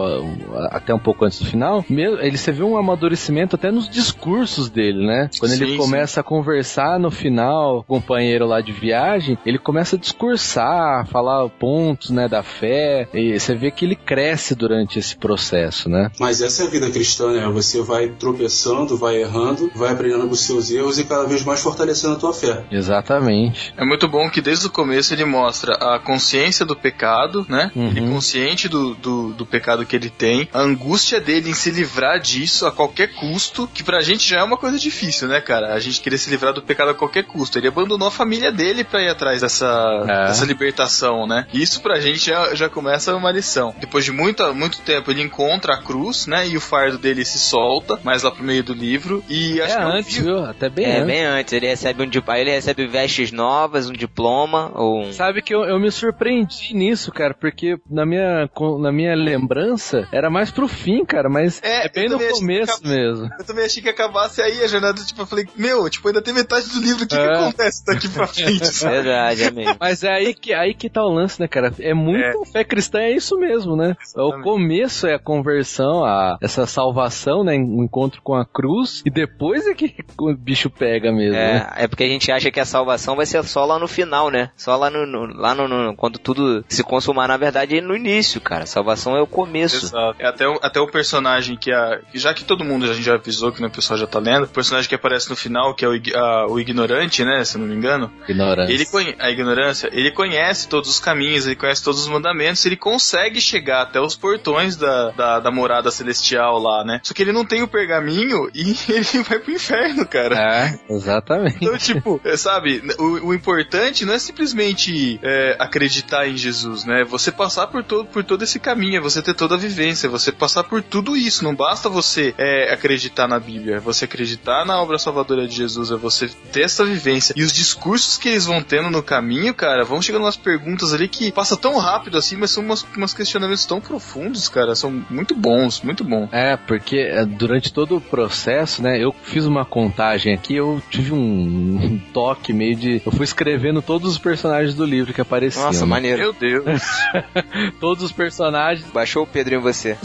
até 0.69 0.93
um 0.93 0.99
pouco 0.99 1.25
antes 1.25 1.39
do 1.39 1.45
final, 1.45 1.83
ele 1.89 2.37
você 2.37 2.51
vê 2.51 2.63
um 2.63 2.77
amadurecimento 2.77 3.55
até 3.55 3.71
nos 3.71 3.89
discursos 3.89 4.69
dele, 4.69 5.05
né? 5.05 5.29
Quando 5.39 5.53
ele 5.53 5.71
Sim, 5.71 5.77
começa 5.77 6.19
a 6.21 6.23
conversar 6.23 6.99
no 6.99 7.11
final 7.11 7.83
com 7.87 7.97
o 7.97 8.01
companheiro 8.01 8.45
lá 8.45 8.61
de 8.61 8.71
viagem, 8.71 9.37
ele 9.45 9.57
começa 9.57 9.95
a 9.95 9.99
discursar, 9.99 11.07
falar 11.07 11.47
pontos, 11.49 12.09
né, 12.09 12.27
da 12.27 12.43
fé, 12.43 13.07
e 13.13 13.39
você 13.39 13.55
vê 13.55 13.71
que 13.71 13.85
ele 13.85 13.95
cresce 13.95 14.55
durante 14.55 14.99
esse 14.99 15.15
processo, 15.15 15.89
né? 15.89 16.11
Mas 16.19 16.41
essa 16.41 16.63
é 16.63 16.67
a 16.67 16.69
vida 16.69 16.89
cristã, 16.89 17.31
né? 17.31 17.47
Você 17.53 17.81
vai 17.81 18.09
tropeçando, 18.09 18.97
vai 18.97 19.21
errando, 19.21 19.71
vai 19.75 19.91
aprendendo 19.91 20.25
com 20.27 20.33
os 20.33 20.41
seus 20.41 20.71
erros 20.71 20.99
e 20.99 21.05
cada 21.05 21.25
vez 21.25 21.43
mais 21.43 21.61
fortalecendo 21.61 22.15
a 22.15 22.19
tua 22.19 22.33
fé. 22.33 22.63
Exatamente. 22.71 23.73
É 23.77 23.85
muito 23.85 24.07
bom 24.07 24.29
que 24.29 24.41
desde 24.41 24.67
o 24.67 24.71
começo 24.71 25.13
ele 25.13 25.25
mostra 25.31 25.73
a 25.75 25.99
consciência 25.99 26.65
do 26.65 26.75
pecado, 26.75 27.45
né? 27.49 27.71
Uhum. 27.75 27.87
Ele 27.87 28.01
consciente 28.09 28.67
do, 28.67 28.93
do, 28.95 29.33
do 29.33 29.45
pecado 29.45 29.85
que 29.85 29.95
ele 29.95 30.09
tem, 30.09 30.47
a 30.53 30.59
angústia 30.61 31.19
dele 31.19 31.49
em 31.49 31.53
se 31.53 31.71
livrar 31.71 32.19
disso 32.19 32.65
a 32.67 32.71
qualquer 32.71 33.13
custo, 33.15 33.67
que 33.73 33.83
pra 33.83 34.01
gente 34.01 34.27
já 34.27 34.39
é 34.39 34.43
uma 34.43 34.57
coisa 34.57 34.77
difícil, 34.77 35.27
né, 35.27 35.39
cara? 35.41 35.73
A 35.73 35.79
gente 35.79 36.01
querer 36.01 36.17
se 36.17 36.29
livrar 36.29 36.53
do 36.53 36.61
pecado 36.61 36.91
a 36.91 36.93
qualquer 36.93 37.23
custo. 37.23 37.57
Ele 37.57 37.67
abandonou 37.67 38.07
a 38.07 38.11
família 38.11 38.51
dele 38.51 38.83
pra 38.83 39.01
ir 39.01 39.09
atrás 39.09 39.41
dessa, 39.41 40.05
É. 40.07 40.27
dessa 40.27 40.45
libertação, 40.45 41.25
né? 41.25 41.45
E 41.53 41.61
isso 41.61 41.81
pra 41.81 41.99
gente 41.99 42.25
já, 42.25 42.53
já 42.55 42.69
começa 42.69 43.15
uma 43.15 43.31
lição. 43.31 43.73
Depois 43.79 44.03
de 44.05 44.11
muito, 44.11 44.53
muito 44.53 44.79
tempo 44.81 45.09
ele 45.11 45.21
encontra 45.21 45.75
a 45.75 45.81
cruz, 45.81 46.27
né? 46.27 46.47
E 46.47 46.57
o 46.57 46.61
fardo 46.61 46.97
dele 46.97 47.23
se 47.25 47.39
solta, 47.39 47.99
mais 48.03 48.23
lá 48.23 48.31
pro 48.31 48.43
meio 48.43 48.63
do 48.63 48.73
livro. 48.73 49.23
E 49.29 49.61
acho 49.61 49.73
É 49.73 49.77
que 49.77 49.81
eu 49.83 49.87
antes, 49.87 50.13
vi- 50.15 50.23
viu? 50.23 50.45
Até 50.45 50.69
bem 50.69 50.85
É, 50.85 50.95
antes. 50.97 51.05
bem 51.07 51.23
antes. 51.25 51.53
Ele 51.53 51.67
recebe 51.67 52.03
um 52.03 52.07
di- 52.07 52.23
aí 52.27 52.41
ele 52.41 52.51
recebe 52.51 52.87
vestes 52.87 53.31
novas, 53.31 53.89
um 53.89 53.93
diploma, 53.93 54.71
ou 54.75 55.03
um. 55.03 55.13
Sabe 55.21 55.43
que 55.43 55.53
eu, 55.53 55.63
eu 55.65 55.79
me 55.79 55.91
surpreendi 55.91 56.73
nisso, 56.73 57.11
cara, 57.11 57.31
porque 57.31 57.77
na 57.87 58.07
minha, 58.07 58.49
na 58.79 58.91
minha 58.91 59.15
lembrança 59.15 60.07
era 60.11 60.31
mais 60.31 60.49
pro 60.49 60.67
fim, 60.67 61.05
cara, 61.05 61.29
mas 61.29 61.61
É, 61.61 61.85
é, 61.85 61.89
bem 61.89 62.09
no 62.09 62.17
que 62.17 62.27
começo 62.29 62.81
mesmo. 62.83 63.29
Eu 63.37 63.45
também 63.45 63.65
achei 63.65 63.83
que 63.83 63.89
acabasse 63.89 64.41
aí 64.41 64.63
a 64.63 64.67
jornada, 64.67 64.99
tipo, 65.03 65.21
eu 65.21 65.27
falei, 65.27 65.47
meu, 65.55 65.87
tipo, 65.91 66.07
ainda 66.07 66.23
tem 66.23 66.33
metade 66.33 66.69
do 66.69 66.81
livro, 66.81 67.03
o 67.03 67.07
que, 67.07 67.15
que 67.15 67.21
É. 67.21 67.35
acontece 67.35 67.85
daqui 67.85 68.09
pra 68.09 68.25
frente, 68.33 68.65
sabe? 68.65 68.95
Verdade, 68.95 69.43
é 69.43 69.51
mesmo. 69.51 69.77
Mas 69.79 70.03
é 70.03 70.11
aí 70.11 70.33
que, 70.33 70.55
aí 70.55 70.73
que 70.73 70.89
tá 70.89 71.03
o 71.03 71.13
lance, 71.13 71.39
né, 71.39 71.47
cara? 71.47 71.71
É 71.79 71.93
muito 71.93 72.43
fé 72.51 72.63
cristã, 72.63 72.99
é 73.01 73.11
isso 73.11 73.37
mesmo, 73.37 73.75
né? 73.75 73.95
O 74.15 74.21
Exatamente. 74.23 74.43
começo 74.43 75.05
é 75.05 75.13
a 75.13 75.19
conversão, 75.19 76.03
a, 76.03 76.39
essa 76.41 76.65
salvação, 76.65 77.43
né? 77.43 77.53
O 77.57 77.83
encontro 77.83 78.23
com 78.23 78.33
a 78.33 78.43
cruz, 78.43 79.03
e 79.05 79.11
depois 79.11 79.67
é 79.67 79.75
que 79.75 79.95
o 80.19 80.33
bicho 80.35 80.67
pega 80.67 81.11
mesmo, 81.11 81.33
né? 81.33 81.67
É, 81.77 81.83
é 81.83 81.87
porque 81.87 82.05
a 82.05 82.09
gente 82.09 82.31
acha 82.31 82.49
que 82.49 82.59
a 82.59 82.65
salvação 82.65 83.15
vai 83.15 83.27
ser 83.27 83.43
só 83.43 83.65
lá 83.65 83.77
no 83.77 83.87
final, 83.87 84.31
né? 84.31 84.49
Só 84.57 84.75
lá 84.75 84.89
no, 84.89 85.00
no- 85.05 85.33
lá 85.35 85.53
no, 85.55 85.67
no- 85.67 85.95
quando 85.95 86.17
tudo 86.19 86.63
se 86.67 86.83
consumar, 86.83 87.27
na 87.27 87.37
verdade, 87.37 87.77
é 87.77 87.81
no 87.81 87.95
início, 87.95 88.39
cara. 88.41 88.65
Salvação 88.65 89.15
é 89.15 89.21
o 89.21 89.27
começo. 89.27 89.85
Exato. 89.85 90.15
É 90.19 90.27
até, 90.27 90.47
o, 90.47 90.59
até 90.61 90.79
o 90.79 90.87
personagem 90.87 91.55
que 91.57 91.71
a. 91.71 91.99
Já 92.13 92.33
que 92.33 92.43
todo 92.43 92.63
mundo 92.63 92.85
a 92.85 92.93
gente 92.93 93.03
já 93.03 93.15
avisou 93.15 93.51
que 93.51 93.61
né, 93.61 93.67
o 93.67 93.71
pessoal 93.71 93.97
já 93.99 94.07
tá 94.07 94.19
lendo, 94.19 94.43
o 94.45 94.47
personagem 94.49 94.87
que 94.89 94.95
aparece 94.95 95.29
no 95.29 95.35
final, 95.35 95.73
que 95.73 95.85
é 95.85 95.87
o, 95.87 95.93
a- 96.15 96.47
o 96.49 96.59
ignorante, 96.59 97.23
né? 97.23 97.43
Se 97.43 97.55
eu 97.57 97.61
não 97.61 97.67
me 97.67 97.75
engano. 97.75 98.11
Ignorância. 98.27 98.73
Ele 98.73 98.85
conhe- 98.85 99.15
a 99.19 99.29
ignorância, 99.31 99.89
ele 99.91 100.11
conhece 100.11 100.67
todos 100.67 100.89
os 100.89 100.99
caminhos, 100.99 101.45
ele 101.45 101.55
conhece 101.55 101.83
todos 101.83 102.01
os 102.01 102.07
mandamentos, 102.07 102.65
ele 102.65 102.77
consegue 102.77 103.39
chegar 103.41 103.81
até 103.83 103.99
os 103.99 104.15
portões 104.15 104.75
da, 104.75 105.11
da, 105.11 105.39
da 105.39 105.51
morada 105.51 105.91
celestial 105.91 106.57
lá, 106.59 106.83
né? 106.83 106.99
Só 107.03 107.13
que 107.13 107.21
ele 107.21 107.31
não 107.31 107.45
tem 107.45 107.61
o 107.63 107.67
pergaminho 107.67 108.49
e 108.55 108.75
ele 108.89 109.23
vai 109.23 109.39
pro 109.39 109.51
inferno, 109.51 110.05
cara. 110.05 110.35
É, 110.37 110.79
exatamente. 110.93 111.57
Então, 111.61 111.77
tipo, 111.77 112.19
é, 112.23 112.35
sabe, 112.37 112.81
o, 112.97 113.27
o 113.29 113.33
importante 113.33 114.05
não 114.05 114.13
é 114.13 114.19
simplesmente 114.19 114.90
é, 115.21 115.55
acreditar 115.59 116.27
em 116.27 116.35
Jesus, 116.37 116.85
né? 116.85 117.03
Você 117.03 117.31
passar 117.31 117.67
por 117.67 117.83
todo, 117.83 118.05
por 118.05 118.23
todo 118.23 118.43
esse 118.43 118.59
caminho, 118.59 118.97
é 118.97 118.99
você 118.99 119.21
ter 119.21 119.33
toda 119.33 119.55
a 119.55 119.57
vivência, 119.57 120.07
é 120.07 120.09
você 120.09 120.31
passar 120.31 120.63
por 120.63 120.81
tudo 120.81 121.15
isso. 121.15 121.43
Não 121.43 121.55
basta 121.55 121.89
você 121.89 122.33
é, 122.37 122.73
acreditar 122.73 123.27
na 123.27 123.39
Bíblia, 123.39 123.77
é 123.77 123.79
você 123.79 124.05
acreditar 124.05 124.65
na 124.65 124.81
obra 124.81 124.97
salvadora 124.97 125.47
de 125.47 125.55
Jesus, 125.55 125.91
é 125.91 125.95
você 125.95 126.29
ter 126.51 126.61
essa 126.61 126.85
vivência. 126.85 127.33
E 127.35 127.43
os 127.43 127.51
discursos 127.51 128.17
que 128.17 128.29
eles 128.29 128.45
vão 128.45 128.61
tendo 128.61 128.89
no 128.89 129.03
caminho, 129.03 129.53
cara, 129.53 129.83
vão 129.83 130.01
chegando 130.01 130.23
umas 130.23 130.37
perguntas 130.37 130.93
ali 130.93 131.07
que 131.07 131.31
passa 131.31 131.57
tão 131.57 131.77
rápido 131.77 132.17
assim, 132.17 132.35
mas 132.35 132.51
são 132.51 132.63
umas, 132.63 132.85
umas 132.95 133.13
questionamentos 133.13 133.65
tão 133.65 133.81
profundos, 133.81 134.47
cara. 134.47 134.75
São 134.75 134.91
muito 135.09 135.35
bons, 135.35 135.81
muito 135.81 136.03
bons. 136.03 136.29
É, 136.31 136.57
porque 136.57 136.97
é, 136.97 137.25
durante 137.25 137.73
todo 137.73 137.97
o 137.97 138.01
processo, 138.01 138.81
né, 138.81 139.01
eu 139.01 139.13
fiz 139.23 139.45
uma 139.45 139.65
contagem 139.65 140.33
aqui, 140.33 140.55
eu 140.55 140.81
tive 140.89 141.13
um, 141.13 141.17
um 141.81 142.01
toque 142.13 142.53
meio 142.53 142.75
de. 142.75 143.01
Eu 143.05 143.11
fui 143.11 143.23
escrevendo 143.23 143.81
todos 143.81 144.11
os 144.11 144.17
personagens 144.17 144.75
do 144.75 144.80
livro 144.85 145.13
que 145.13 145.21
apareciam. 145.21 145.65
Nossa, 145.65 145.81
né? 145.85 145.89
maneiro. 145.89 146.17
Meu 146.19 146.33
Deus. 146.33 146.81
Todos 147.79 148.03
os 148.03 148.11
personagens. 148.11 148.85
Baixou 148.91 149.23
o 149.23 149.27
Pedro 149.27 149.55
em 149.55 149.59
você. 149.59 149.97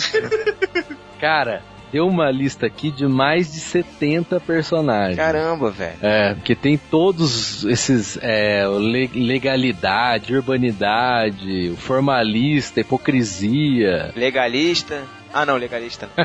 Cara, 1.21 1.63
deu 1.93 2.07
uma 2.07 2.31
lista 2.31 2.67
aqui 2.67 2.91
de 2.91 3.07
mais 3.07 3.53
de 3.53 3.61
70 3.61 4.39
personagens. 4.41 5.17
Caramba, 5.17 5.71
velho. 5.71 5.97
É, 6.03 6.35
porque 6.35 6.55
tem 6.55 6.77
todos 6.77 7.65
esses 7.65 8.19
é, 8.21 8.67
le- 8.69 9.11
legalidade, 9.15 10.35
urbanidade, 10.35 11.71
o 11.73 11.77
formalista, 11.77 12.81
hipocrisia. 12.81 14.13
Legalista. 14.15 15.03
Ah, 15.33 15.45
não, 15.47 15.57
legalista. 15.57 16.09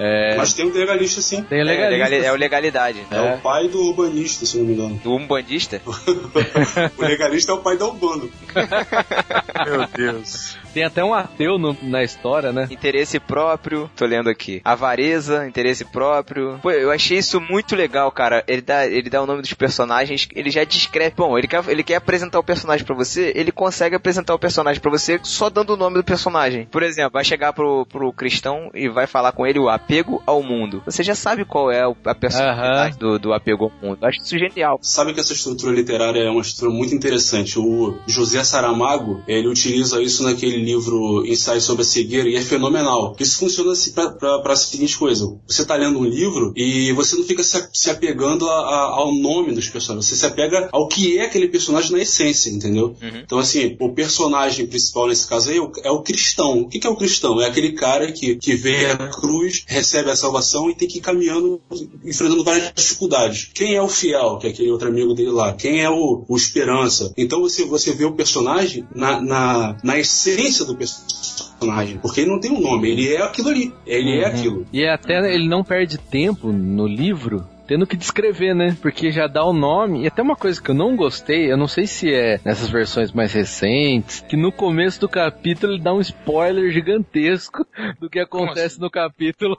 É, 0.00 0.36
Mas 0.36 0.52
tem 0.54 0.64
um 0.64 0.72
legalista 0.72 1.20
sim. 1.20 1.42
tem 1.42 1.58
É, 1.60 1.64
legalista. 1.64 1.90
legali- 2.08 2.24
é 2.24 2.32
o 2.32 2.36
legalidade. 2.36 3.04
É. 3.10 3.34
o 3.34 3.38
pai 3.38 3.66
do 3.66 3.80
urbanista, 3.80 4.46
se 4.46 4.56
não 4.56 4.64
me 4.64 4.74
engano. 4.74 4.94
Do 5.02 5.12
umbandista? 5.12 5.82
o 6.96 7.02
legalista 7.02 7.50
é 7.50 7.54
o 7.56 7.58
pai 7.58 7.76
da 7.76 7.86
Umbanda. 7.88 8.28
Meu 9.66 9.86
Deus. 9.88 10.56
Tem 10.72 10.84
até 10.84 11.02
um 11.04 11.12
ateu 11.14 11.58
no- 11.58 11.76
na 11.82 12.04
história, 12.04 12.52
né? 12.52 12.68
Interesse 12.70 13.18
próprio, 13.18 13.90
tô 13.96 14.04
lendo 14.06 14.28
aqui. 14.30 14.60
Avareza, 14.64 15.46
interesse 15.48 15.84
próprio. 15.84 16.58
Pô, 16.62 16.70
eu 16.70 16.90
achei 16.92 17.18
isso 17.18 17.40
muito 17.40 17.74
legal, 17.74 18.10
cara. 18.12 18.44
Ele 18.46 18.60
dá, 18.62 18.86
ele 18.86 19.10
dá 19.10 19.20
o 19.22 19.26
nome 19.26 19.42
dos 19.42 19.52
personagens, 19.54 20.28
ele 20.34 20.50
já 20.50 20.62
descreve. 20.64 21.14
Bom, 21.16 21.36
ele 21.36 21.48
quer, 21.48 21.64
ele 21.68 21.82
quer 21.82 21.96
apresentar 21.96 22.38
o 22.38 22.44
personagem 22.44 22.86
pra 22.86 22.94
você, 22.94 23.32
ele 23.34 23.50
consegue 23.50 23.96
apresentar 23.96 24.34
o 24.34 24.38
personagem 24.38 24.80
pra 24.80 24.90
você 24.90 25.18
só 25.24 25.50
dando 25.50 25.70
o 25.74 25.76
nome 25.76 25.96
do 25.96 26.04
personagem. 26.04 26.66
Por 26.66 26.82
exemplo, 26.84 27.12
vai 27.14 27.24
chegar 27.24 27.52
pro, 27.52 27.84
pro 27.86 28.12
cristão 28.28 28.70
e 28.74 28.88
vai 28.88 29.06
falar 29.06 29.32
com 29.32 29.46
ele 29.46 29.58
o 29.58 29.68
apego 29.68 30.22
ao 30.26 30.42
mundo. 30.42 30.82
Você 30.86 31.02
já 31.02 31.14
sabe 31.14 31.44
qual 31.44 31.70
é 31.70 31.86
o- 31.86 31.96
a 32.04 32.14
personalidade 32.14 32.98
do, 32.98 33.18
do 33.18 33.32
apego 33.32 33.64
ao 33.64 33.72
mundo. 33.88 34.04
Acho 34.04 34.18
isso 34.22 34.38
genial. 34.38 34.78
Sabe 34.82 35.12
que 35.14 35.20
essa 35.20 35.32
estrutura 35.32 35.72
literária 35.72 36.20
é 36.20 36.30
uma 36.30 36.40
estrutura 36.42 36.70
muito 36.70 36.94
interessante. 36.94 37.58
O 37.58 37.96
José 38.06 38.42
Saramago, 38.44 39.22
ele 39.26 39.48
utiliza 39.48 40.00
isso 40.02 40.22
naquele 40.22 40.56
livro 40.58 41.24
Ensaio 41.26 41.60
sobre 41.60 41.82
a 41.82 41.84
Cegueira 41.84 42.28
e 42.28 42.36
é 42.36 42.40
fenomenal. 42.40 43.16
Isso 43.18 43.38
funciona 43.38 43.72
assim 43.72 43.92
para 43.92 44.52
a 44.52 44.56
seguinte 44.56 44.96
coisa. 44.96 45.24
Você 45.46 45.62
está 45.62 45.74
lendo 45.74 45.98
um 45.98 46.04
livro 46.04 46.52
e 46.56 46.92
você 46.92 47.16
não 47.16 47.24
fica 47.24 47.42
se, 47.42 47.68
se 47.72 47.90
apegando 47.90 48.48
a- 48.48 48.52
a- 48.52 48.90
ao 48.98 49.12
nome 49.14 49.52
dos 49.52 49.68
personagens. 49.68 50.06
Você 50.08 50.16
se 50.16 50.26
apega 50.26 50.68
ao 50.72 50.88
que 50.88 51.18
é 51.18 51.24
aquele 51.24 51.48
personagem 51.48 51.92
na 51.92 51.98
essência, 51.98 52.50
entendeu? 52.50 52.96
Uhum. 53.02 53.20
Então, 53.24 53.38
assim, 53.38 53.76
o 53.80 53.92
personagem 53.92 54.66
principal 54.66 55.08
nesse 55.08 55.26
caso 55.28 55.50
aí 55.50 55.56
é 55.56 55.60
o, 55.60 55.72
é 55.84 55.90
o 55.90 56.02
cristão. 56.02 56.60
O 56.60 56.68
que, 56.68 56.78
que 56.78 56.86
é 56.86 56.90
o 56.90 56.96
cristão? 56.96 57.40
É 57.40 57.46
aquele 57.46 57.72
cara 57.72 58.07
que, 58.12 58.36
que 58.36 58.54
vê 58.54 58.86
a 58.86 59.08
cruz, 59.08 59.64
recebe 59.66 60.10
a 60.10 60.16
salvação 60.16 60.70
e 60.70 60.74
tem 60.74 60.88
que 60.88 60.98
ir 60.98 61.00
caminhando, 61.00 61.60
enfrentando 62.04 62.44
várias 62.44 62.72
dificuldades. 62.74 63.50
Quem 63.54 63.74
é 63.74 63.82
o 63.82 63.88
fiel, 63.88 64.38
que 64.38 64.46
é 64.46 64.50
aquele 64.50 64.70
outro 64.70 64.88
amigo 64.88 65.14
dele 65.14 65.30
lá? 65.30 65.52
Quem 65.52 65.82
é 65.82 65.90
o, 65.90 66.24
o 66.28 66.36
esperança? 66.36 67.12
Então 67.16 67.40
você, 67.40 67.64
você 67.64 67.92
vê 67.92 68.04
o 68.04 68.12
personagem 68.12 68.86
na, 68.94 69.20
na, 69.20 69.76
na 69.82 69.98
essência 69.98 70.64
do 70.64 70.76
personagem. 70.76 71.98
Porque 71.98 72.20
ele 72.20 72.30
não 72.30 72.40
tem 72.40 72.50
um 72.50 72.60
nome, 72.60 72.90
ele 72.90 73.12
é 73.12 73.22
aquilo 73.22 73.48
ali. 73.48 73.72
Ele 73.86 74.18
é 74.18 74.26
aquilo. 74.26 74.66
E 74.72 74.84
até 74.86 75.18
ele 75.32 75.48
não 75.48 75.64
perde 75.64 75.98
tempo 75.98 76.52
no 76.52 76.86
livro 76.86 77.44
tendo 77.68 77.86
que 77.86 77.96
descrever, 77.96 78.54
né? 78.54 78.76
Porque 78.82 79.12
já 79.12 79.26
dá 79.28 79.44
o 79.44 79.52
nome. 79.52 80.02
E 80.02 80.06
até 80.08 80.20
uma 80.22 80.34
coisa 80.34 80.60
que 80.60 80.70
eu 80.70 80.74
não 80.74 80.96
gostei, 80.96 81.52
eu 81.52 81.56
não 81.56 81.68
sei 81.68 81.86
se 81.86 82.12
é 82.12 82.40
nessas 82.44 82.68
versões 82.70 83.12
mais 83.12 83.32
recentes, 83.32 84.24
que 84.28 84.36
no 84.36 84.50
começo 84.50 84.98
do 85.00 85.08
capítulo 85.08 85.74
ele 85.74 85.82
dá 85.82 85.92
um 85.92 86.00
spoiler 86.00 86.70
gigantesco 86.72 87.64
do 88.00 88.08
que 88.10 88.18
acontece 88.18 88.80
no 88.80 88.90
capítulo. 88.90 89.56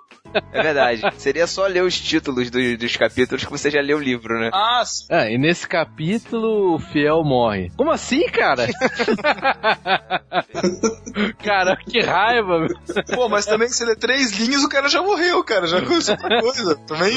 É 0.51 0.61
verdade. 0.61 1.01
Seria 1.17 1.47
só 1.47 1.65
ler 1.67 1.83
os 1.83 1.97
títulos 1.99 2.49
do- 2.49 2.77
dos 2.77 2.95
capítulos 2.97 3.45
que 3.45 3.51
você 3.51 3.69
já 3.71 3.81
leu 3.81 3.97
o 3.97 4.01
livro, 4.01 4.39
né? 4.39 4.49
Ah, 4.53 4.83
Ah, 5.09 5.29
e 5.29 5.37
nesse 5.37 5.67
capítulo 5.67 6.75
o 6.75 6.79
fiel 6.79 7.23
morre. 7.23 7.71
Como 7.77 7.91
assim, 7.91 8.27
cara? 8.29 8.67
cara, 11.43 11.75
que 11.77 11.99
raiva, 12.01 12.59
meu. 12.59 12.69
pô, 13.15 13.29
mas 13.29 13.45
também 13.45 13.67
se 13.69 13.83
ler 13.85 13.95
três 13.97 14.31
linhas, 14.39 14.63
o 14.63 14.69
cara 14.69 14.89
já 14.89 15.01
morreu, 15.01 15.43
cara. 15.43 15.67
Já 15.67 15.79
aconteceu 15.79 16.15
outra 16.15 16.41
coisa. 16.41 16.75
Também 16.87 17.13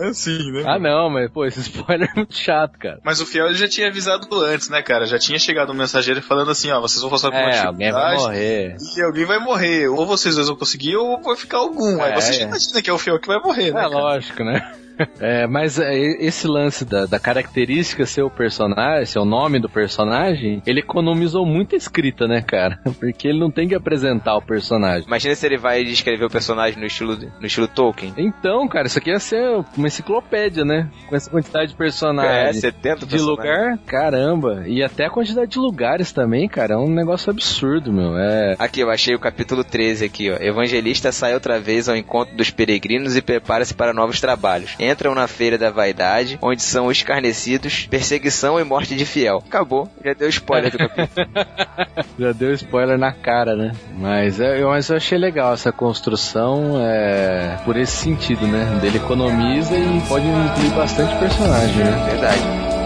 é 0.00 0.06
assim, 0.08 0.31
né? 0.52 0.64
Ah, 0.66 0.78
não, 0.78 1.10
mas 1.10 1.30
pô, 1.30 1.44
esse 1.44 1.60
spoiler 1.68 2.08
é 2.10 2.14
muito 2.16 2.36
chato, 2.36 2.78
cara. 2.78 3.00
Mas 3.04 3.20
o 3.20 3.26
Fiel 3.26 3.46
ele 3.46 3.54
já 3.56 3.68
tinha 3.68 3.88
avisado 3.88 4.26
antes, 4.42 4.68
né, 4.68 4.82
cara? 4.82 5.06
Já 5.06 5.18
tinha 5.18 5.38
chegado 5.38 5.72
um 5.72 5.74
mensageiro 5.76 6.20
falando 6.22 6.50
assim, 6.50 6.70
ó, 6.70 6.80
vocês 6.80 7.00
vão 7.00 7.10
passar 7.10 7.30
por 7.30 7.38
uma 7.38 7.50
É, 7.50 7.64
alguém 7.66 7.92
vai 7.92 8.16
morrer. 8.16 8.76
e 8.96 9.02
alguém 9.02 9.24
vai 9.24 9.38
morrer. 9.38 9.88
Ou 9.88 10.06
vocês 10.06 10.34
dois 10.34 10.48
vão 10.48 10.56
conseguir, 10.56 10.96
ou 10.96 11.20
vai 11.22 11.36
ficar 11.36 11.58
algum. 11.58 12.00
Aí 12.02 12.12
É, 12.12 12.14
você 12.20 12.32
já 12.32 12.42
é. 12.42 12.44
imagina 12.46 12.82
que 12.82 12.90
é 12.90 12.92
o 12.92 12.98
Fiel 12.98 13.18
que 13.18 13.28
vai 13.28 13.38
morrer, 13.40 13.72
né? 13.72 13.80
É 13.80 13.82
cara? 13.82 13.88
lógico, 13.88 14.44
né? 14.44 14.72
É, 15.20 15.46
mas 15.46 15.78
é, 15.78 15.94
esse 15.94 16.48
lance 16.48 16.84
da, 16.84 17.06
da 17.06 17.18
característica 17.20 18.04
ser 18.06 18.22
o 18.22 18.30
personagem, 18.30 19.06
ser 19.06 19.18
o 19.18 19.24
nome 19.24 19.60
do 19.60 19.68
personagem, 19.68 20.60
ele 20.66 20.80
economizou 20.80 21.46
muita 21.46 21.76
escrita, 21.76 22.26
né, 22.26 22.42
cara? 22.42 22.78
Porque 22.98 23.28
ele 23.28 23.38
não 23.38 23.50
tem 23.50 23.68
que 23.68 23.74
apresentar 23.74 24.36
o 24.36 24.42
personagem. 24.42 25.06
Imagina 25.06 25.34
se 25.34 25.46
ele 25.46 25.58
vai 25.58 25.84
descrever 25.84 26.24
o 26.24 26.30
personagem 26.30 26.78
no 26.80 26.86
estilo, 26.86 27.16
no 27.40 27.46
estilo 27.46 27.68
Tolkien. 27.68 28.12
Então, 28.16 28.66
cara, 28.68 28.86
isso 28.86 28.98
aqui 28.98 29.10
ia 29.10 29.18
ser 29.20 29.64
uma 29.76 29.86
enciclopédia, 29.86 30.64
né? 30.64 30.88
Com 31.08 31.14
essa 31.16 31.30
quantidade 31.30 31.68
de 31.68 31.74
É, 31.74 31.76
personagens. 31.78 32.60
70 32.60 33.06
de 33.06 33.06
personagens. 33.06 33.22
lugar, 33.26 33.78
caramba. 33.86 34.64
E 34.66 34.82
até 34.82 35.06
a 35.06 35.10
quantidade 35.10 35.50
de 35.52 35.58
lugares 35.58 36.12
também, 36.12 36.48
cara. 36.48 36.74
É 36.74 36.76
um 36.76 36.88
negócio 36.92 37.30
absurdo, 37.30 37.92
meu. 37.92 38.16
É. 38.16 38.56
Aqui, 38.58 38.80
eu 38.80 38.90
achei 38.90 39.14
o 39.14 39.20
capítulo 39.20 39.62
13 39.62 40.04
aqui, 40.04 40.30
ó. 40.30 40.36
Evangelista 40.40 41.12
sai 41.12 41.34
outra 41.34 41.60
vez 41.60 41.88
ao 41.88 41.96
encontro 41.96 42.36
dos 42.36 42.50
peregrinos 42.50 43.16
e 43.16 43.22
prepara-se 43.22 43.74
para 43.74 43.92
novos 43.92 44.20
trabalhos. 44.20 44.74
Entram 44.92 45.14
na 45.14 45.26
feira 45.26 45.56
da 45.56 45.70
vaidade, 45.70 46.38
onde 46.42 46.62
são 46.62 46.90
escarnecidos, 46.90 47.86
perseguição 47.86 48.60
e 48.60 48.64
morte 48.64 48.94
de 48.94 49.06
fiel. 49.06 49.42
Acabou. 49.46 49.88
Já 50.04 50.12
deu 50.12 50.28
spoiler 50.28 50.70
do 50.70 50.78
capítulo. 50.78 51.26
Já 52.18 52.32
deu 52.32 52.52
spoiler 52.52 52.98
na 52.98 53.10
cara, 53.10 53.56
né? 53.56 53.72
Mas, 53.96 54.38
é, 54.38 54.60
eu, 54.60 54.68
mas 54.68 54.90
eu 54.90 54.96
achei 54.96 55.16
legal 55.16 55.54
essa 55.54 55.72
construção 55.72 56.76
é, 56.78 57.58
por 57.64 57.76
esse 57.76 57.96
sentido, 57.96 58.46
né? 58.46 58.80
Ele 58.82 58.98
economiza 58.98 59.74
e 59.74 60.00
pode 60.08 60.26
incluir 60.26 60.70
bastante 60.76 61.16
personagem, 61.16 61.84
né? 61.84 62.06
Verdade. 62.10 62.81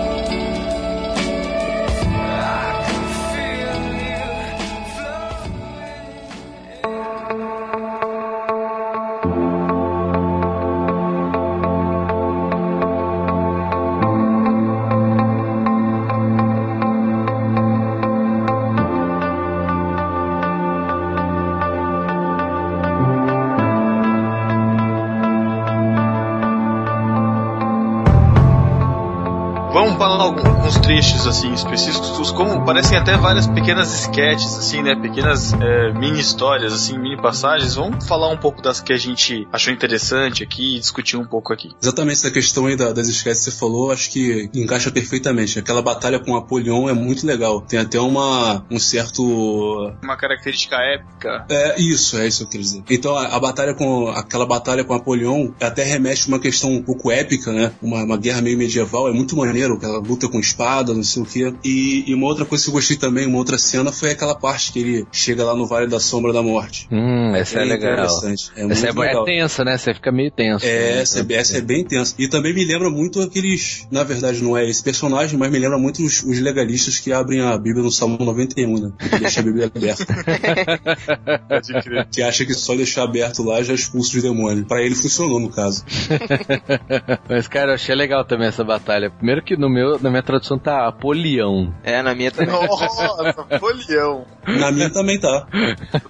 Falar 30.67 30.75
alguns 30.75 30.76
trechos 30.87 31.27
assim 31.27 31.53
específicos, 31.53 32.31
como 32.31 32.65
parecem 32.65 32.97
até 32.97 33.17
várias 33.17 33.49
pequenas 33.49 33.93
sketches 34.03 34.57
assim, 34.57 34.83
né? 34.85 34.95
Pequenas 34.95 35.53
é, 35.55 35.93
mini 35.93 36.21
histórias 36.21 36.73
assim, 36.73 36.97
mini 36.97 37.21
passagens. 37.21 37.75
Vamos 37.75 38.07
falar 38.07 38.29
um 38.29 38.37
pouco 38.37 38.63
das 38.63 38.81
que 38.81 38.93
a 38.93 38.97
gente 38.97 39.49
achou 39.53 39.73
interessante 39.73 40.45
aqui 40.45 40.77
e 40.77 40.79
discutir 40.79 41.17
um 41.17 41.27
pouco 41.27 41.53
aqui. 41.53 41.71
Exatamente 41.83 42.19
essa 42.19 42.31
questão 42.31 42.67
aí 42.67 42.77
da- 42.77 42.93
das 42.93 43.09
sketches 43.09 43.45
que 43.45 43.51
você 43.51 43.59
falou, 43.59 43.91
acho 43.91 44.09
que 44.13 44.49
encaixa 44.55 44.89
perfeitamente. 44.93 45.59
Aquela 45.59 45.83
batalha 45.83 46.21
com 46.21 46.37
Apolion 46.37 46.89
é 46.89 46.93
muito 46.93 47.27
legal. 47.27 47.61
Tem 47.61 47.81
até 47.81 47.99
uma, 48.01 48.65
um 48.71 48.79
certo 48.79 49.91
Uma 50.01 50.17
característica 50.17 50.77
épica. 50.77 51.47
É, 51.51 51.81
isso, 51.81 52.17
é 52.17 52.29
isso 52.29 52.39
que 52.39 52.45
eu 52.45 52.49
quero 52.51 52.63
dizer. 52.63 52.85
Então, 52.89 53.17
a, 53.17 53.27
a 53.27 53.41
batalha 53.41 53.75
com. 53.75 54.07
aquela 54.11 54.47
batalha 54.47 54.85
com 54.85 54.95
Apolion 54.95 55.51
até 55.61 55.83
remete 55.83 56.27
a 56.27 56.29
uma 56.29 56.39
questão 56.39 56.71
um 56.71 56.83
pouco 56.83 57.11
épica, 57.11 57.51
né? 57.53 57.73
Uma, 57.83 58.05
uma 58.05 58.17
guerra 58.17 58.41
meio 58.41 58.57
medieval, 58.57 59.09
é 59.09 59.13
muito 59.13 59.35
maneiro. 59.37 59.47
maneiro, 59.57 59.75
aquela 59.75 59.99
luta 59.99 60.29
com 60.29 60.39
espada, 60.39 60.76
não 60.83 61.03
sei 61.03 61.23
o 61.23 61.27
quê. 61.27 61.55
E, 61.65 62.05
e 62.07 62.15
uma 62.15 62.27
outra 62.27 62.45
coisa 62.45 62.65
que 62.65 62.71
eu 62.71 62.75
gostei 62.75 62.97
também, 62.97 63.27
uma 63.27 63.39
outra 63.39 63.59
cena, 63.59 63.93
foi 63.93 64.11
aquela 64.11 64.35
parte 64.35 64.73
que 64.73 64.79
ele 64.79 65.07
chega 65.13 65.45
lá 65.45 65.55
no 65.55 65.67
Vale 65.67 65.87
da 65.87 66.01
Sombra 66.01 66.33
da 66.33 66.43
Morte. 66.43 66.89
Hum, 66.91 67.35
essa 67.35 67.59
é, 67.59 67.65
legal. 67.65 67.93
interessante. 67.93 68.51
É 68.57 68.65
essa 68.67 68.87
é, 68.89 68.93
muito 68.93 69.07
legal. 69.07 69.23
é 69.23 69.27
tensa, 69.27 69.65
né? 69.65 69.79
Você 69.79 69.95
fica 69.95 70.13
meio 70.13 70.31
tenso. 70.31 70.65
É, 70.65 70.69
né? 70.69 71.01
essa, 71.03 71.21
é- 71.21 71.35
essa 71.35 71.59
é 71.59 71.61
bem 71.61 71.85
tensa. 71.85 72.15
E 72.19 72.29
também 72.29 72.55
me 72.55 72.65
lembra 72.65 72.91
muito 72.91 73.21
aqueles. 73.21 73.87
Na 73.91 74.03
verdade, 74.03 74.43
não 74.43 74.57
é 74.57 74.69
esse 74.69 74.83
personagem, 74.83 75.39
mas 75.39 75.51
me 75.51 75.59
lembra 75.59 75.79
muito 75.79 76.03
os, 76.03 76.23
os 76.23 76.41
legalistas 76.41 76.99
que 76.99 77.13
abrem 77.13 77.41
a 77.41 77.57
Bíblia 77.57 77.83
no 77.83 77.91
Salmo 77.91 78.19
91, 78.19 78.79
né? 78.79 78.93
Que 78.99 79.19
deixa 79.19 79.41
a 79.41 79.43
Bíblia 79.43 79.71
aberta. 79.75 80.07
Que 82.11 82.23
acha 82.23 82.45
que 82.45 82.55
só 82.55 82.75
deixar 82.75 83.05
aberto 83.05 83.43
lá 83.43 83.63
já 83.63 83.75
expulsa 83.75 84.17
os 84.17 84.23
demônios. 84.23 84.67
Pra 84.67 84.83
ele 84.83 84.95
funcionou, 84.95 85.41
no 85.41 85.51
caso. 85.51 85.85
Mas, 87.29 87.49
cara, 87.49 87.71
eu 87.73 87.75
achei 87.75 87.95
legal 87.95 88.25
também 88.25 88.49
essa 88.49 88.65
batalha. 88.65 89.11
Primeiro 89.11 89.43
que 89.43 89.57
no 89.57 89.69
meu, 89.69 89.99
na 90.01 90.11
minha 90.11 90.23
tradução 90.23 90.59
tá 90.67 90.89
Apolião. 90.89 91.73
É, 91.85 92.03
na 92.03 92.13
minha 92.13 92.33
também. 92.33 92.53
Nossa, 92.67 93.45
polião. 93.61 94.27
Na 94.47 94.73
minha 94.73 94.91
também 94.91 95.21
tá. 95.21 95.47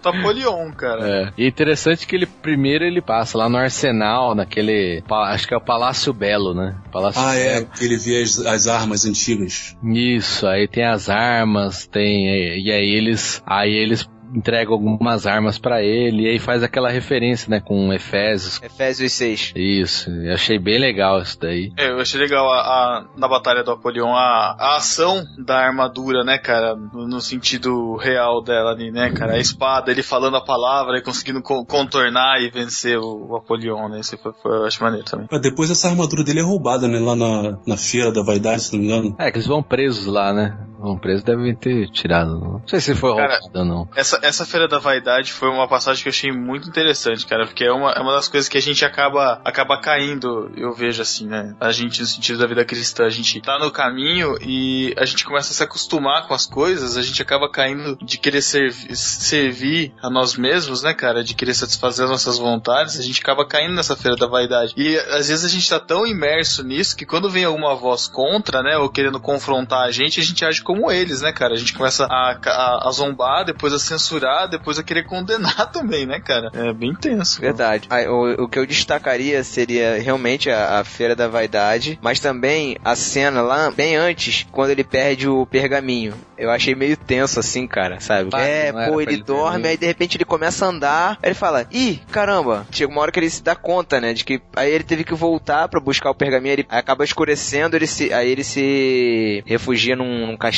Tá 0.02 0.12
polion, 0.22 0.72
cara. 0.72 1.06
É. 1.06 1.32
E 1.36 1.44
é 1.44 1.48
interessante 1.48 2.06
que 2.06 2.16
ele 2.16 2.24
primeiro 2.24 2.82
ele 2.84 3.02
passa 3.02 3.36
lá 3.36 3.50
no 3.50 3.58
arsenal, 3.58 4.34
naquele. 4.34 5.02
Acho 5.10 5.46
que 5.46 5.52
é 5.52 5.56
o 5.56 5.60
Palácio 5.60 6.12
Belo, 6.14 6.54
né? 6.54 6.74
Palácio 6.90 7.20
Ah, 7.20 7.34
é. 7.34 7.60
Belo. 7.60 7.66
Que 7.78 7.84
ele 7.84 7.96
vê 7.98 8.22
as, 8.22 8.38
as 8.38 8.66
armas 8.66 9.04
antigas. 9.04 9.76
Isso, 9.84 10.46
aí 10.46 10.66
tem 10.66 10.86
as 10.86 11.10
armas, 11.10 11.86
tem. 11.86 12.26
E 12.58 12.72
aí 12.72 12.96
eles. 12.96 13.42
Aí 13.46 13.70
eles 13.70 14.08
entregam 14.36 14.74
algumas 14.74 15.26
armas 15.26 15.58
pra 15.58 15.82
ele, 15.82 16.24
e 16.24 16.28
aí 16.28 16.38
faz 16.38 16.62
aquela 16.62 16.90
referência, 16.90 17.48
né, 17.50 17.60
com 17.60 17.92
Efésios. 17.92 18.60
Efésios 18.62 19.12
6. 19.12 19.52
Isso, 19.56 20.10
eu 20.10 20.34
achei 20.34 20.58
bem 20.58 20.78
legal 20.78 21.20
isso 21.20 21.38
daí. 21.40 21.72
É, 21.76 21.90
eu 21.90 21.98
achei 22.00 22.20
legal 22.20 22.46
a, 22.52 22.58
a- 22.60 23.04
na 23.16 23.26
Batalha 23.28 23.64
do 23.64 23.70
Apolion 23.70 24.12
a, 24.14 24.56
a 24.58 24.76
ação 24.76 25.24
da 25.44 25.56
armadura, 25.58 26.22
né, 26.24 26.38
cara? 26.38 26.74
No, 26.76 27.08
no 27.08 27.20
sentido 27.20 27.96
real 27.96 28.42
dela 28.42 28.70
ali, 28.72 28.90
né, 28.90 29.10
cara? 29.10 29.34
A 29.34 29.38
espada, 29.38 29.90
ele 29.90 30.02
falando 30.02 30.36
a 30.36 30.44
palavra 30.44 30.98
e 30.98 31.02
conseguindo 31.02 31.40
co- 31.42 31.64
contornar 31.64 32.40
e 32.42 32.50
vencer 32.50 32.98
o, 32.98 33.28
o 33.30 33.36
Apolion, 33.36 33.88
né? 33.88 34.00
Isso 34.00 34.16
foi, 34.18 34.32
foi, 34.42 34.52
eu 34.56 34.64
acho 34.66 34.82
maneiro 34.82 35.04
também. 35.04 35.26
Mas 35.30 35.40
depois 35.40 35.70
essa 35.70 35.88
armadura 35.88 36.22
dele 36.22 36.40
é 36.40 36.42
roubada, 36.42 36.86
né? 36.86 36.98
Lá 36.98 37.16
na, 37.16 37.58
na 37.66 37.76
feira 37.76 38.12
da 38.12 38.22
vaidade, 38.22 38.62
se 38.62 38.72
não 38.76 38.80
me 38.80 38.86
engano. 38.88 39.16
É, 39.18 39.30
que 39.30 39.38
eles 39.38 39.46
vão 39.46 39.62
presos 39.62 40.06
lá, 40.06 40.32
né? 40.32 40.58
Vão 40.86 40.96
presos, 40.96 41.24
devem 41.24 41.52
ter 41.56 41.90
tirado. 41.90 42.38
Não 42.38 42.62
sei 42.68 42.78
se 42.80 42.94
foi 42.94 43.10
roubado 43.10 43.40
ou 43.54 43.64
não. 43.64 43.88
Essa, 43.96 44.20
essa 44.22 44.46
Feira 44.46 44.68
da 44.68 44.78
Vaidade 44.78 45.32
foi 45.32 45.48
uma 45.48 45.66
passagem 45.66 46.00
que 46.00 46.08
eu 46.08 46.12
achei 46.12 46.30
muito 46.30 46.68
interessante, 46.68 47.26
cara, 47.26 47.44
porque 47.44 47.64
é 47.64 47.72
uma, 47.72 47.90
é 47.90 48.00
uma 48.00 48.12
das 48.12 48.28
coisas 48.28 48.48
que 48.48 48.56
a 48.56 48.62
gente 48.62 48.84
acaba, 48.84 49.40
acaba 49.44 49.80
caindo, 49.80 50.48
eu 50.56 50.72
vejo 50.72 51.02
assim, 51.02 51.26
né? 51.26 51.56
A 51.58 51.72
gente, 51.72 52.00
no 52.00 52.06
sentido 52.06 52.38
da 52.38 52.46
vida 52.46 52.64
cristã, 52.64 53.04
a 53.04 53.10
gente 53.10 53.40
tá 53.40 53.58
no 53.58 53.70
caminho 53.72 54.36
e 54.40 54.94
a 54.96 55.04
gente 55.04 55.24
começa 55.24 55.50
a 55.52 55.54
se 55.56 55.62
acostumar 55.64 56.28
com 56.28 56.34
as 56.34 56.46
coisas, 56.46 56.96
a 56.96 57.02
gente 57.02 57.20
acaba 57.20 57.50
caindo 57.50 57.96
de 58.00 58.16
querer 58.18 58.42
servi- 58.42 58.94
servir 58.94 59.92
a 60.02 60.08
nós 60.08 60.36
mesmos, 60.36 60.82
né, 60.82 60.94
cara? 60.94 61.24
De 61.24 61.34
querer 61.34 61.54
satisfazer 61.54 62.04
as 62.04 62.10
nossas 62.10 62.38
vontades, 62.38 62.98
a 62.98 63.02
gente 63.02 63.20
acaba 63.20 63.44
caindo 63.46 63.74
nessa 63.74 63.96
Feira 63.96 64.16
da 64.16 64.26
Vaidade. 64.28 64.72
E 64.76 64.96
às 64.96 65.28
vezes 65.28 65.44
a 65.44 65.48
gente 65.48 65.68
tá 65.68 65.80
tão 65.80 66.06
imerso 66.06 66.62
nisso 66.62 66.96
que 66.96 67.04
quando 67.06 67.28
vem 67.30 67.44
alguma 67.44 67.74
voz 67.74 68.06
contra, 68.06 68.62
né, 68.62 68.76
ou 68.78 68.88
querendo 68.88 69.18
confrontar 69.20 69.86
a 69.86 69.90
gente, 69.90 70.20
a 70.20 70.22
gente 70.24 70.44
age 70.44 70.62
como 70.62 70.75
eles, 70.90 71.22
né, 71.22 71.32
cara? 71.32 71.54
A 71.54 71.56
gente 71.56 71.74
começa 71.74 72.04
a, 72.04 72.38
a, 72.46 72.88
a 72.88 72.90
zombar, 72.92 73.44
depois 73.44 73.72
a 73.72 73.78
censurar, 73.78 74.48
depois 74.48 74.78
a 74.78 74.82
querer 74.82 75.04
condenar 75.04 75.70
também, 75.72 76.06
né, 76.06 76.20
cara? 76.20 76.50
É 76.54 76.72
bem 76.72 76.94
tenso. 76.94 77.40
Verdade. 77.40 77.88
Ah, 77.90 78.10
o, 78.10 78.44
o 78.44 78.48
que 78.48 78.58
eu 78.58 78.66
destacaria 78.66 79.42
seria 79.42 80.00
realmente 80.00 80.50
a, 80.50 80.80
a 80.80 80.84
Feira 80.84 81.16
da 81.16 81.28
Vaidade, 81.28 81.98
mas 82.00 82.20
também 82.20 82.76
a 82.84 82.94
cena 82.94 83.42
lá, 83.42 83.70
bem 83.70 83.96
antes, 83.96 84.46
quando 84.52 84.70
ele 84.70 84.84
perde 84.84 85.28
o 85.28 85.46
pergaminho. 85.46 86.14
Eu 86.38 86.50
achei 86.50 86.74
meio 86.74 86.96
tenso 86.96 87.40
assim, 87.40 87.66
cara, 87.66 87.98
sabe? 87.98 88.30
Ah, 88.32 88.40
é, 88.42 88.72
pô, 88.72 89.00
ele 89.00 89.16
ele 89.16 89.22
dorme, 89.22 89.52
perder. 89.54 89.68
aí 89.68 89.76
de 89.76 89.86
repente 89.86 90.16
ele 90.16 90.24
começa 90.24 90.64
a 90.64 90.68
andar, 90.68 91.18
aí 91.22 91.28
ele 91.28 91.34
fala, 91.34 91.66
ih, 91.70 92.00
caramba. 92.10 92.66
Chega 92.70 92.92
uma 92.92 93.00
hora 93.00 93.10
que 93.10 93.18
ele 93.18 93.30
se 93.30 93.42
dá 93.42 93.54
conta, 93.56 94.00
né, 94.00 94.12
de 94.12 94.24
que 94.24 94.40
aí 94.54 94.70
ele 94.70 94.84
teve 94.84 95.04
que 95.04 95.14
voltar 95.14 95.68
pra 95.68 95.80
buscar 95.80 96.10
o 96.10 96.14
pergaminho, 96.14 96.52
ele 96.52 96.66
acaba 96.68 97.04
escurecendo, 97.04 97.76
ele 97.76 97.86
se, 97.86 98.12
aí 98.12 98.30
ele 98.30 98.44
se 98.44 99.42
refugia 99.46 99.96
num, 99.96 100.26
num 100.26 100.36
castelo, 100.36 100.55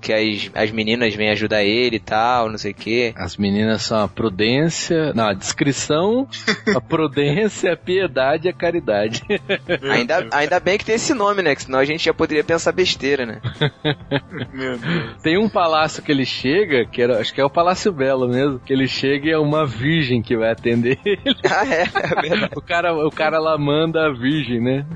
que 0.00 0.12
as, 0.12 0.50
as 0.54 0.70
meninas 0.70 1.14
vêm 1.14 1.30
ajudar 1.30 1.62
ele 1.62 1.96
e 1.96 2.00
tal, 2.00 2.48
não 2.48 2.58
sei 2.58 2.72
o 2.72 2.74
quê. 2.74 3.12
As 3.16 3.36
meninas 3.36 3.82
são 3.82 4.02
a 4.02 4.08
prudência, 4.08 5.12
não, 5.14 5.28
a 5.28 5.34
discrição, 5.34 6.28
a 6.74 6.80
prudência, 6.80 7.72
a 7.72 7.76
piedade 7.76 8.46
e 8.46 8.50
a 8.50 8.52
caridade. 8.52 9.22
Ainda, 9.90 10.26
ainda 10.32 10.60
bem 10.60 10.78
que 10.78 10.84
tem 10.84 10.94
esse 10.94 11.14
nome, 11.14 11.42
né? 11.42 11.54
Que 11.54 11.62
senão 11.62 11.78
a 11.78 11.84
gente 11.84 12.04
já 12.04 12.14
poderia 12.14 12.44
pensar 12.44 12.72
besteira, 12.72 13.26
né? 13.26 13.40
Meu 14.52 14.78
Deus. 14.78 15.22
Tem 15.22 15.38
um 15.38 15.48
palácio 15.48 16.02
que 16.02 16.12
ele 16.12 16.24
chega, 16.24 16.84
que 16.84 17.02
era, 17.02 17.20
acho 17.20 17.32
que 17.32 17.40
é 17.40 17.44
o 17.44 17.50
Palácio 17.50 17.92
Belo 17.92 18.28
mesmo, 18.28 18.58
que 18.58 18.72
ele 18.72 18.86
chega 18.86 19.28
e 19.28 19.32
é 19.32 19.38
uma 19.38 19.66
virgem 19.66 20.22
que 20.22 20.36
vai 20.36 20.50
atender 20.50 20.98
ele. 21.04 21.36
ah, 21.44 21.66
é, 21.66 21.82
é 21.82 22.20
verdade. 22.28 22.52
O 22.56 22.62
cara, 22.62 22.94
o 22.94 23.10
cara 23.10 23.38
lá 23.38 23.56
manda 23.58 24.06
a 24.06 24.12
virgem, 24.12 24.60
né? 24.60 24.86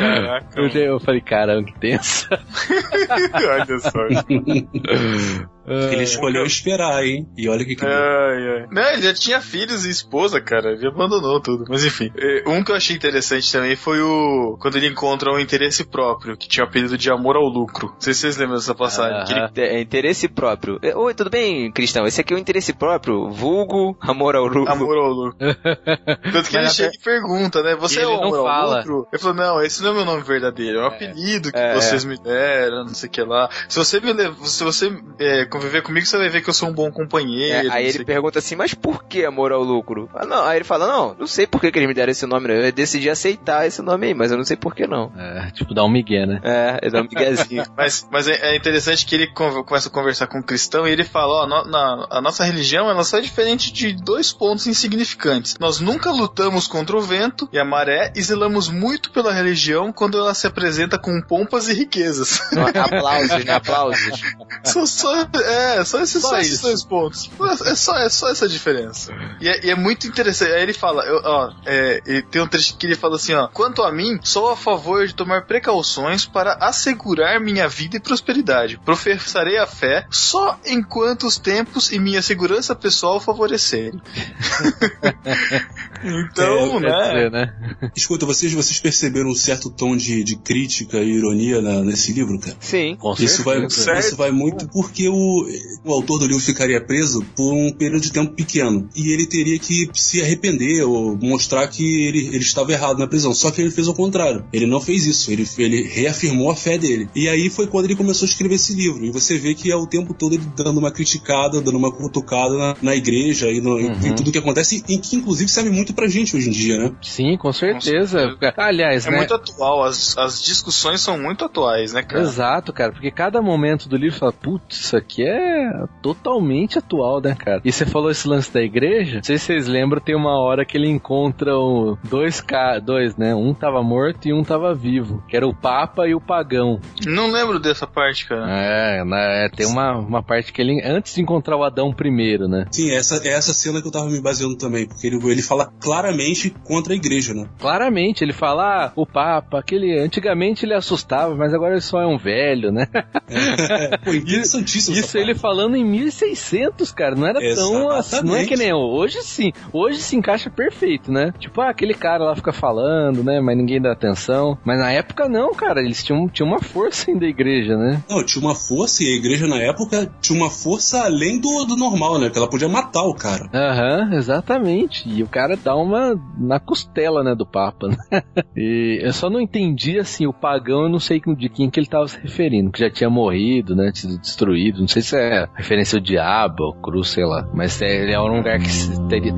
Caraca. 0.00 0.60
Eu, 0.60 0.68
já- 0.68 0.80
eu 0.80 1.00
falei, 1.00 1.20
caramba, 1.20 1.64
que 1.66 1.78
tenso. 1.80 2.28
Olha 2.30 3.78
só. 3.78 4.00
Ele 5.92 6.02
escolheu 6.02 6.44
esperar, 6.44 7.04
hein? 7.04 7.28
E 7.36 7.48
olha 7.48 7.62
o 7.62 7.66
que 7.66 7.76
que. 7.76 7.84
Ai, 7.84 7.90
ai. 7.92 8.66
Não, 8.72 8.82
ele 8.92 9.02
já 9.02 9.14
tinha 9.14 9.40
filhos 9.40 9.84
e 9.84 9.90
esposa, 9.90 10.40
cara. 10.40 10.72
Ele 10.72 10.88
abandonou 10.88 11.38
tudo. 11.40 11.64
Mas 11.68 11.84
enfim. 11.84 12.10
Eh, 12.16 12.42
Um 12.44 12.64
que 12.64 12.72
eu 12.72 12.76
achei 12.76 12.96
interessante 12.96 13.52
também 13.52 13.76
foi 13.76 14.00
o. 14.00 14.56
Quando 14.60 14.76
ele 14.78 14.88
encontra 14.88 15.30
um 15.32 15.38
interesse 15.38 15.84
próprio, 15.84 16.36
que 16.36 16.48
tinha 16.48 16.64
o 16.64 16.68
apelido 16.68 16.98
de 16.98 17.08
amor 17.08 17.36
ao 17.36 17.44
lucro. 17.44 17.88
Não 17.92 18.00
sei 18.00 18.14
se 18.14 18.20
vocês 18.22 18.36
lembram 18.36 18.56
dessa 18.56 18.74
passagem. 18.74 19.24
que 19.26 19.32
ele- 19.32 19.40
Aham. 19.42 19.50
É 19.56 19.80
interesse 19.80 20.26
próprio. 20.28 20.78
É, 20.82 20.96
Oi, 20.96 21.14
tudo 21.14 21.30
bem, 21.30 21.70
Cristão? 21.70 22.04
Esse 22.04 22.20
aqui 22.20 22.32
é 22.32 22.36
o 22.36 22.40
interesse 22.40 22.72
próprio. 22.72 23.30
Vulgo, 23.30 23.96
amor 24.00 24.34
ao 24.34 24.46
lucro. 24.46 24.72
Amor 24.72 24.96
ao 24.98 25.10
lucro. 25.12 25.36
Tanto 26.32 26.48
que 26.50 26.56
ele 26.56 26.64
Mas 26.64 26.74
chega 26.74 26.90
e 26.94 26.98
pergunta, 26.98 27.62
né? 27.62 27.76
Você 27.76 28.00
E 28.00 28.02
é 28.02 28.06
o 28.06 28.10
ele 28.10 28.16
não 28.22 28.24
amor 28.24 28.38
ao 28.38 28.44
fala. 28.46 28.76
lucro? 28.78 29.06
Ele 29.12 29.22
falou, 29.22 29.36
não, 29.36 29.62
esse 29.62 29.82
não 29.84 29.89
é 29.90 29.94
meu 29.94 30.04
nome 30.04 30.22
verdadeiro, 30.22 30.78
é 30.78 30.82
um 30.82 30.86
apelido 30.86 31.52
que 31.52 31.58
É, 31.58 31.74
vocês 31.74 32.04
me 32.04 32.16
deram, 32.18 32.84
não 32.84 32.94
sei 32.94 33.08
o 33.08 33.12
que 33.12 33.22
lá. 33.22 33.48
Se 33.68 33.78
você 33.78 34.00
me 34.00 34.10
se 34.46 34.62
você 34.64 34.92
é, 35.18 35.44
conviver 35.46 35.82
comigo, 35.82 36.06
você 36.06 36.16
vai 36.18 36.28
ver 36.28 36.42
que 36.42 36.50
eu 36.50 36.54
sou 36.54 36.68
um 36.68 36.72
bom 36.72 36.88
É, 36.88 36.90
companheiro. 36.90 37.72
aí 37.72 37.84
não 37.84 37.88
ele 37.90 38.02
o 38.02 38.06
pergunta 38.06 38.38
assim, 38.38 38.56
mas 38.56 38.74
por 38.74 39.04
que 39.04 39.24
amor 39.24 39.52
ao 39.52 39.62
lucro? 39.62 40.08
Ah, 40.14 40.24
não. 40.26 40.44
Aí 40.44 40.56
ele 40.58 40.64
fala, 40.64 40.86
não, 40.86 41.14
não 41.18 41.26
sei 41.26 41.46
por 41.46 41.60
que, 41.60 41.70
que 41.70 41.78
eles 41.78 41.88
me 41.88 41.94
deram 41.94 42.10
esse 42.10 42.26
nome. 42.26 42.48
Eu 42.50 42.72
decidi 42.72 43.08
aceitar 43.10 43.66
esse 43.66 43.80
nome 43.82 44.08
aí, 44.08 44.14
mas 44.14 44.30
eu 44.30 44.36
não 44.36 44.44
sei 44.44 44.56
por 44.56 44.74
que 44.74 44.86
não. 44.86 45.12
É, 45.16 45.50
tipo, 45.52 45.72
dá 45.74 45.84
um 45.84 45.88
migué, 45.90 46.26
né? 46.26 46.40
É, 46.42 46.78
ele 46.82 46.90
dá 46.90 47.00
um 47.00 47.04
miguezinho. 47.04 47.64
Mas, 47.76 48.06
mas 48.10 48.28
é, 48.28 48.52
é 48.52 48.56
interessante 48.56 49.06
que 49.06 49.14
ele 49.14 49.26
começa 49.28 49.88
a 49.88 49.92
conversar 49.92 50.26
com 50.26 50.38
o 50.38 50.42
cristão 50.42 50.86
e 50.86 50.90
ele 50.90 51.04
fala, 51.04 51.44
ó, 51.44 51.46
no- 51.46 51.70
na- 51.70 52.06
a 52.10 52.20
nossa 52.20 52.44
religião 52.44 52.88
ela 52.90 53.04
só 53.04 53.18
é 53.18 53.20
diferente 53.20 53.72
de 53.72 53.92
dois 53.92 54.32
pontos 54.32 54.66
insignificantes. 54.66 55.56
Nós 55.58 55.80
nunca 55.80 56.10
lutamos 56.10 56.66
contra 56.66 56.96
o 56.96 57.00
vento 57.00 57.48
e 57.52 57.58
a 57.58 57.64
maré 57.64 58.12
e 58.14 58.22
zelamos 58.22 58.68
muito 58.68 59.10
pela 59.12 59.32
religião 59.32 59.60
quando 59.92 60.18
ela 60.18 60.34
se 60.34 60.46
apresenta 60.46 60.98
com 60.98 61.20
pompas 61.20 61.68
e 61.68 61.74
riquezas. 61.74 62.40
aplausos, 62.74 63.44
né? 63.44 63.52
Aplausos. 63.52 64.20
só, 64.64 64.86
só, 64.86 65.14
é, 65.40 65.84
só 65.84 66.00
esses, 66.00 66.22
Só 66.22 66.28
só 66.30 66.38
esses 66.38 66.60
dois 66.60 66.84
pontos. 66.84 67.30
É 67.64 67.74
só, 67.74 67.96
é 67.96 68.08
só 68.08 68.28
essa 68.28 68.48
diferença. 68.48 69.12
E 69.40 69.48
é, 69.48 69.66
e 69.66 69.70
é 69.70 69.74
muito 69.74 70.06
interessante. 70.06 70.52
Aí 70.52 70.62
ele 70.62 70.72
fala, 70.72 71.04
eu- 71.04 71.20
ó, 71.24 71.52
é, 71.66 72.22
tem 72.30 72.42
um 72.42 72.46
trecho 72.46 72.76
que 72.76 72.86
ele 72.86 72.96
fala 72.96 73.16
assim, 73.16 73.34
ó, 73.34 73.46
quanto 73.48 73.82
a 73.82 73.92
mim, 73.92 74.18
sou 74.22 74.50
a 74.50 74.56
favor 74.56 75.06
de 75.06 75.14
tomar 75.14 75.46
precauções 75.46 76.24
para 76.26 76.54
assegurar 76.54 77.40
minha 77.40 77.68
vida 77.68 77.96
e 77.96 78.00
prosperidade. 78.00 78.78
Professarei 78.84 79.58
a 79.58 79.66
fé 79.66 80.06
só 80.10 80.58
enquanto 80.66 81.26
os 81.26 81.38
tempos 81.38 81.92
e 81.92 81.98
minha 81.98 82.22
segurança 82.22 82.74
pessoal 82.74 83.20
favorecerem. 83.20 84.00
então, 86.04 86.78
É, 86.78 86.80
né? 86.80 87.08
dizer, 87.14 87.30
né? 87.30 87.90
Escuta, 87.96 88.26
vocês, 88.26 88.52
vocês 88.52 88.78
perceberam 88.78 89.30
um 89.30 89.34
certo 89.34 89.70
tom 89.70 89.96
de, 89.96 90.22
de 90.24 90.36
crítica 90.36 90.98
e 90.98 91.10
ironia 91.16 91.60
na- 91.60 91.82
nesse 91.82 92.12
livro, 92.12 92.38
cara? 92.38 92.56
Sim. 92.60 92.96
Com 92.98 93.12
Isso 93.14 93.42
vai, 93.42 93.64
isso 93.66 94.16
vai 94.16 94.30
muito 94.30 94.68
porque 94.68 95.08
o, 95.08 95.46
o 95.84 95.92
autor 95.92 96.18
do 96.18 96.26
livro 96.26 96.42
ficaria 96.42 96.80
preso 96.80 97.24
por 97.36 97.52
um 97.52 97.72
período 97.72 98.02
de 98.02 98.12
tempo 98.12 98.32
pequeno. 98.34 98.88
E 98.94 99.12
ele 99.12 99.26
teria 99.26 99.58
que 99.58 99.88
se 99.94 100.20
arrepender 100.22 100.82
ou 100.84 101.16
mostrar 101.16 101.66
que 101.68 101.84
ele, 102.06 102.26
ele 102.28 102.38
estava 102.38 102.72
errado 102.72 102.98
na 102.98 103.06
prisão. 103.06 103.34
Só 103.34 103.50
que 103.50 103.60
ele 103.60 103.70
fez 103.70 103.88
o 103.88 103.94
contrário. 103.94 104.44
Ele 104.52 104.66
não 104.66 104.80
fez 104.80 105.06
isso. 105.06 105.30
Ele, 105.30 105.46
ele 105.58 105.82
reafirmou 105.82 106.50
a 106.50 106.56
fé 106.56 106.78
dele. 106.78 107.08
E 107.14 107.28
aí 107.28 107.50
foi 107.50 107.66
quando 107.66 107.84
ele 107.86 107.96
começou 107.96 108.26
a 108.26 108.28
escrever 108.30 108.54
esse 108.56 108.74
livro. 108.74 109.04
E 109.04 109.10
você 109.10 109.38
vê 109.38 109.54
que 109.54 109.70
é 109.70 109.76
o 109.76 109.86
tempo 109.86 110.14
todo 110.14 110.34
ele 110.34 110.44
dando 110.56 110.78
uma 110.78 110.90
criticada, 110.90 111.60
dando 111.60 111.76
uma 111.78 111.92
cutucada 111.92 112.56
na, 112.56 112.76
na 112.82 112.96
igreja 112.96 113.50
e 113.50 113.60
no- 113.60 113.78
em 113.80 114.14
tudo 114.14 114.32
que 114.32 114.38
acontece. 114.38 114.82
E 114.88 114.98
que 114.98 115.16
inclusive 115.16 115.50
serve 115.50 115.70
muito 115.70 115.89
muito 115.90 115.94
pra 115.94 116.08
gente 116.08 116.36
hoje 116.36 116.48
em 116.48 116.52
dia, 116.52 116.78
né? 116.78 116.92
Sim, 117.02 117.36
com 117.36 117.52
certeza. 117.52 118.36
Aliás, 118.56 119.06
é 119.06 119.10
né? 119.10 119.16
muito 119.18 119.34
atual, 119.34 119.84
as, 119.84 120.16
as 120.16 120.42
discussões 120.42 121.00
são 121.00 121.18
muito 121.18 121.44
atuais, 121.44 121.92
né, 121.92 122.02
cara? 122.02 122.22
Exato, 122.22 122.72
cara, 122.72 122.92
porque 122.92 123.10
cada 123.10 123.42
momento 123.42 123.88
do 123.88 123.96
livro 123.96 124.18
fala, 124.18 124.32
putz, 124.32 124.80
isso 124.80 124.96
aqui 124.96 125.24
é 125.26 125.70
totalmente 126.02 126.78
atual, 126.78 127.20
né, 127.20 127.34
cara? 127.34 127.60
E 127.64 127.72
você 127.72 127.84
falou 127.84 128.10
esse 128.10 128.26
lance 128.26 128.52
da 128.52 128.62
igreja, 128.62 129.16
não 129.16 129.24
sei 129.24 129.38
se 129.38 129.46
vocês 129.46 129.66
lembram, 129.66 130.00
tem 130.00 130.14
uma 130.14 130.38
hora 130.40 130.64
que 130.64 130.76
ele 130.76 130.88
encontra 130.88 131.56
o 131.56 131.98
dois, 132.04 132.40
ca... 132.40 132.78
dois, 132.78 133.16
né? 133.16 133.34
Um 133.34 133.52
tava 133.52 133.82
morto 133.82 134.26
e 134.26 134.32
um 134.32 134.44
tava 134.44 134.74
vivo, 134.74 135.22
que 135.28 135.36
era 135.36 135.46
o 135.46 135.54
Papa 135.54 136.06
e 136.06 136.14
o 136.14 136.20
Pagão. 136.20 136.80
Não 137.06 137.30
lembro 137.30 137.58
dessa 137.58 137.86
parte, 137.86 138.26
cara. 138.26 138.46
É, 138.48 139.04
né, 139.04 139.48
tem 139.54 139.66
uma, 139.66 139.96
uma 139.98 140.22
parte 140.22 140.52
que 140.52 140.62
ele, 140.62 140.80
antes 140.84 141.14
de 141.14 141.22
encontrar 141.22 141.56
o 141.56 141.64
Adão 141.64 141.92
primeiro, 141.92 142.48
né? 142.48 142.66
Sim, 142.70 142.90
essa 142.92 143.20
é 143.24 143.32
essa 143.32 143.52
cena 143.52 143.80
que 143.80 143.88
eu 143.88 143.92
tava 143.92 144.06
me 144.06 144.20
baseando 144.20 144.56
também, 144.56 144.86
porque 144.86 145.06
ele, 145.06 145.16
ele 145.30 145.42
fala 145.42 145.72
claramente 145.80 146.50
contra 146.64 146.92
a 146.92 146.96
igreja, 146.96 147.32
né? 147.32 147.46
Claramente, 147.58 148.22
ele 148.22 148.32
fala, 148.32 148.86
ah, 148.86 148.92
o 148.96 149.06
Papa, 149.06 149.58
aquele, 149.58 149.98
antigamente 149.98 150.64
ele 150.64 150.74
assustava, 150.74 151.34
mas 151.34 151.54
agora 151.54 151.72
ele 151.74 151.80
só 151.80 152.00
é 152.00 152.06
um 152.06 152.18
velho, 152.18 152.72
né? 152.72 152.86
É. 153.28 153.96
Pô, 154.04 154.12
interessantíssimo. 154.12 154.96
Isso 154.96 155.16
ele 155.16 155.34
falando 155.34 155.76
em 155.76 155.84
1600, 155.84 156.92
cara, 156.92 157.14
não 157.14 157.26
era 157.26 157.40
tão 157.54 157.90
assim, 157.90 158.24
não 158.24 158.36
é 158.36 158.44
que 158.44 158.56
nem 158.56 158.72
hoje 158.72 159.22
sim, 159.22 159.52
hoje 159.72 160.00
se 160.00 160.16
encaixa 160.16 160.50
perfeito, 160.50 161.10
né? 161.12 161.32
Tipo, 161.38 161.60
ah, 161.60 161.70
aquele 161.70 161.94
cara 161.94 162.24
lá 162.24 162.36
fica 162.36 162.52
falando, 162.52 163.22
né, 163.22 163.40
mas 163.40 163.56
ninguém 163.56 163.80
dá 163.80 163.92
atenção, 163.92 164.58
mas 164.64 164.78
na 164.78 164.90
época 164.92 165.28
não, 165.28 165.54
cara, 165.54 165.80
eles 165.80 166.02
tinham, 166.02 166.28
tinham 166.28 166.48
uma 166.48 166.60
força 166.60 167.10
ainda 167.10 167.20
da 167.20 167.26
igreja, 167.26 167.76
né? 167.76 168.02
Não, 168.08 168.24
tinha 168.24 168.42
uma 168.42 168.54
força 168.54 169.04
e 169.04 169.06
a 169.06 169.16
igreja 169.16 169.46
na 169.46 169.60
época 169.60 170.10
tinha 170.20 170.36
uma 170.36 170.50
força 170.50 171.04
além 171.04 171.38
do, 171.38 171.64
do 171.66 171.76
normal, 171.76 172.18
né? 172.18 172.30
Que 172.30 172.38
ela 172.38 172.48
podia 172.48 172.68
matar 172.68 173.02
o 173.02 173.14
cara. 173.14 173.48
Aham, 173.52 174.14
exatamente. 174.14 175.08
E 175.08 175.22
o 175.22 175.28
cara 175.28 175.56
uma 175.74 176.18
na 176.38 176.58
costela, 176.58 177.22
né, 177.22 177.34
do 177.34 177.46
Papa, 177.46 177.88
né? 177.88 177.96
E 178.56 178.98
eu 179.02 179.12
só 179.12 179.30
não 179.30 179.40
entendi, 179.40 179.98
assim, 179.98 180.26
o 180.26 180.32
pagão, 180.32 180.82
eu 180.82 180.88
não 180.88 180.98
sei 180.98 181.20
de 181.20 181.48
quem 181.48 181.70
que 181.70 181.78
ele 181.78 181.86
estava 181.86 182.06
se 182.06 182.20
referindo, 182.20 182.70
que 182.70 182.80
já 182.80 182.90
tinha 182.90 183.08
morrido, 183.08 183.74
né, 183.74 183.90
sido 183.94 184.18
destruído. 184.18 184.80
Não 184.80 184.88
sei 184.88 185.02
se 185.02 185.16
é 185.16 185.48
referência 185.54 185.98
ao 185.98 186.02
diabo, 186.02 186.64
ou 186.64 186.74
cruz, 186.74 187.10
sei 187.10 187.24
lá. 187.24 187.48
Mas 187.54 187.80
é, 187.80 188.02
ele 188.02 188.12
é 188.12 188.20
um 188.20 188.36
lugar 188.36 188.58
que 188.58 188.68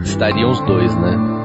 estariam 0.02 0.50
os 0.50 0.60
dois, 0.62 0.94
né? 0.96 1.41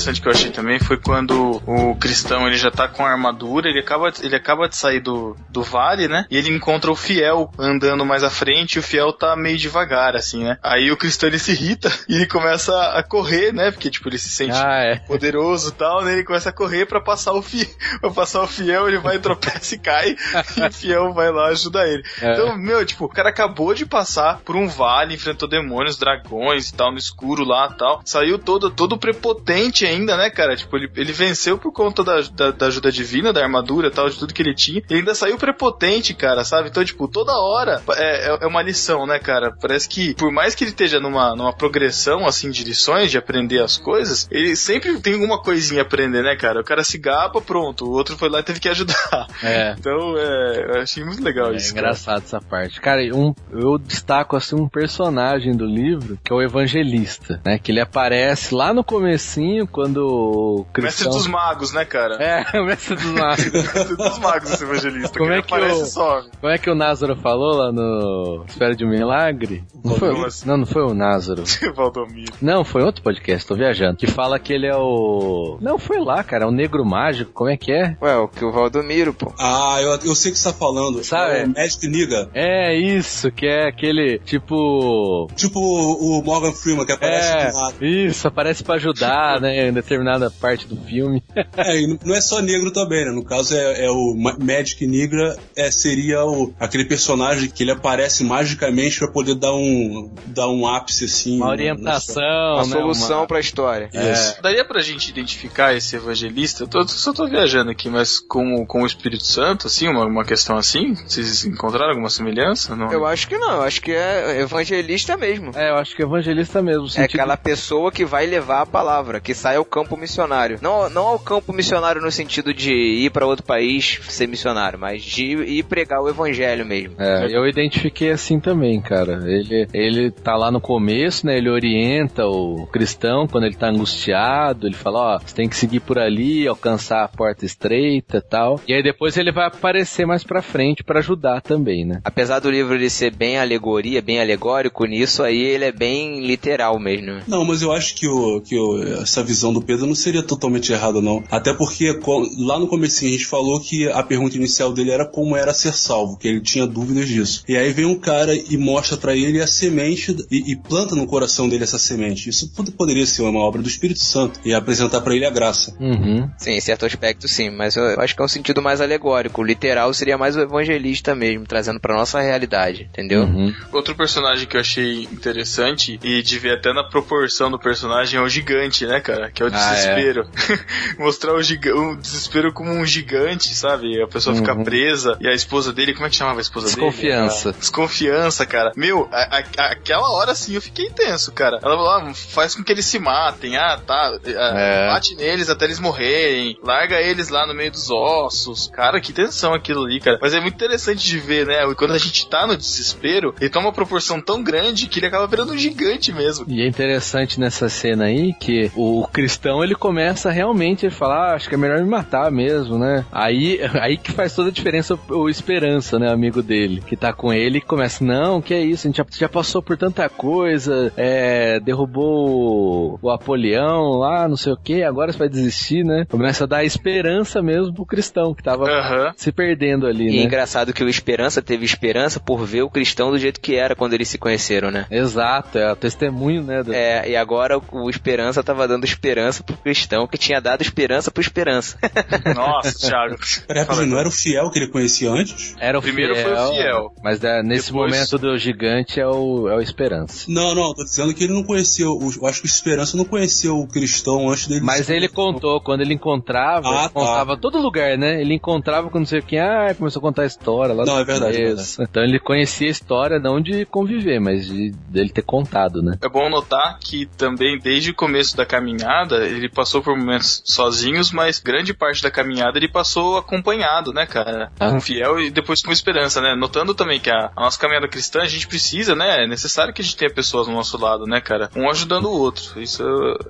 Interessante 0.00 0.20
que 0.22 0.28
eu 0.28 0.32
achei 0.32 0.50
também 0.50 0.78
foi 0.78 0.96
quando 0.96 1.62
o 1.66 1.94
cristão 1.96 2.46
ele 2.46 2.56
já 2.56 2.70
tá 2.70 2.88
com 2.88 3.04
a 3.04 3.10
armadura, 3.10 3.68
ele 3.68 3.80
acaba, 3.80 4.12
ele 4.22 4.34
acaba 4.34 4.68
de 4.68 4.76
sair 4.76 5.00
do, 5.00 5.36
do 5.50 5.62
vale, 5.62 6.08
né? 6.08 6.26
E 6.30 6.36
ele 6.36 6.50
encontra 6.50 6.90
o 6.90 6.96
fiel 6.96 7.50
andando 7.58 8.04
mais 8.06 8.24
à 8.24 8.30
frente 8.30 8.74
e 8.74 8.78
o 8.78 8.82
fiel 8.82 9.12
tá 9.12 9.36
meio 9.36 9.58
devagar, 9.58 10.16
assim, 10.16 10.44
né? 10.44 10.58
Aí 10.62 10.90
o 10.90 10.96
cristão 10.96 11.28
ele 11.28 11.38
se 11.38 11.52
irrita 11.52 11.92
e 12.08 12.16
ele 12.16 12.26
começa 12.26 12.72
a 12.92 13.02
correr, 13.02 13.52
né? 13.52 13.70
Porque, 13.70 13.90
tipo, 13.90 14.08
ele 14.08 14.18
se 14.18 14.30
sente 14.30 14.56
ah, 14.56 14.82
é. 14.82 14.96
poderoso 15.00 15.68
e 15.68 15.72
tal, 15.72 16.02
né? 16.02 16.14
Ele 16.14 16.24
começa 16.24 16.48
a 16.48 16.52
correr 16.52 16.86
para 16.86 17.00
passar 17.00 17.32
o 17.32 17.42
fiel. 17.42 17.68
pra 18.00 18.10
passar 18.10 18.42
o 18.42 18.46
fiel, 18.46 18.88
ele 18.88 18.98
vai, 18.98 19.18
tropeça 19.18 19.74
e 19.74 19.78
cai 19.78 20.16
e 20.56 20.62
o 20.62 20.72
fiel 20.72 21.12
vai 21.12 21.30
lá 21.30 21.48
ajudar 21.48 21.86
ele. 21.86 22.02
É. 22.22 22.32
Então, 22.32 22.56
meu, 22.56 22.84
tipo, 22.86 23.04
o 23.04 23.08
cara 23.08 23.28
acabou 23.28 23.74
de 23.74 23.84
passar 23.84 24.40
por 24.44 24.56
um 24.56 24.66
vale, 24.66 25.14
enfrentou 25.14 25.48
demônios, 25.48 25.98
dragões 25.98 26.68
e 26.68 26.74
tal, 26.74 26.90
no 26.90 26.98
escuro 26.98 27.44
lá 27.44 27.68
e 27.72 27.76
tal. 27.76 28.00
Saiu 28.04 28.38
todo, 28.38 28.70
todo 28.70 28.96
prepotente 28.96 29.89
ainda, 29.90 30.16
né, 30.16 30.30
cara? 30.30 30.56
Tipo, 30.56 30.76
ele, 30.76 30.90
ele 30.96 31.12
venceu 31.12 31.58
por 31.58 31.72
conta 31.72 32.02
da, 32.02 32.20
da, 32.20 32.50
da 32.50 32.66
ajuda 32.66 32.90
divina, 32.90 33.32
da 33.32 33.42
armadura 33.42 33.88
e 33.88 33.90
tal, 33.90 34.08
de 34.08 34.18
tudo 34.18 34.34
que 34.34 34.42
ele 34.42 34.54
tinha. 34.54 34.82
E 34.88 34.94
ainda 34.94 35.14
saiu 35.14 35.36
prepotente, 35.36 36.14
cara, 36.14 36.44
sabe? 36.44 36.68
Então, 36.68 36.84
tipo, 36.84 37.08
toda 37.08 37.32
hora 37.32 37.82
é, 37.96 38.30
é, 38.30 38.38
é 38.42 38.46
uma 38.46 38.62
lição, 38.62 39.06
né, 39.06 39.18
cara? 39.18 39.52
Parece 39.60 39.88
que, 39.88 40.14
por 40.14 40.32
mais 40.32 40.54
que 40.54 40.64
ele 40.64 40.70
esteja 40.70 41.00
numa, 41.00 41.34
numa 41.34 41.52
progressão, 41.52 42.26
assim, 42.26 42.50
de 42.50 42.64
lições, 42.64 43.10
de 43.10 43.18
aprender 43.18 43.62
as 43.62 43.76
coisas, 43.76 44.28
ele 44.30 44.56
sempre 44.56 44.98
tem 45.00 45.14
alguma 45.14 45.40
coisinha 45.42 45.82
a 45.82 45.84
aprender, 45.84 46.22
né, 46.22 46.36
cara? 46.36 46.60
O 46.60 46.64
cara 46.64 46.84
se 46.84 46.98
gaba, 46.98 47.40
pronto. 47.40 47.84
O 47.84 47.90
outro 47.90 48.16
foi 48.16 48.28
lá 48.28 48.40
e 48.40 48.44
teve 48.44 48.60
que 48.60 48.68
ajudar. 48.68 49.26
É. 49.42 49.74
Então, 49.78 50.16
é, 50.16 50.76
eu 50.76 50.82
achei 50.82 51.04
muito 51.04 51.22
legal 51.22 51.52
é, 51.52 51.56
isso. 51.56 51.68
É 51.68 51.72
engraçado 51.72 52.22
cara. 52.22 52.24
essa 52.24 52.40
parte. 52.40 52.80
Cara, 52.80 53.00
um, 53.14 53.34
eu 53.50 53.78
destaco, 53.78 54.36
assim, 54.36 54.56
um 54.56 54.68
personagem 54.68 55.56
do 55.56 55.64
livro, 55.64 56.18
que 56.22 56.32
é 56.32 56.36
o 56.36 56.42
evangelista, 56.42 57.40
né? 57.44 57.58
Que 57.58 57.72
ele 57.72 57.80
aparece 57.80 58.54
lá 58.54 58.72
no 58.72 58.84
comecinho 58.84 59.66
quando 59.80 60.06
o 60.06 60.66
Mestre 60.78 61.08
dos 61.08 61.26
magos, 61.26 61.72
né, 61.72 61.86
cara? 61.86 62.16
É, 62.22 62.44
o 62.60 62.66
mestre 62.66 62.96
dos 62.96 63.12
magos. 63.12 63.48
mestre 63.50 63.96
dos 63.96 64.18
magos, 64.18 64.52
esse 64.52 64.62
evangelista. 64.62 65.18
Como 65.18 65.32
é 65.32 65.40
que 65.40 65.54
o, 65.54 66.30
Como 66.38 66.52
é 66.52 66.58
que 66.58 66.70
o 66.70 66.74
Názaro 66.74 67.16
falou 67.16 67.56
lá 67.56 67.72
no 67.72 68.44
Espera 68.46 68.76
de 68.76 68.84
um 68.84 68.90
Milagre? 68.90 69.64
Não 69.82 69.94
foi, 69.94 70.10
não, 70.44 70.56
não 70.58 70.66
foi 70.66 70.82
o 70.82 70.92
Názaro. 70.92 71.44
Valdomiro. 71.74 72.34
Não, 72.42 72.62
foi 72.62 72.82
outro 72.82 73.02
podcast, 73.02 73.46
tô 73.46 73.54
viajando. 73.54 73.96
Que 73.96 74.06
fala 74.06 74.38
que 74.38 74.52
ele 74.52 74.66
é 74.66 74.76
o... 74.76 75.56
Não, 75.62 75.78
foi 75.78 75.98
lá, 75.98 76.22
cara, 76.22 76.44
é 76.44 76.46
o 76.46 76.50
Negro 76.50 76.84
Mágico, 76.84 77.32
como 77.32 77.48
é 77.48 77.56
que 77.56 77.72
é? 77.72 77.96
Ué, 78.02 78.16
o 78.18 78.28
que 78.28 78.44
o 78.44 78.52
Valdomiro, 78.52 79.14
pô. 79.14 79.32
Ah, 79.38 79.78
eu, 79.80 79.92
eu 79.92 80.14
sei 80.14 80.30
o 80.30 80.34
que 80.34 80.40
você 80.40 80.52
tá 80.52 80.54
falando. 80.54 81.02
Sabe? 81.02 81.38
É 81.38 81.44
o 81.44 81.48
Magic 81.48 81.88
Niga. 81.88 82.28
É, 82.34 82.76
isso, 82.76 83.32
que 83.32 83.46
é 83.46 83.66
aquele, 83.66 84.18
tipo... 84.18 85.26
Tipo 85.34 85.58
o 85.58 86.22
Morgan 86.22 86.52
Freeman, 86.52 86.84
que 86.84 86.92
aparece 86.92 87.32
é, 87.32 87.50
do 87.50 87.56
lado. 87.56 87.84
Isso, 87.86 88.28
aparece 88.28 88.62
pra 88.62 88.74
ajudar, 88.74 89.40
né? 89.40 89.59
Né, 89.64 89.68
em 89.68 89.72
determinada 89.72 90.30
parte 90.30 90.66
do 90.66 90.76
filme. 90.76 91.22
é, 91.56 91.80
e 91.80 91.98
não 92.04 92.14
é 92.14 92.20
só 92.20 92.40
negro 92.40 92.70
também, 92.72 93.04
né? 93.04 93.12
No 93.12 93.24
caso 93.24 93.54
é, 93.54 93.86
é 93.86 93.90
o 93.90 94.14
Magic 94.14 94.86
Negra, 94.86 95.36
é, 95.56 95.70
seria 95.70 96.24
o, 96.24 96.52
aquele 96.58 96.84
personagem 96.84 97.50
que 97.50 97.62
ele 97.62 97.72
aparece 97.72 98.24
magicamente 98.24 98.98
para 98.98 99.10
poder 99.10 99.34
dar 99.34 99.54
um, 99.54 100.12
dar 100.26 100.48
um 100.48 100.66
ápice 100.66 101.04
assim. 101.04 101.36
Uma 101.36 101.50
orientação, 101.50 102.54
uma 102.54 102.66
né, 102.66 102.72
solução 102.72 103.20
uma... 103.20 103.26
para 103.26 103.38
a 103.38 103.40
história. 103.40 103.90
É. 103.92 104.40
Daria 104.40 104.64
pra 104.64 104.80
gente 104.80 105.08
identificar 105.10 105.74
esse 105.74 105.96
evangelista? 105.96 106.64
Eu 106.64 106.68
tô, 106.68 106.86
só 106.88 107.12
tô 107.12 107.26
viajando 107.28 107.70
aqui, 107.70 107.88
mas 107.88 108.18
com, 108.18 108.64
com 108.66 108.82
o 108.82 108.86
Espírito 108.86 109.24
Santo, 109.24 109.66
assim, 109.66 109.88
uma, 109.88 110.04
uma 110.04 110.24
questão 110.24 110.56
assim? 110.56 110.94
Vocês 110.94 111.44
encontraram 111.44 111.90
alguma 111.90 112.10
semelhança? 112.10 112.74
Não. 112.74 112.90
Eu 112.90 113.06
acho 113.06 113.28
que 113.28 113.36
não, 113.36 113.56
eu 113.56 113.62
acho 113.62 113.80
que 113.80 113.92
é 113.92 114.40
evangelista 114.40 115.16
mesmo. 115.16 115.52
É, 115.54 115.70
eu 115.70 115.76
acho 115.76 115.94
que 115.94 116.02
é 116.02 116.04
evangelista 116.04 116.62
mesmo. 116.62 116.88
É 116.96 117.04
aquela 117.04 117.36
pessoa 117.36 117.90
que 117.92 118.04
vai 118.04 118.26
levar 118.26 118.62
a 118.62 118.66
palavra, 118.66 119.20
que 119.20 119.34
sai 119.50 119.56
ao 119.56 119.64
campo 119.64 119.96
missionário. 119.96 120.58
Não, 120.62 120.88
não 120.88 121.08
ao 121.08 121.18
campo 121.18 121.52
missionário 121.52 122.00
no 122.00 122.10
sentido 122.10 122.54
de 122.54 122.72
ir 122.72 123.10
para 123.10 123.26
outro 123.26 123.44
país 123.44 123.98
ser 124.08 124.28
missionário, 124.28 124.78
mas 124.78 125.02
de 125.02 125.24
ir 125.24 125.64
pregar 125.64 126.00
o 126.00 126.08
evangelho 126.08 126.64
mesmo. 126.64 126.94
É, 126.98 127.26
eu 127.30 127.46
identifiquei 127.46 128.10
assim 128.10 128.38
também, 128.38 128.80
cara. 128.80 129.20
Ele, 129.26 129.66
ele 129.72 130.10
tá 130.10 130.36
lá 130.36 130.50
no 130.50 130.60
começo, 130.60 131.26
né? 131.26 131.36
Ele 131.36 131.50
orienta 131.50 132.26
o 132.26 132.66
cristão 132.66 133.26
quando 133.26 133.44
ele 133.44 133.56
tá 133.56 133.68
angustiado. 133.68 134.66
Ele 134.66 134.74
fala: 134.74 135.16
Ó, 135.16 135.18
você 135.18 135.34
tem 135.34 135.48
que 135.48 135.56
seguir 135.56 135.80
por 135.80 135.98
ali, 135.98 136.46
alcançar 136.46 137.04
a 137.04 137.08
porta 137.08 137.44
estreita 137.44 138.18
e 138.18 138.22
tal. 138.22 138.60
E 138.68 138.74
aí 138.74 138.82
depois 138.82 139.16
ele 139.16 139.32
vai 139.32 139.46
aparecer 139.46 140.06
mais 140.06 140.22
pra 140.22 140.42
frente 140.42 140.84
para 140.84 141.00
ajudar 141.00 141.40
também, 141.40 141.84
né? 141.84 142.00
Apesar 142.04 142.38
do 142.38 142.50
livro 142.50 142.74
ele 142.74 142.90
ser 142.90 143.14
bem 143.14 143.38
alegoria, 143.38 144.00
bem 144.00 144.20
alegórico 144.20 144.84
nisso, 144.84 145.22
aí 145.22 145.40
ele 145.40 145.64
é 145.64 145.72
bem 145.72 146.24
literal 146.24 146.78
mesmo. 146.78 147.20
Não, 147.26 147.44
mas 147.44 147.62
eu 147.62 147.72
acho 147.72 147.94
que, 147.94 148.06
o, 148.06 148.40
que 148.40 148.56
o, 148.56 148.82
essa 149.02 149.22
visão 149.22 149.39
do 149.52 149.62
Pedro 149.62 149.86
não 149.86 149.94
seria 149.94 150.22
totalmente 150.22 150.72
errada, 150.72 151.00
não. 151.00 151.24
Até 151.30 151.54
porque 151.54 151.98
lá 152.38 152.58
no 152.58 152.66
começo 152.66 153.04
a 153.04 153.08
gente 153.08 153.24
falou 153.24 153.60
que 153.60 153.88
a 153.88 154.02
pergunta 154.02 154.36
inicial 154.36 154.72
dele 154.72 154.90
era 154.90 155.06
como 155.06 155.36
era 155.36 155.54
ser 155.54 155.72
salvo, 155.72 156.16
que 156.16 156.28
ele 156.28 156.40
tinha 156.40 156.66
dúvidas 156.66 157.08
disso. 157.08 157.42
E 157.48 157.56
aí 157.56 157.72
vem 157.72 157.86
um 157.86 157.98
cara 157.98 158.34
e 158.34 158.56
mostra 158.56 158.96
para 158.96 159.16
ele 159.16 159.40
a 159.40 159.46
semente 159.46 160.16
e, 160.30 160.52
e, 160.52 160.56
planta 160.56 160.94
no 160.94 161.06
coração 161.06 161.48
dele 161.48 161.64
essa 161.64 161.78
semente. 161.78 162.28
Isso 162.28 162.52
poderia 162.76 163.06
ser 163.06 163.22
uma 163.22 163.40
obra 163.40 163.62
do 163.62 163.68
Espírito 163.68 164.00
Santo 164.00 164.40
e 164.44 164.52
apresentar 164.52 165.00
para 165.00 165.14
ele 165.14 165.24
a 165.24 165.30
graça. 165.30 165.74
Uhum. 165.80 166.28
Sim, 166.38 166.52
em 166.52 166.60
certo 166.60 166.84
aspecto 166.84 167.28
sim, 167.28 167.50
mas 167.50 167.76
eu 167.76 168.00
acho 168.00 168.14
que 168.14 168.22
é 168.22 168.24
um 168.24 168.28
sentido 168.28 168.60
mais 168.60 168.80
alegórico. 168.80 169.40
O 169.40 169.44
literal 169.44 169.92
seria 169.94 170.18
mais 170.18 170.36
o 170.36 170.40
evangelista 170.40 171.14
mesmo, 171.14 171.46
trazendo 171.46 171.80
para 171.80 171.96
nossa 171.96 172.20
realidade, 172.20 172.88
entendeu? 172.90 173.22
Uhum. 173.22 173.54
Outro 173.72 173.94
personagem 173.94 174.46
que 174.46 174.56
eu 174.56 174.60
achei 174.60 175.04
interessante 175.04 175.98
e 176.02 176.22
de 176.22 176.38
ver 176.38 176.58
até 176.58 176.72
na 176.72 176.84
proporção 176.84 177.50
do 177.50 177.58
personagem 177.58 178.18
é 178.18 178.22
o 178.22 178.28
gigante, 178.28 178.86
né, 178.86 179.00
cara? 179.00 179.29
Cara, 179.30 179.32
que 179.32 179.42
é 179.42 179.46
o 179.46 179.50
Ah, 179.52 179.72
é. 179.72 179.74
desespero. 179.94 180.28
Mostrar 180.98 181.34
o, 181.34 181.42
giga 181.42 181.74
o 181.74 181.96
desespero 181.96 182.52
como 182.52 182.70
um 182.70 182.84
gigante, 182.84 183.54
sabe? 183.54 184.00
A 184.02 184.06
pessoa 184.06 184.34
fica 184.36 184.54
Uhum. 184.54 184.64
presa 184.64 185.16
e 185.20 185.28
a 185.28 185.32
esposa 185.34 185.72
dele, 185.72 185.94
como 185.94 186.06
é 186.06 186.10
que 186.10 186.16
chamava 186.16 186.38
a 186.38 186.42
esposa 186.42 186.66
Desconfiança. 186.66 187.44
dele? 187.50 187.56
A 187.56 187.60
Desconfiança, 187.60 188.46
cara. 188.46 188.72
Meu, 188.76 189.08
a- 189.12 189.38
a- 189.58 189.66
aquela 189.72 190.10
hora 190.12 190.32
assim 190.32 190.54
eu 190.54 190.62
fiquei 190.62 190.90
tenso, 190.90 191.32
cara. 191.32 191.58
Ela 191.62 191.76
falou, 191.76 191.90
ah, 191.90 192.14
faz 192.14 192.54
com 192.54 192.62
que 192.62 192.72
eles 192.72 192.84
se 192.86 192.98
matem, 192.98 193.56
ah, 193.56 193.78
tá. 193.84 194.18
ah, 194.36 194.58
É. 194.60 194.86
Bate 194.88 195.14
neles 195.14 195.48
até 195.48 195.64
eles 195.64 195.78
morrerem, 195.78 196.58
larga 196.62 197.00
eles 197.00 197.28
lá 197.28 197.46
no 197.46 197.54
meio 197.54 197.70
dos 197.70 197.90
ossos. 197.90 198.68
Cara, 198.72 199.00
que 199.00 199.12
tensão 199.12 199.54
aquilo 199.54 199.84
ali, 199.84 200.00
cara. 200.00 200.18
Mas 200.20 200.34
é 200.34 200.40
muito 200.40 200.54
interessante 200.54 201.04
de 201.06 201.18
ver, 201.18 201.46
né? 201.46 201.60
Quando 201.76 201.92
a 201.94 201.98
gente 201.98 202.28
tá 202.28 202.46
no 202.46 202.56
desespero, 202.56 203.34
ele 203.40 203.50
toma 203.50 203.66
uma 203.66 203.72
proporção 203.72 204.20
tão 204.20 204.42
grande 204.42 204.86
que 204.86 204.98
ele 204.98 205.06
acaba 205.06 205.26
virando 205.26 205.52
um 205.52 205.58
gigante 205.58 206.12
mesmo. 206.12 206.44
E 206.48 206.62
é 206.62 206.66
interessante 206.66 207.38
nessa 207.40 207.68
cena 207.68 208.04
aí 208.04 208.32
que 208.34 208.70
o 208.74 209.06
cristão 209.20 209.62
ele 209.62 209.74
começa 209.74 210.30
realmente 210.30 210.86
a 210.86 210.90
falar, 210.90 211.32
ah, 211.32 211.34
acho 211.34 211.48
que 211.48 211.54
é 211.54 211.58
melhor 211.58 211.78
me 211.80 211.88
matar 211.88 212.30
mesmo, 212.30 212.78
né? 212.78 213.04
Aí, 213.12 213.60
aí 213.80 213.96
que 213.98 214.12
faz 214.12 214.34
toda 214.34 214.48
a 214.48 214.52
diferença 214.52 214.98
o, 215.10 215.28
Esperança, 215.28 215.98
né, 215.98 216.10
amigo 216.10 216.42
dele, 216.42 216.82
que 216.86 216.96
tá 216.96 217.12
com 217.12 217.32
ele 217.32 217.58
e 217.58 217.60
começa, 217.60 218.02
não, 218.04 218.40
que 218.40 218.54
é 218.54 218.60
isso, 218.62 218.86
a 218.86 218.90
gente 218.90 218.96
já, 218.96 219.06
já 219.10 219.28
passou 219.28 219.62
por 219.62 219.76
tanta 219.76 220.08
coisa, 220.08 220.92
é, 220.96 221.60
derrubou 221.60 222.98
o 223.02 223.10
Apolião 223.10 223.98
lá, 223.98 224.26
não 224.28 224.36
sei 224.36 224.52
o 224.52 224.56
que, 224.56 224.82
agora 224.82 225.12
você 225.12 225.18
vai 225.18 225.28
desistir, 225.28 225.84
né? 225.84 226.06
Começa 226.08 226.44
a 226.44 226.46
dar 226.46 226.64
esperança 226.64 227.42
mesmo 227.42 227.74
pro 227.74 227.84
cristão 227.86 228.34
que 228.34 228.42
tava 228.42 228.64
Aham. 228.70 229.12
se 229.16 229.30
perdendo 229.32 229.86
ali, 229.86 230.06
E 230.06 230.16
é 230.16 230.20
né? 230.20 230.24
engraçado 230.24 230.72
que 230.72 230.82
o 230.84 230.88
Esperança 230.88 231.42
teve 231.42 231.64
esperança 231.64 232.18
por 232.20 232.44
ver 232.44 232.62
o 232.62 232.70
cristão 232.70 233.10
do 233.10 233.18
jeito 233.18 233.40
que 233.40 233.54
era 233.54 233.74
quando 233.76 233.92
eles 233.94 234.08
se 234.08 234.18
conheceram, 234.18 234.70
né? 234.70 234.86
Exato, 234.90 235.58
é 235.58 235.72
o 235.72 235.76
testemunho, 235.76 236.42
né? 236.42 236.62
do- 236.62 236.72
É, 236.74 237.08
e 237.10 237.16
agora 237.16 237.58
o- 237.58 237.62
o 237.84 237.90
Esperança 237.90 238.42
tava 238.42 238.66
dando 238.66 238.84
esperança 238.84 239.09
pro 239.44 239.56
cristão 239.56 240.06
que 240.06 240.16
tinha 240.18 240.40
dado 240.40 240.62
esperança 240.62 241.10
pro 241.10 241.20
Esperança. 241.20 241.78
Nossa, 242.34 242.72
Thiago. 242.88 243.16
Peraí, 243.46 243.86
não 243.86 243.98
era 243.98 244.08
o 244.08 244.12
fiel 244.12 244.50
que 244.50 244.58
ele 244.58 244.68
conhecia 244.68 245.10
antes? 245.10 245.54
Era 245.58 245.78
o 245.78 245.82
Primeiro 245.82 246.14
fiel, 246.14 246.24
foi 246.24 246.34
o 246.34 246.50
fiel. 246.54 246.92
Mas 247.02 247.22
é, 247.24 247.42
nesse 247.42 247.66
Depois- 247.72 247.92
momento 247.92 248.18
do 248.18 248.38
gigante 248.38 249.00
é 249.00 249.06
o, 249.06 249.48
é 249.48 249.56
o 249.56 249.60
Esperança. 249.60 250.26
Não, 250.28 250.54
não, 250.54 250.74
tô 250.74 250.84
dizendo 250.84 251.12
que 251.14 251.24
ele 251.24 251.32
não 251.34 251.42
conhecia. 251.44 251.88
o- 251.88 252.10
Eu 252.20 252.26
acho 252.26 252.40
que 252.40 252.46
o 252.46 252.50
Esperança 252.50 252.96
não 252.96 253.04
conhecia 253.04 253.52
o 253.52 253.66
cristão 253.66 254.28
antes 254.30 254.46
dele. 254.46 254.60
Mas 254.62 254.88
ele 254.90 255.08
contou, 255.08 255.60
quando 255.60 255.80
ele 255.82 255.94
encontrava, 255.94 256.68
Ah, 256.68 256.72
ele 256.72 256.82
tá. 256.82 256.88
contava 256.90 257.36
todo 257.36 257.58
lugar, 257.58 257.96
né? 257.98 258.20
Ele 258.20 258.34
encontrava 258.34 258.90
com 258.90 258.98
não 258.98 259.06
sei 259.06 259.22
quem, 259.22 259.38
ah, 259.40 259.74
começou 259.76 260.00
a 260.00 260.02
contar 260.02 260.22
a 260.22 260.26
história 260.26 260.74
lá 260.74 260.84
Não, 260.84 260.98
é 260.98 261.04
verdade, 261.04 261.36
é 261.42 261.50
começo. 261.50 261.82
Então 261.82 262.02
ele 262.02 262.18
conhecia 262.18 262.68
a 262.68 262.70
história 262.70 263.18
não 263.18 263.40
de 263.40 263.64
conviver, 263.66 264.20
mas 264.20 264.46
de 264.46 264.70
dele 264.88 265.08
ter 265.10 265.22
contado, 265.22 265.82
né? 265.82 265.96
É 266.02 266.08
bom 266.08 266.28
notar 266.28 266.78
que 266.80 267.06
também 267.16 267.58
desde 267.58 267.90
o 267.90 267.94
começo 267.94 268.36
da 268.36 268.44
caminhada 268.44 268.99
ele 269.10 269.48
passou 269.48 269.82
por 269.82 269.96
momentos 269.96 270.42
sozinhos, 270.44 271.10
mas 271.12 271.38
grande 271.40 271.72
parte 271.74 272.02
da 272.02 272.10
caminhada 272.10 272.58
ele 272.58 272.68
passou 272.68 273.16
acompanhado, 273.18 273.92
né, 273.92 274.06
cara? 274.06 274.50
Ah. 274.58 274.70
Com 274.70 274.80
fiel 274.80 275.20
e 275.20 275.30
depois 275.30 275.62
com 275.62 275.72
esperança, 275.72 276.20
né? 276.20 276.34
Notando 276.34 276.74
também 276.74 277.00
que 277.00 277.10
a, 277.10 277.30
a 277.36 277.42
nossa 277.42 277.58
caminhada 277.58 277.88
cristã 277.88 278.20
a 278.20 278.26
gente 278.28 278.46
precisa, 278.46 278.94
né? 278.94 279.24
É 279.24 279.26
necessário 279.26 279.72
que 279.72 279.82
a 279.82 279.84
gente 279.84 279.96
tenha 279.96 280.12
pessoas 280.12 280.46
do 280.46 280.52
nosso 280.52 280.76
lado, 280.78 281.04
né, 281.06 281.20
cara? 281.20 281.50
Um 281.56 281.68
ajudando 281.70 282.06
o 282.06 282.18
outro. 282.18 282.60
Isso 282.60 282.82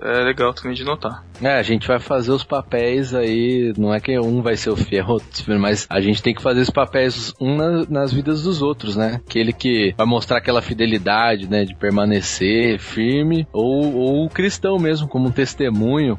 é 0.03 0.25
legal 0.25 0.53
também 0.53 0.75
de 0.75 0.85
notar. 0.85 1.25
É, 1.41 1.55
a 1.59 1.63
gente 1.63 1.87
vai 1.87 1.99
fazer 1.99 2.33
os 2.33 2.45
papéis 2.45 3.15
aí, 3.15 3.73
não 3.79 3.95
é 3.95 4.01
que 4.01 4.19
um 4.19 4.43
vai 4.43 4.57
ser 4.57 4.71
o 4.71 4.77
fiel, 4.77 5.19
mas 5.59 5.87
a 5.89 6.01
gente 6.01 6.23
tem 6.23 6.35
que 6.35 6.43
fazer 6.43 6.61
os 6.61 6.71
papéis 6.71 7.33
um 7.41 7.57
na- 7.57 7.85
nas 7.89 8.13
vidas 8.13 8.43
dos 8.43 8.61
outros, 8.63 8.97
né? 8.97 9.21
Aquele 9.27 9.53
que 9.53 9.95
vai 9.97 10.07
mostrar 10.07 10.39
aquela 10.39 10.61
fidelidade, 10.63 11.49
né, 11.49 11.65
de 11.65 11.75
permanecer 11.75 12.79
firme, 12.79 13.47
ou, 13.53 13.95
ou 13.95 14.25
o 14.27 14.29
cristão 14.29 14.79
mesmo, 14.79 15.09
como 15.09 15.29
um 15.29 15.33
testemunho, 15.33 15.60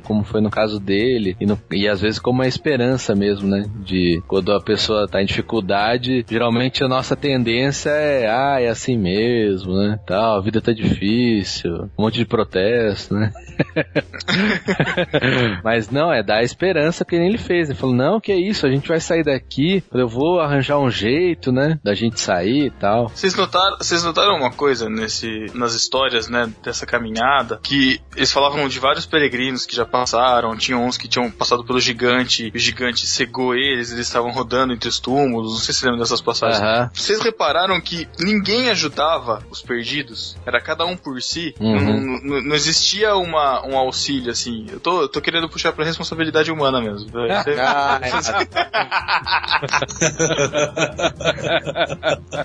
como 0.04 0.24
foi 0.24 0.42
no 0.42 0.50
caso 0.50 0.80
dele, 0.80 1.36
e, 1.40 1.46
no- 1.46 1.60
e 1.72 1.88
às 1.88 2.02
vezes 2.02 2.20
como 2.20 2.40
uma 2.40 2.48
esperança 2.48 3.16
mesmo, 3.16 3.48
né? 3.48 3.66
De 3.84 4.22
quando 4.28 4.52
a 4.52 4.62
pessoa 4.62 5.08
tá 5.08 5.22
em 5.22 5.26
dificuldade, 5.26 6.26
geralmente 6.30 6.84
a 6.84 6.88
nossa 6.88 7.16
tendência 7.16 7.90
é, 7.90 8.28
ah, 8.30 8.58
é 8.60 8.68
assim 8.68 8.98
mesmo, 8.98 9.74
né? 9.74 10.00
Tal, 10.06 10.38
a 10.38 10.42
vida 10.42 10.62
tá 10.62 10.72
difícil, 10.72 11.90
um 11.98 12.04
monte 12.04 12.16
de 12.16 12.26
protesto, 12.26 13.14
né? 13.14 13.32
Mas 15.64 15.90
não, 15.90 16.12
é 16.12 16.24
dar 16.24 16.44
esperança 16.44 17.06
que 17.06 17.18
nem 17.18 17.30
ele 17.30 17.38
fez. 17.38 17.70
Ele 17.70 17.78
falou, 17.78 17.96
não, 17.96 18.20
que 18.20 18.32
é 18.32 18.36
isso, 18.36 18.66
a 18.66 18.70
gente 18.72 18.88
vai 18.88 19.00
sair 19.00 19.24
daqui, 19.24 19.84
eu 19.94 20.08
vou 20.08 20.40
arranjar 20.40 20.80
um 20.80 20.90
jeito, 20.90 21.52
né, 21.52 21.80
da 21.84 21.94
gente 21.94 22.20
sair 22.20 22.66
e 22.68 22.72
tal. 22.72 23.10
Vocês 23.10 23.36
notaram, 23.36 23.78
vocês 23.78 24.04
notaram 24.04 24.38
uma 24.38 24.52
coisa 24.52 24.90
nesse, 24.90 25.48
nas 25.54 25.74
histórias, 25.74 26.30
né, 26.30 26.52
dessa 26.64 26.86
caminhada, 26.86 27.60
que 27.64 28.00
eles 28.16 28.32
falavam 28.32 28.68
de 28.68 28.80
vários 28.80 29.06
peregrinos 29.22 29.66
que 29.68 29.76
já 29.76 29.86
passaram, 29.86 30.58
tinham 30.58 30.84
uns 30.86 30.98
que 30.98 31.08
tinham 31.08 31.30
passado 31.30 31.64
pelo 31.64 31.80
gigante, 31.80 32.50
e 32.52 32.58
o 32.58 32.60
gigante 32.60 33.06
cegou 33.06 33.54
eles, 33.54 33.92
eles 33.92 34.08
estavam 34.08 34.32
rodando 34.32 34.74
entre 34.74 34.90
os 34.90 35.00
túmulos, 35.00 35.52
não 35.54 35.60
sei 35.60 35.76
se 35.76 35.86
lembram 35.86 36.00
dessas 36.00 36.22
passagens. 36.22 36.60
Aham. 36.62 36.90
Vocês 36.94 37.22
repararam 37.22 37.80
que 37.80 38.08
ninguém 38.20 38.70
ajudava 38.72 39.44
os 39.52 39.62
perdidos? 39.62 40.36
Era 40.46 40.60
cada 40.60 40.86
um 40.86 40.98
por 40.98 41.22
si? 41.22 41.54
Uhum. 41.60 41.80
Não, 41.80 42.00
não- 42.22 42.42
não 42.42 42.56
existia 42.56 43.16
uma, 43.16 43.64
um 43.66 43.78
auxílio, 43.78 44.32
assim. 44.32 44.66
Eu 44.72 44.80
tô, 44.80 45.02
eu 45.04 45.08
tô 45.10 45.22
querendo 45.22 45.48
puxar 45.50 45.72
pra 45.74 45.86
responsabilidade 45.86 46.52
humana 46.52 46.82
mesmo. 46.82 47.12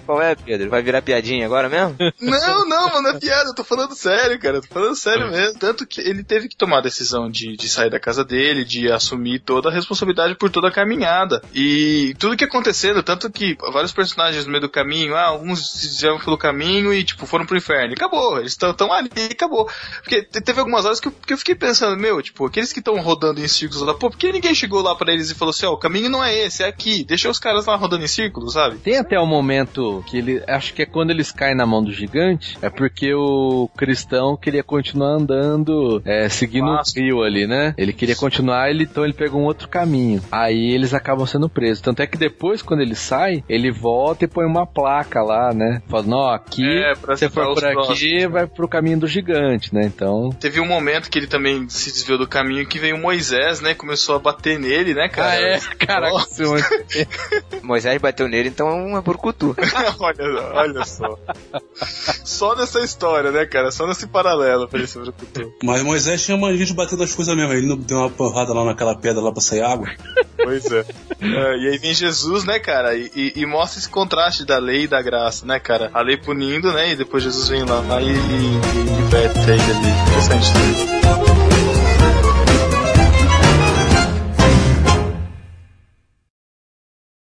Qual 0.04 0.20
é, 0.20 0.34
Pedro? 0.34 0.70
Vai 0.70 0.82
virar 0.82 1.02
piadinha 1.02 1.46
agora 1.46 1.68
mesmo? 1.68 1.96
Não, 2.20 2.68
não, 2.68 2.88
mano, 2.92 3.08
é 3.08 3.18
piada, 3.18 3.50
eu 3.50 3.54
tô 3.54 3.64
falando 3.64 3.94
sério, 3.94 4.38
cara, 4.38 4.56
eu 4.58 4.62
tô 4.62 4.68
falando 4.68 4.96
sério 4.96 5.30
mesmo. 5.30 5.58
Tanto 5.58 5.86
que 5.86 6.00
ele 6.00 6.22
teve 6.22 6.48
que 6.48 6.56
tomar 6.56 6.65
a 6.74 6.80
decisão 6.80 7.30
de, 7.30 7.56
de 7.56 7.68
sair 7.68 7.90
da 7.90 8.00
casa 8.00 8.24
dele, 8.24 8.64
de 8.64 8.90
assumir 8.90 9.40
toda 9.40 9.68
a 9.68 9.72
responsabilidade 9.72 10.34
por 10.34 10.50
toda 10.50 10.68
a 10.68 10.72
caminhada. 10.72 11.42
E 11.54 12.14
tudo 12.18 12.36
que 12.36 12.44
acontecendo, 12.44 13.02
tanto 13.02 13.30
que 13.30 13.56
vários 13.72 13.92
personagens 13.92 14.44
no 14.44 14.50
meio 14.50 14.62
do 14.62 14.68
caminho, 14.68 15.14
ah, 15.14 15.26
alguns 15.26 15.70
se 15.72 15.86
desviaram 15.88 16.18
pelo 16.18 16.38
caminho 16.38 16.92
e, 16.92 17.04
tipo, 17.04 17.26
foram 17.26 17.46
pro 17.46 17.56
inferno. 17.56 17.90
E 17.92 17.94
acabou, 17.94 18.38
eles 18.38 18.52
estão 18.52 18.92
ali 18.92 19.10
e 19.16 19.32
acabou. 19.32 19.68
Porque 20.02 20.22
te- 20.22 20.40
teve 20.40 20.58
algumas 20.60 20.84
horas 20.84 21.00
que 21.00 21.08
eu, 21.08 21.12
que 21.12 21.32
eu 21.32 21.38
fiquei 21.38 21.54
pensando, 21.54 21.96
meu, 22.00 22.20
tipo, 22.22 22.46
aqueles 22.46 22.72
que 22.72 22.78
estão 22.78 22.98
rodando 23.00 23.40
em 23.40 23.48
círculos 23.48 23.86
lá, 23.86 23.94
pô, 23.94 24.10
por 24.10 24.16
que 24.18 24.32
ninguém 24.32 24.54
chegou 24.54 24.82
lá 24.82 24.94
pra 24.94 25.12
eles 25.12 25.30
e 25.30 25.34
falou 25.34 25.50
assim, 25.50 25.66
ó, 25.66 25.72
o 25.72 25.78
caminho 25.78 26.08
não 26.08 26.22
é 26.24 26.34
esse, 26.46 26.62
é 26.62 26.66
aqui, 26.66 27.04
deixa 27.04 27.28
os 27.28 27.38
caras 27.38 27.66
lá 27.66 27.76
rodando 27.76 28.04
em 28.04 28.08
círculos, 28.08 28.54
sabe? 28.54 28.76
Tem 28.78 28.96
até 28.98 29.18
um 29.20 29.26
momento 29.26 30.02
que 30.08 30.18
ele, 30.18 30.42
acho 30.48 30.72
que 30.74 30.82
é 30.82 30.86
quando 30.86 31.10
eles 31.10 31.30
caem 31.32 31.54
na 31.54 31.66
mão 31.66 31.82
do 31.82 31.92
gigante, 31.92 32.56
é 32.62 32.70
porque 32.70 33.12
o 33.14 33.68
cristão 33.76 34.36
queria 34.36 34.62
continuar 34.62 35.10
andando, 35.16 36.00
é, 36.04 36.28
seguindo 36.28 36.55
o 36.62 36.76
Vasco. 36.76 36.98
rio 37.00 37.22
ali, 37.22 37.46
né? 37.46 37.74
Ele 37.76 37.92
queria 37.92 38.16
continuar, 38.16 38.70
ele, 38.70 38.84
então 38.84 39.04
ele 39.04 39.12
pegou 39.12 39.40
um 39.40 39.44
outro 39.44 39.68
caminho. 39.68 40.22
Aí 40.30 40.72
eles 40.72 40.94
acabam 40.94 41.26
sendo 41.26 41.48
presos. 41.48 41.80
Tanto 41.80 42.00
é 42.02 42.06
que 42.06 42.18
depois, 42.18 42.62
quando 42.62 42.80
ele 42.80 42.94
sai, 42.94 43.42
ele 43.48 43.70
volta 43.70 44.24
e 44.24 44.28
põe 44.28 44.44
uma 44.46 44.66
placa 44.66 45.22
lá, 45.22 45.52
né? 45.52 45.82
Falando, 45.88 46.16
ó, 46.16 46.34
aqui, 46.34 46.66
É, 46.66 46.94
você 46.94 47.28
for 47.28 47.54
por 47.54 47.64
aqui, 47.64 47.74
próximos. 47.74 48.32
vai 48.32 48.46
pro 48.46 48.68
caminho 48.68 49.00
do 49.00 49.06
gigante, 49.06 49.74
né? 49.74 49.82
Então... 49.84 50.30
Teve 50.40 50.60
um 50.60 50.66
momento 50.66 51.10
que 51.10 51.18
ele 51.18 51.26
também 51.26 51.68
se 51.68 51.92
desviou 51.92 52.18
do 52.18 52.26
caminho 52.26 52.66
que 52.66 52.78
veio 52.78 52.98
Moisés, 52.98 53.60
né? 53.60 53.74
Começou 53.74 54.16
a 54.16 54.18
bater 54.18 54.58
nele, 54.58 54.94
né, 54.94 55.08
cara? 55.08 55.30
Ah, 55.30 55.40
é? 55.40 55.58
Caraca, 55.78 56.16
esse 56.16 56.42
Moisés 57.62 58.00
bateu 58.00 58.28
nele, 58.28 58.48
então 58.48 58.96
é 58.96 59.00
burcutu. 59.00 59.54
olha, 60.00 60.42
olha 60.54 60.84
só. 60.84 61.18
Só 62.24 62.54
nessa 62.54 62.80
história, 62.80 63.30
né, 63.30 63.46
cara? 63.46 63.70
Só 63.70 63.86
nesse 63.86 64.06
paralelo 64.06 64.68
pra 64.68 64.82
o 64.82 64.86
futuro. 64.86 65.54
Mas 65.62 65.82
Moisés 65.82 66.24
tinha 66.24 66.36
mania 66.46 66.64
de 66.66 66.74
bater 66.74 66.98
nas 66.98 67.14
coisas 67.14 67.36
mesmo. 67.36 67.52
Ele 67.52 67.66
não 67.66 67.76
deu 67.76 67.98
uma 67.98 68.10
porrada 68.10 68.52
lá 68.52 68.64
naquela 68.64 68.94
pedra 68.96 69.20
lá 69.22 69.32
pra 69.32 69.40
sair 69.40 69.62
água. 69.62 69.88
Pois 70.36 70.64
é. 70.70 70.84
É, 71.20 71.56
E 71.58 71.68
aí 71.68 71.78
vem 71.78 71.94
Jesus, 71.94 72.44
né, 72.44 72.58
cara? 72.58 72.94
E, 72.94 73.10
e- 73.14 73.32
e 73.36 73.46
mostra 73.46 73.78
esse 73.78 73.88
contraste 73.88 74.44
da 74.44 74.58
lei 74.58 74.82
e 74.84 74.88
da 74.88 75.00
graça, 75.02 75.44
né, 75.46 75.58
cara? 75.58 75.90
A 75.94 76.00
lei 76.02 76.16
punindo, 76.16 76.72
né? 76.72 76.92
E 76.92 76.96
depois 76.96 77.22
Jesus 77.24 77.48
vem 77.48 77.64
lá 77.64 77.82
e, 78.00 78.06
e, 78.06 78.10
e 78.10 78.96
liberta 79.02 79.40
ele 79.40 79.62
ali. 79.62 79.90
Interessante. 80.06 80.52
né? 80.54 81.25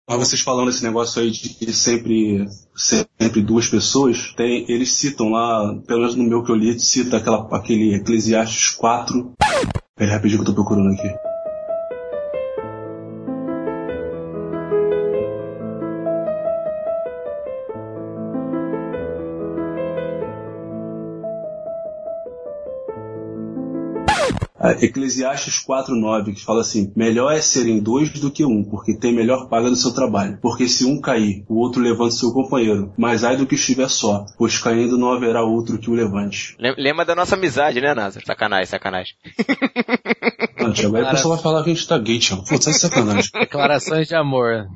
Mas 0.09 0.19
vocês 0.21 0.41
falando 0.41 0.71
esse 0.71 0.83
negócio 0.83 1.21
aí 1.21 1.31
de 1.31 1.71
sempre, 1.75 2.49
sempre 2.75 3.43
duas 3.43 3.69
pessoas, 3.69 4.33
tem, 4.35 4.65
eles 4.67 4.95
citam 4.95 5.29
lá, 5.29 5.75
pelo 5.87 6.01
menos 6.01 6.15
no 6.15 6.25
meu 6.25 6.43
que 6.43 6.51
eu 6.51 6.57
li, 6.57 6.81
cita 6.81 7.19
aquela, 7.19 7.47
aquele 7.55 7.95
Eclesiastes 7.95 8.71
4. 8.71 9.33
Peraí, 9.95 10.11
rapidinho 10.11 10.43
que 10.43 10.49
eu 10.49 10.55
tô 10.55 10.63
procurando 10.63 10.95
aqui. 10.95 11.28
Eclesiastes 24.73 25.65
4:9 25.67 26.35
que 26.35 26.45
fala 26.45 26.61
assim: 26.61 26.93
melhor 26.97 27.33
é 27.33 27.41
serem 27.41 27.81
dois 27.81 28.11
do 28.11 28.31
que 28.31 28.45
um, 28.45 28.63
porque 28.65 28.95
tem 28.97 29.15
melhor 29.15 29.49
paga 29.49 29.69
do 29.71 29.77
seu 29.77 29.93
trabalho. 29.93 30.39
Porque 30.43 30.69
se 30.69 30.85
um 30.85 31.01
cair, 31.01 31.45
o 31.49 31.57
outro 31.59 31.81
levanta 31.83 32.11
seu 32.13 32.33
companheiro. 32.33 32.93
Mas 32.97 33.25
ai 33.25 33.37
do 33.37 33.47
que 33.47 33.55
estiver 33.55 33.89
só, 33.89 34.25
pois 34.37 34.59
caindo 34.59 34.97
não 34.99 35.13
haverá 35.13 35.43
outro 35.43 35.79
que 35.79 35.91
o 35.91 35.95
levante. 35.95 36.57
Lem- 36.59 36.75
Lembra 36.79 37.05
da 37.05 37.15
nossa 37.15 37.35
amizade, 37.35 37.81
né, 37.81 37.95
Názaro? 37.95 38.25
Sacanagem, 38.27 38.67
sacanagem. 38.67 39.15
Ah, 40.61 40.73
Tiago, 40.73 40.97
aí 40.97 41.03
o 41.03 41.05
Cara- 41.05 41.17
pessoal 41.17 41.35
vai 41.35 41.43
falar 41.43 41.63
que 41.63 41.71
a 41.71 41.75
gente 41.75 41.87
tá 41.87 41.97
gay, 41.99 42.19
Tiago. 42.19 42.45
Putz, 42.45 42.67
é 42.67 42.73
sacanagem. 42.73 43.31
Declarações 43.33 44.09
de 44.09 44.15
amor. 44.17 44.67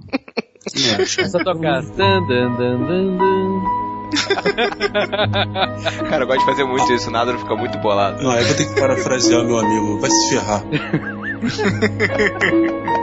Só 1.29 1.39
tocar. 1.43 1.83
Dan, 1.83 2.27
dan, 2.27 2.57
dan, 2.57 2.87
dan, 2.87 3.17
dan. 3.19 3.92
Cara, 6.09 6.25
eu 6.25 6.27
gosto 6.27 6.41
de 6.41 6.47
fazer 6.47 6.65
muito 6.65 6.93
isso, 6.93 7.09
o 7.09 7.13
Názaro 7.13 7.39
fica 7.39 7.55
muito 7.55 7.79
bolado. 7.79 8.23
Não, 8.23 8.35
eu 8.35 8.45
vou 8.45 8.57
ter 8.57 8.67
que 8.67 8.81
parafrasear 8.81 9.45
meu 9.45 9.59
amigo. 9.59 10.01
Vai 10.01 10.11
se 10.11 10.31
ferrar. 10.31 10.63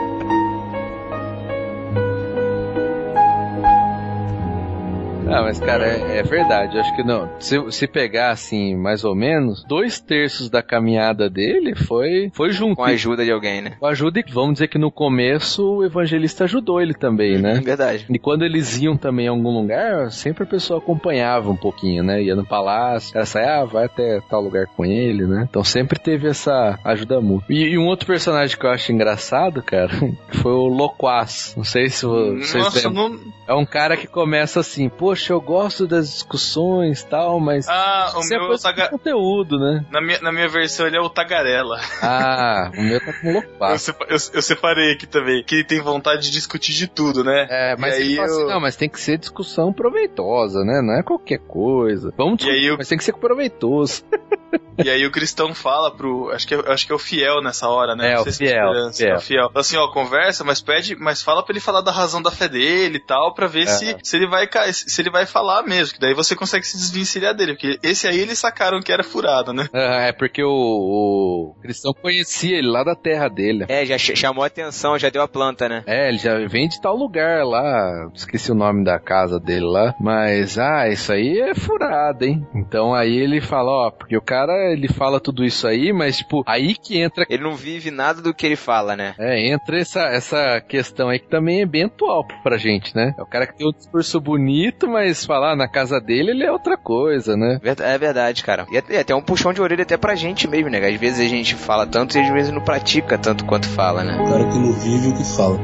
Ah, 5.32 5.42
mas 5.42 5.60
cara, 5.60 5.86
é, 5.86 6.18
é 6.18 6.22
verdade. 6.24 6.76
Acho 6.76 6.94
que 6.96 7.04
não. 7.04 7.30
Se, 7.38 7.56
se 7.70 7.86
pegar 7.86 8.30
assim, 8.30 8.74
mais 8.74 9.04
ou 9.04 9.14
menos, 9.14 9.64
dois 9.68 10.00
terços 10.00 10.50
da 10.50 10.60
caminhada 10.60 11.30
dele 11.30 11.74
foi, 11.76 12.30
foi 12.34 12.50
junto. 12.50 12.74
Com 12.76 12.82
a 12.82 12.88
ajuda 12.88 13.24
de 13.24 13.30
alguém, 13.30 13.60
né? 13.62 13.76
Com 13.78 13.86
a 13.86 13.90
ajuda, 13.90 14.18
e 14.18 14.24
vamos 14.32 14.54
dizer 14.54 14.66
que 14.66 14.76
no 14.76 14.90
começo 14.90 15.64
o 15.76 15.84
evangelista 15.84 16.44
ajudou 16.44 16.80
ele 16.82 16.94
também, 16.94 17.38
né? 17.38 17.60
Verdade. 17.64 18.06
E 18.10 18.18
quando 18.18 18.42
eles 18.44 18.80
iam 18.80 18.96
também 18.96 19.28
a 19.28 19.30
algum 19.30 19.50
lugar, 19.60 20.10
sempre 20.10 20.42
a 20.42 20.46
pessoa 20.46 20.80
acompanhava 20.80 21.48
um 21.50 21.56
pouquinho, 21.56 22.02
né? 22.02 22.20
Ia 22.22 22.34
no 22.34 22.44
palácio, 22.44 23.16
ela 23.16 23.24
saia, 23.24 23.60
ah, 23.60 23.64
vai 23.64 23.84
até 23.84 24.20
tal 24.28 24.40
lugar 24.42 24.66
com 24.66 24.84
ele, 24.84 25.26
né? 25.26 25.46
Então 25.48 25.62
sempre 25.62 25.98
teve 26.00 26.26
essa 26.28 26.76
ajuda 26.84 27.20
mútua. 27.20 27.46
E, 27.54 27.68
e 27.68 27.78
um 27.78 27.86
outro 27.86 28.04
personagem 28.06 28.58
que 28.58 28.66
eu 28.66 28.70
acho 28.70 28.90
engraçado, 28.90 29.62
cara, 29.62 29.92
foi 30.42 30.52
o 30.52 30.66
Loquaz. 30.66 31.54
Não 31.56 31.62
sei 31.64 31.88
se 31.88 32.04
vo- 32.04 32.36
vocês 32.38 32.64
Nossa, 32.64 32.88
lembram. 32.88 33.08
não... 33.10 33.40
É 33.46 33.54
um 33.54 33.66
cara 33.66 33.96
que 33.96 34.06
começa 34.06 34.60
assim, 34.60 34.88
poxa, 34.88 35.19
eu 35.28 35.40
gosto 35.40 35.86
das 35.86 36.08
discussões 36.12 37.00
e 37.02 37.06
tal, 37.06 37.38
mas 37.38 37.68
Ah, 37.68 38.12
o 38.16 38.22
é 38.22 38.28
meu 38.38 38.54
é 38.54 38.58
taga... 38.58 38.88
conteúdo, 38.88 39.58
né? 39.58 39.84
na, 39.90 40.00
minha, 40.00 40.20
na 40.20 40.32
minha 40.32 40.48
versão 40.48 40.86
ele 40.86 40.96
é 40.96 41.00
o 41.00 41.10
Tagarela. 41.10 41.78
Ah, 42.02 42.70
o 42.76 42.82
meu 42.82 42.98
tá 43.04 43.12
com 43.12 43.28
Eu, 43.28 43.34
Loquaz. 43.34 43.82
sepa- 43.82 44.06
eu- 44.08 44.16
eu 44.34 44.42
separei 44.42 44.92
aqui 44.92 45.06
também, 45.06 45.42
que 45.44 45.56
ele 45.56 45.64
tem 45.64 45.80
vontade 45.80 46.22
de 46.22 46.30
discutir 46.30 46.72
de 46.72 46.86
tudo, 46.86 47.22
né? 47.24 47.46
É, 47.50 47.76
mas 47.76 47.94
E 47.98 48.00
ele 48.02 48.08
aí 48.10 48.16
fala 48.16 48.28
assim, 48.28 48.40
eu- 48.42 48.48
não, 48.48 48.60
mas 48.60 48.76
tem 48.76 48.88
que 48.88 49.00
ser 49.00 49.18
discussão 49.18 49.72
proveitosa, 49.72 50.60
né? 50.64 50.80
Não 50.82 50.94
é 50.98 51.02
qualquer 51.02 51.38
coisa. 51.40 52.12
Vamos 52.16 52.34
E 52.34 52.36
discutir, 52.38 52.58
aí 52.58 52.66
eu- 52.66 52.76
mas 52.78 52.88
tem 52.88 52.98
que 52.98 53.04
ser 53.04 53.12
proveitoso. 53.14 54.02
E 54.82 54.88
aí 54.90 55.06
o 55.06 55.10
cristão 55.12 55.54
fala 55.54 55.90
pro. 55.94 56.30
Acho 56.32 56.46
que, 56.48 56.54
é- 56.54 56.72
acho 56.72 56.86
que 56.86 56.92
é 56.92 56.94
o 56.94 56.98
fiel 56.98 57.40
nessa 57.42 57.68
hora, 57.68 57.94
né? 57.94 58.12
É, 58.14 58.20
o 58.20 58.24
fiel, 58.24 58.32
fiel. 58.32 58.74
é 59.12 59.16
o 59.16 59.20
fiel. 59.20 59.50
Assim, 59.54 59.76
ó, 59.76 59.86
conversa, 59.88 60.42
mas 60.42 60.60
pede, 60.60 60.96
mas 60.96 61.22
fala 61.22 61.42
pra 61.42 61.52
ele 61.52 61.60
falar 61.60 61.82
da 61.82 61.92
razão 61.92 62.20
da 62.22 62.30
fé 62.30 62.48
dele 62.48 62.96
e 62.96 63.00
tal, 63.00 63.32
pra 63.34 63.46
ver 63.46 63.62
É. 63.64 63.66
se, 63.66 63.96
se 64.02 64.16
ele 64.16 64.26
vai 64.26 64.48
se 64.72 65.00
ele 65.00 65.09
vai 65.10 65.26
falar 65.26 65.62
mesmo, 65.62 65.94
que 65.94 66.00
daí 66.00 66.14
você 66.14 66.34
consegue 66.34 66.66
se 66.66 66.76
desvencilhar 66.76 67.34
dele, 67.34 67.52
porque 67.54 67.78
esse 67.82 68.06
aí 68.06 68.18
eles 68.18 68.38
sacaram 68.38 68.80
que 68.80 68.92
era 68.92 69.02
furado, 69.02 69.52
né? 69.52 69.68
Ah, 69.72 70.02
é 70.06 70.12
porque 70.12 70.42
o, 70.42 70.50
o 70.50 71.54
cristão 71.60 71.92
conhecia 71.92 72.56
ele 72.58 72.68
lá 72.68 72.82
da 72.84 72.94
terra 72.94 73.28
dele. 73.28 73.64
É, 73.68 73.84
já 73.84 73.98
ch- 73.98 74.16
chamou 74.16 74.44
a 74.44 74.46
atenção, 74.46 74.98
já 74.98 75.08
deu 75.10 75.22
a 75.22 75.28
planta, 75.28 75.68
né? 75.68 75.82
É, 75.86 76.08
ele 76.08 76.18
já 76.18 76.38
vem 76.46 76.68
de 76.68 76.80
tal 76.80 76.96
lugar 76.96 77.44
lá, 77.44 78.08
esqueci 78.14 78.50
o 78.52 78.54
nome 78.54 78.84
da 78.84 78.98
casa 78.98 79.38
dele 79.38 79.66
lá, 79.66 79.94
mas, 80.00 80.58
ah, 80.58 80.88
isso 80.88 81.12
aí 81.12 81.38
é 81.40 81.54
furado, 81.54 82.24
hein? 82.24 82.46
Então 82.54 82.94
aí 82.94 83.16
ele 83.16 83.40
fala, 83.40 83.70
ó, 83.70 83.90
porque 83.90 84.16
o 84.16 84.22
cara, 84.22 84.52
ele 84.72 84.88
fala 84.88 85.20
tudo 85.20 85.44
isso 85.44 85.66
aí, 85.66 85.92
mas, 85.92 86.18
tipo, 86.18 86.42
aí 86.46 86.74
que 86.74 87.00
entra, 87.00 87.24
Ele 87.28 87.42
não 87.42 87.54
vive 87.54 87.90
nada 87.90 88.20
do 88.22 88.34
que 88.34 88.46
ele 88.46 88.56
fala, 88.56 88.96
né? 88.96 89.14
é, 89.18 89.48
entra 89.52 89.78
essa, 89.80 90.02
essa 90.02 90.60
questão 90.60 91.08
aí 91.08 91.18
que 91.18 91.28
também 91.28 91.62
é 91.62 91.66
bem 91.66 91.84
atual 91.84 92.26
pra 92.42 92.56
gente, 92.56 92.94
né? 92.94 93.14
É 93.18 93.22
o 93.22 93.26
cara 93.26 93.46
que 93.46 93.56
tem 93.56 93.66
um 93.66 93.72
discurso 93.72 94.20
bonito, 94.20 94.88
mas 94.88 94.99
falar 95.26 95.56
na 95.56 95.68
casa 95.68 96.00
dele, 96.00 96.30
ele 96.30 96.44
é 96.44 96.50
outra 96.52 96.76
coisa, 96.76 97.36
né? 97.36 97.58
Ver- 97.62 97.80
É 97.80 97.98
verdade, 97.98 98.42
cara. 98.44 98.66
E 98.70 98.76
até, 98.78 99.00
até 99.00 99.14
um 99.14 99.22
puxão 99.22 99.52
de 99.52 99.60
orelha 99.60 99.82
até 99.82 99.96
pra 99.96 100.14
gente 100.14 100.46
mesmo, 100.48 100.68
né? 100.70 100.78
Às 100.86 100.96
vezes 101.00 101.20
a 101.20 101.28
gente 101.28 101.54
fala 101.54 101.86
tanto 101.86 102.16
e 102.16 102.20
às 102.20 102.30
vezes 102.32 102.52
não 102.52 102.60
pratica 102.62 103.16
tanto 103.18 103.44
quanto 103.44 103.68
fala, 103.68 104.02
né? 104.04 104.18
O 104.20 104.28
cara 104.30 104.44
que 104.46 104.58
não 104.58 104.72
vive 104.72 105.08
o 105.08 105.14
que 105.14 105.24
fala. 105.36 105.58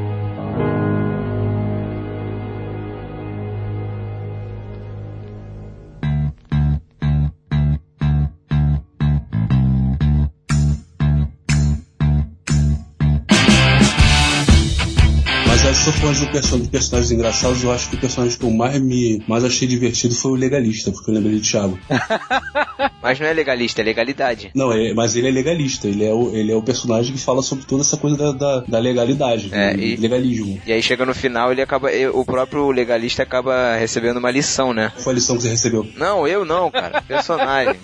Sou 15.87 15.93
fã 15.93 16.13
de, 16.13 16.27
perso- 16.27 16.59
de 16.59 16.69
personagens 16.69 17.13
engraçados. 17.13 17.63
Eu 17.63 17.71
acho 17.73 17.89
que 17.91 17.95
o 17.97 17.99
personagem 17.99 18.37
que 18.39 18.45
eu 18.45 18.51
mais 18.51 18.81
me 18.81 19.23
mais 19.29 19.45
achei 19.45 19.69
divertido 19.69 20.15
foi 20.15 20.33
o 20.33 20.35
legalista, 20.35 20.91
porque 20.91 21.11
eu 21.11 21.15
lembrei 21.15 21.39
de 21.39 21.49
Thiago. 21.49 21.79
Mas 23.03 23.21
não 23.21 23.27
é 23.29 23.33
legalista, 23.33 23.81
é 23.83 23.85
legalidade. 23.85 24.51
Não, 24.53 24.73
é, 24.73 24.93
mas 24.93 25.15
ele 25.15 25.29
é 25.29 25.31
legalista. 25.31 25.87
Ele 25.87 26.05
é, 26.05 26.13
o, 26.13 26.35
ele 26.35 26.51
é 26.51 26.57
o 26.57 26.63
personagem 26.63 27.13
que 27.13 27.21
fala 27.21 27.41
sobre 27.41 27.65
toda 27.65 27.83
essa 27.83 27.97
coisa 27.97 28.17
da, 28.17 28.33
da, 28.33 28.61
da 28.67 28.79
legalidade, 28.81 29.49
É, 29.53 29.75
do 29.75 29.81
e- 29.81 29.95
legalismo. 29.97 30.61
E 30.67 30.73
aí 30.73 30.83
chega 30.83 31.07
no 31.07 31.15
final, 31.15 31.53
ele 31.53 31.63
acaba. 31.63 31.89
O 32.15 32.25
próprio 32.25 32.69
legalista 32.73 33.23
acaba 33.23 33.77
recebendo 33.77 34.17
uma 34.17 34.31
lição, 34.31 34.73
né? 34.73 34.91
Qual 34.93 35.05
foi 35.05 35.13
a 35.13 35.17
lição 35.17 35.37
que 35.37 35.43
você 35.43 35.51
recebeu? 35.51 35.87
Não, 35.97 36.27
eu 36.27 36.45
não, 36.45 36.69
cara. 36.69 37.01
Personagem. 37.03 37.77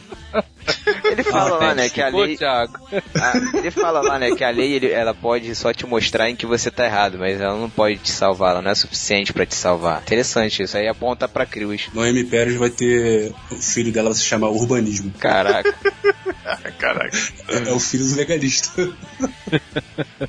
Ele 1.13 1.23
fala 1.25 1.57
lá, 1.57 1.75
né, 1.75 1.89
que 1.89 2.01
a 2.03 2.09
lei. 2.09 2.39
A- 2.43 2.69
ele 3.59 3.71
fala 3.71 4.01
lá, 4.01 4.19
né, 4.19 4.35
que 4.35 4.43
a 4.45 4.51
lei 4.51 4.73
ele- 4.73 4.91
ela 4.91 5.15
pode 5.15 5.55
só 5.55 5.73
te 5.73 5.87
mostrar 5.87 6.29
em 6.31 6.37
que 6.37 6.47
você 6.47 6.71
tá 6.71 6.85
errado, 6.87 7.19
mas 7.19 7.41
ela 7.41 7.57
não 7.57 7.69
pode 7.71 7.97
te 7.99 8.11
salvar, 8.11 8.53
ela 8.53 8.63
não 8.63 8.71
é 8.71 8.75
suficiente 8.75 9.33
pra 9.33 9.45
te 9.47 9.55
salvar. 9.55 10.03
Interessante 10.03 10.63
isso 10.63 10.77
aí 10.77 10.89
aponta 10.89 11.29
pra 11.29 11.47
cruz. 11.47 11.89
Noemi 11.93 12.25
Pérez 12.25 12.57
vai 12.57 12.71
ter. 12.71 13.33
O 13.51 13.57
filho 13.57 13.93
dela 13.93 14.11
vai 14.11 14.19
se 14.19 14.25
chamar 14.25 14.49
Urbanismo. 14.49 15.13
Caraca, 15.19 15.73
Caraca. 16.79 17.17
É, 17.49 17.69
é 17.71 17.73
o 17.73 17.81
filho 17.81 18.05
do 18.07 18.17
legalista. 18.17 18.89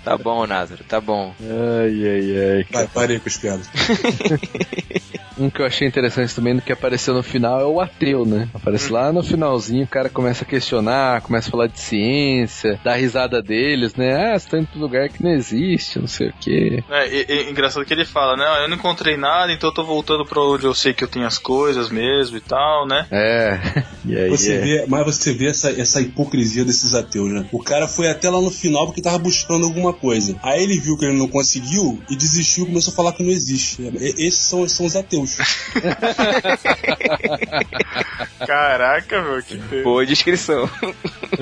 tá 0.03 0.17
bom, 0.17 0.45
Názaro, 0.45 0.83
tá 0.83 0.99
bom. 1.01 1.33
Ai, 1.41 2.07
ai, 2.07 2.57
ai. 2.57 2.65
Vai, 2.71 2.87
parei 2.87 3.19
com 3.19 3.29
as 3.29 3.37
piadas. 3.37 3.67
Um 5.37 5.49
que 5.49 5.61
eu 5.61 5.65
achei 5.65 5.87
interessante 5.87 6.35
também 6.35 6.55
do 6.55 6.61
que 6.61 6.71
apareceu 6.71 7.13
no 7.13 7.23
final 7.23 7.59
é 7.59 7.65
o 7.65 7.81
ateu, 7.81 8.25
né? 8.25 8.47
Aparece 8.53 8.91
lá 8.91 9.11
no 9.11 9.23
finalzinho, 9.23 9.83
o 9.83 9.87
cara 9.87 10.09
começa 10.09 10.43
a 10.43 10.47
questionar, 10.47 11.21
começa 11.21 11.47
a 11.47 11.51
falar 11.51 11.67
de 11.67 11.79
ciência, 11.79 12.79
dá 12.83 12.93
risada 12.95 13.41
deles, 13.41 13.95
né? 13.95 14.33
Ah, 14.33 14.37
você 14.39 14.49
tá 14.49 14.57
indo 14.59 14.67
pra 14.67 14.77
um 14.79 14.81
lugar 14.81 15.09
que 15.09 15.23
não 15.23 15.31
existe, 15.31 15.97
não 15.99 16.07
sei 16.07 16.29
o 16.29 16.33
quê. 16.39 16.83
É, 16.89 17.07
e- 17.07 17.25
e- 17.29 17.49
engraçado 17.49 17.85
que 17.85 17.93
ele 17.93 18.05
fala, 18.05 18.35
né? 18.37 18.45
"Ah, 18.47 18.61
Eu 18.63 18.69
não 18.69 18.77
encontrei 18.77 19.17
nada, 19.17 19.51
então 19.51 19.69
eu 19.69 19.73
tô 19.73 19.83
voltando 19.83 20.25
pra 20.25 20.41
onde 20.41 20.65
eu 20.65 20.73
sei 20.73 20.93
que 20.93 21.03
eu 21.03 21.07
tenho 21.07 21.25
as 21.25 21.37
coisas 21.37 21.89
mesmo 21.89 22.37
e 22.37 22.41
tal, 22.41 22.87
né? 22.87 23.05
É. 23.11 23.59
E 24.05 24.17
aí, 24.17 24.29
Você 24.29 24.53
é. 24.55 24.59
vê, 24.59 24.85
mas 24.87 25.05
você 25.05 25.33
vê 25.33 25.47
essa, 25.47 25.71
essa 25.71 26.01
hipocrisia 26.01 26.65
desses 26.65 26.93
ateus, 26.93 27.31
né? 27.31 27.45
O 27.53 27.63
cara 27.63 27.87
foi 27.87 28.09
até 28.09 28.29
lá 28.29 28.39
no 28.41 28.51
final 28.51 28.85
porque 28.85 29.01
tava 29.01 29.17
buscando 29.17 29.65
alguma 29.65 29.93
coisa. 29.93 30.35
Aí 30.43 30.61
ele 30.61 30.77
viu 30.77 30.97
que 30.97 31.05
ele 31.05 31.17
não 31.17 31.29
conseguiu 31.29 32.01
e 32.09 32.15
desistiu 32.17 32.65
e 32.65 32.67
começou 32.67 32.91
a 32.91 32.95
falar 32.97 33.13
que 33.13 33.23
não 33.23 33.31
existe. 33.31 33.81
Esses 34.17 34.39
são, 34.41 34.67
são 34.67 34.85
os 34.85 34.95
ateus. 34.97 35.22
Caraca, 38.45 39.21
meu, 39.21 39.41
que 39.41 39.57
Boa 39.83 40.05
descrição. 40.05 40.69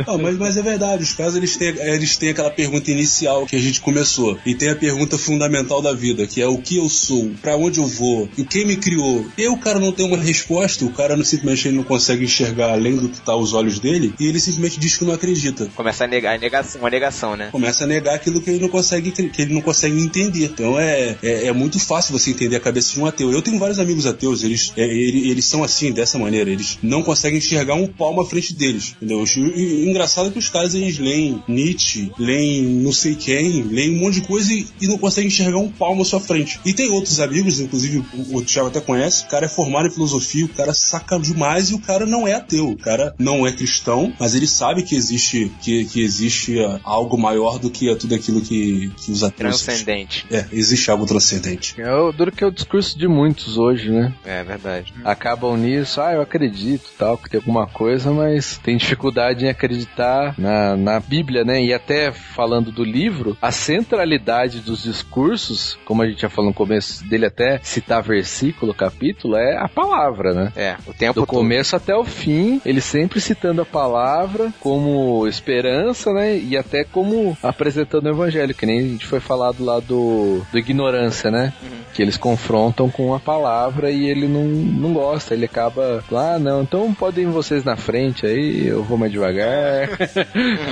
Não, 0.08 0.18
mas, 0.18 0.38
mas 0.38 0.58
é 0.58 0.62
verdade, 0.62 1.04
os 1.04 1.14
caras 1.14 1.36
eles 1.36 1.56
têm, 1.58 1.70
eles 1.80 2.18
têm 2.18 2.30
aquela 2.30 2.50
pergunta 2.50 2.92
inicial 2.92 3.46
que 3.46 3.56
a 3.56 3.60
gente 3.60 3.82
começou. 3.82 4.38
E 4.46 4.56
tem 4.56 4.70
a 4.70 4.76
pergunta 4.76 5.18
fundamental 5.18 5.82
da 5.82 5.94
vida, 5.94 6.28
que 6.28 6.42
é 6.42 6.48
o 6.48 6.58
que 6.58 6.78
eu 6.78 6.90
sou, 6.90 7.32
pra 7.42 7.56
onde 7.56 7.80
eu 7.80 7.88
vou, 7.88 8.30
e 8.38 8.44
quem 8.44 8.66
me 8.66 8.78
criou. 8.78 9.26
E 9.38 9.44
aí 9.44 9.50
o 9.50 9.58
cara 9.58 9.80
não 9.80 9.92
tem 9.92 10.06
uma 10.06 10.18
resposta, 10.18 10.86
o 10.86 10.92
cara 10.92 11.18
não, 11.18 11.24
simplesmente 11.24 11.68
ele 11.68 11.78
não 11.78 11.84
consegue 11.84 12.24
enxergar 12.24 12.72
além 12.72 12.96
do 12.96 13.10
que 13.10 13.22
tá 13.22 13.34
aos 13.34 13.54
olhos 13.54 13.80
dele, 13.80 14.14
e 14.20 14.28
ele 14.28 14.40
simplesmente 14.40 14.80
diz 14.80 14.98
que 14.98 15.06
não 15.06 15.14
acredita. 15.14 15.70
Começa 15.76 16.06
a 16.06 16.08
negar, 16.08 16.36
a 16.36 16.38
negação, 16.38 16.82
uma 16.82 16.90
negação, 16.90 17.36
né? 17.36 17.50
Começa 17.52 17.84
a 17.84 17.88
negar 17.88 18.16
aquilo 18.16 18.42
que 18.42 18.50
ele 18.50 18.60
não 18.60 18.70
consegue, 18.70 19.12
que 19.12 19.42
ele 19.42 19.54
não 19.54 19.62
consegue 19.62 20.00
entender. 20.00 20.46
Então 20.46 20.80
é, 20.80 21.18
é, 21.22 21.48
é 21.48 21.52
muito 21.52 21.80
fácil 21.80 22.18
você 22.18 22.32
entender 22.32 22.56
a 22.56 22.60
cabeça 22.60 22.94
de 22.94 23.00
um 23.00 23.06
ateu. 23.06 23.32
Eu 23.32 23.42
tenho 23.42 23.60
vários 23.72 23.80
amigos 23.80 24.06
ateus, 24.06 24.44
eles, 24.44 24.74
é, 24.76 24.84
ele- 24.84 25.30
eles 25.30 25.46
são 25.46 25.64
assim, 25.64 25.92
dessa 25.92 26.18
maneira. 26.18 26.50
Eles 26.50 26.78
não 26.82 27.02
conseguem 27.02 27.38
enxergar 27.38 27.76
um 27.76 27.88
palmo 27.88 28.22
à 28.22 28.26
frente 28.26 28.54
deles. 28.54 28.94
Entendeu? 28.98 29.24
E, 29.24 29.40
e, 29.40 29.90
engraçado 29.90 30.28
é 30.28 30.32
que 30.32 30.40
os 30.40 30.50
caras 30.50 30.76
eles 30.76 31.00
leem 31.00 31.42
Nietzsche, 31.48 32.12
leem 32.18 32.64
não 32.64 32.92
sei 32.92 33.16
quem, 33.16 33.64
leem 33.64 33.96
um 33.96 34.00
monte 34.00 34.22
de 34.22 34.28
coisa 34.28 34.54
e, 34.54 34.68
e 34.82 34.88
não 34.88 34.98
conseguem 34.98 35.28
enxergar 35.28 35.58
um 35.58 35.70
palmo 35.72 36.02
à 36.02 36.06
sua 36.06 36.20
frente. 36.20 36.60
E 36.66 36.74
tem 36.74 36.90
outros 36.90 37.20
amigos, 37.20 37.60
inclusive 37.60 38.04
o, 38.14 38.38
o 38.38 38.42
Thiago 38.44 38.68
até 38.70 38.82
conhece, 38.82 39.26
o 39.26 39.28
cara 39.28 39.46
é 39.46 39.50
formado 39.50 39.88
em 39.88 39.92
filosofia, 39.92 40.46
o 40.46 40.50
cara 40.50 40.74
saca 40.74 41.20
demais 41.20 41.70
e 41.70 41.74
o 41.74 41.80
cara 41.80 42.06
não 42.06 42.28
é 42.28 42.34
ateu. 42.34 42.70
O 42.70 42.78
cara 42.78 43.14
não 43.18 43.46
é 43.48 43.52
cristão, 43.52 44.14
mas 44.20 44.36
ele 44.36 44.48
sabe 44.48 44.84
que 44.84 44.96
existe, 44.96 45.52
que, 45.62 45.86
que 45.86 46.02
existe 46.02 46.60
ah, 46.60 46.80
algo 46.84 47.18
maior 47.18 47.60
do 47.60 47.70
que 47.70 47.94
tudo 47.96 48.16
aquilo 48.16 48.42
que, 48.42 48.92
que 48.98 49.12
os 49.12 49.24
ateus. 49.24 49.62
Transcendente. 49.62 50.26
É, 50.30 50.46
existe 50.52 50.90
algo 50.92 51.06
transcendente. 51.06 51.76
É 51.78 51.94
o 51.94 52.12
duro 52.12 52.32
que 52.32 52.44
é 52.44 52.48
o 52.48 52.52
discurso 52.52 52.98
de 52.98 53.08
muitos 53.08 53.58
hoje, 53.62 53.92
né? 53.92 54.14
É 54.26 54.44
verdade. 54.44 54.94
Acabam 55.04 55.56
nisso, 55.58 56.02
ah, 56.02 56.14
eu 56.14 56.22
acredito, 56.22 56.90
tal, 56.98 57.18
que 57.18 57.30
tem 57.30 57.40
alguma 57.40 57.68
coisa, 57.68 58.12
mas 58.12 58.58
tem 58.58 58.78
dificuldade 58.78 59.46
em 59.46 59.50
acreditar 59.50 60.34
na, 60.38 60.76
na 60.76 61.00
Bíblia, 61.00 61.44
né? 61.44 61.62
E 61.64 61.74
até 61.74 62.12
falando 62.12 62.72
do 62.72 62.84
livro, 62.84 63.38
a 63.42 63.52
centralidade 63.52 64.60
dos 64.60 64.84
discursos, 64.84 65.78
como 65.86 66.02
a 66.02 66.08
gente 66.08 66.22
já 66.22 66.30
falou 66.30 66.52
no 66.52 66.56
começo 66.56 67.08
dele 67.08 67.26
até 67.26 67.60
citar 67.64 68.02
versículo, 68.02 68.74
capítulo, 68.74 69.36
é 69.36 69.58
a 69.58 69.68
palavra, 69.68 70.34
né? 70.34 70.52
É, 70.56 70.76
o 70.88 70.94
tempo 70.94 71.22
Do 71.22 71.26
todo. 71.26 71.28
começo 71.28 71.76
até 71.76 71.96
o 71.96 72.04
fim, 72.04 72.62
ele 72.66 72.82
sempre 72.82 73.20
citando 73.22 73.62
a 73.62 73.66
palavra 73.66 74.52
como 74.60 75.28
esperança, 75.28 76.12
né? 76.14 76.38
E 76.38 76.58
até 76.58 76.84
como 76.84 77.38
apresentando 77.44 78.06
o 78.06 78.10
evangelho, 78.10 78.54
que 78.56 78.66
nem 78.66 78.80
a 78.80 78.84
gente 78.84 79.06
foi 79.06 79.20
falado 79.20 79.64
lá 79.64 79.80
do, 79.80 80.42
do 80.52 80.58
ignorância, 80.58 81.30
né? 81.30 81.54
Que 81.94 82.02
eles 82.02 82.18
confrontam 82.18 82.90
com 82.90 83.14
a 83.14 83.20
palavra 83.20 83.51
e 83.92 84.10
ele 84.10 84.28
não, 84.28 84.44
não 84.44 84.94
gosta, 84.94 85.34
ele 85.34 85.46
acaba 85.46 86.04
lá, 86.10 86.36
ah, 86.36 86.40
não, 86.40 86.62
então 86.62 86.94
podem 86.94 87.26
vocês 87.28 87.64
na 87.64 87.76
frente 87.76 88.26
aí, 88.26 88.68
eu 88.68 88.84
vou 88.84 88.98
mais 88.98 89.12
devagar. 89.12 89.90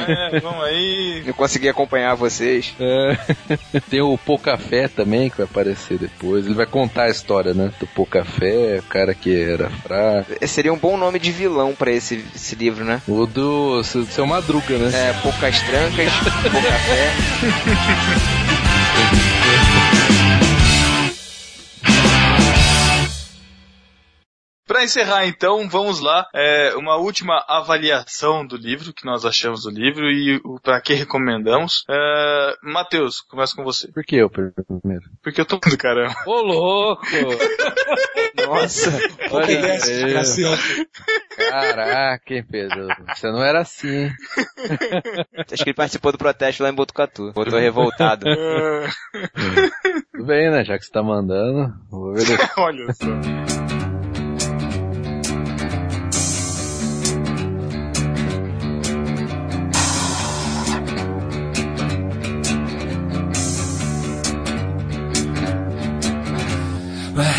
É, 0.09 0.39
vamos 0.39 0.63
aí. 0.63 1.23
Eu 1.25 1.33
consegui 1.33 1.69
acompanhar 1.69 2.15
vocês. 2.15 2.73
É. 2.79 3.17
Tem 3.89 4.01
o 4.01 4.17
Pocafé 4.17 4.87
também 4.87 5.29
que 5.29 5.37
vai 5.37 5.45
aparecer 5.45 5.97
depois. 5.97 6.45
Ele 6.45 6.55
vai 6.55 6.65
contar 6.65 7.03
a 7.03 7.09
história, 7.09 7.53
né? 7.53 7.71
Do 7.79 7.85
Pocafé, 7.87 8.79
o 8.79 8.83
cara 8.83 9.13
que 9.13 9.39
era 9.39 9.69
fraco. 9.69 10.31
Seria 10.47 10.73
um 10.73 10.77
bom 10.77 10.97
nome 10.97 11.19
de 11.19 11.31
vilão 11.31 11.75
pra 11.75 11.91
esse, 11.91 12.25
esse 12.33 12.55
livro, 12.55 12.83
né? 12.83 13.01
O 13.07 13.25
do 13.25 13.83
seu 13.83 14.05
seu 14.05 14.25
Madruga, 14.25 14.77
né? 14.77 14.91
É, 14.93 15.13
poucas 15.21 15.61
trancas, 15.61 16.11
pouca 16.51 16.71
fé. 16.71 17.13
Pra 24.79 24.85
encerrar 24.85 25.27
então, 25.27 25.67
vamos 25.67 25.99
lá. 25.99 26.25
É, 26.33 26.73
uma 26.77 26.95
última 26.95 27.43
avaliação 27.49 28.47
do 28.47 28.55
livro, 28.55 28.93
que 28.93 29.05
nós 29.05 29.25
achamos 29.25 29.63
do 29.63 29.69
livro 29.69 30.09
e 30.09 30.39
o 30.41 30.57
para 30.57 30.79
que 30.79 30.93
recomendamos. 30.93 31.83
É, 31.89 32.53
Matheus, 32.63 33.19
começa 33.19 33.53
com 33.53 33.61
você. 33.65 33.91
Por 33.91 34.05
que 34.05 34.15
eu 34.15 34.29
primeiro? 34.29 35.03
Porque 35.21 35.41
eu 35.41 35.45
tô 35.45 35.57
do 35.57 35.77
caramba. 35.77 36.15
Ô, 36.25 36.41
louco! 36.41 37.05
Nossa, 38.47 38.89
Olha. 39.31 40.13
Cassiano. 40.13 40.57
Caraca, 41.37 42.33
hein, 42.33 42.45
Pedro? 42.49 42.87
Você 43.13 43.29
não 43.29 43.43
era 43.43 43.59
assim, 43.59 43.89
hein? 43.89 44.11
acho 45.51 45.61
que 45.61 45.71
ele 45.71 45.75
participou 45.75 46.13
do 46.13 46.17
protesto 46.17 46.63
lá 46.63 46.69
em 46.69 46.73
Botucatu. 46.73 47.33
Voltou 47.33 47.59
revoltado. 47.59 48.25
Tudo 50.13 50.25
bem, 50.25 50.49
né? 50.49 50.63
Já 50.63 50.77
que 50.77 50.85
você 50.85 50.91
tá 50.91 51.03
mandando, 51.03 51.73
vou 51.91 52.13
ver 52.13 52.23
olha 52.57 52.93
só. 52.93 53.68
Bye. 67.19 67.38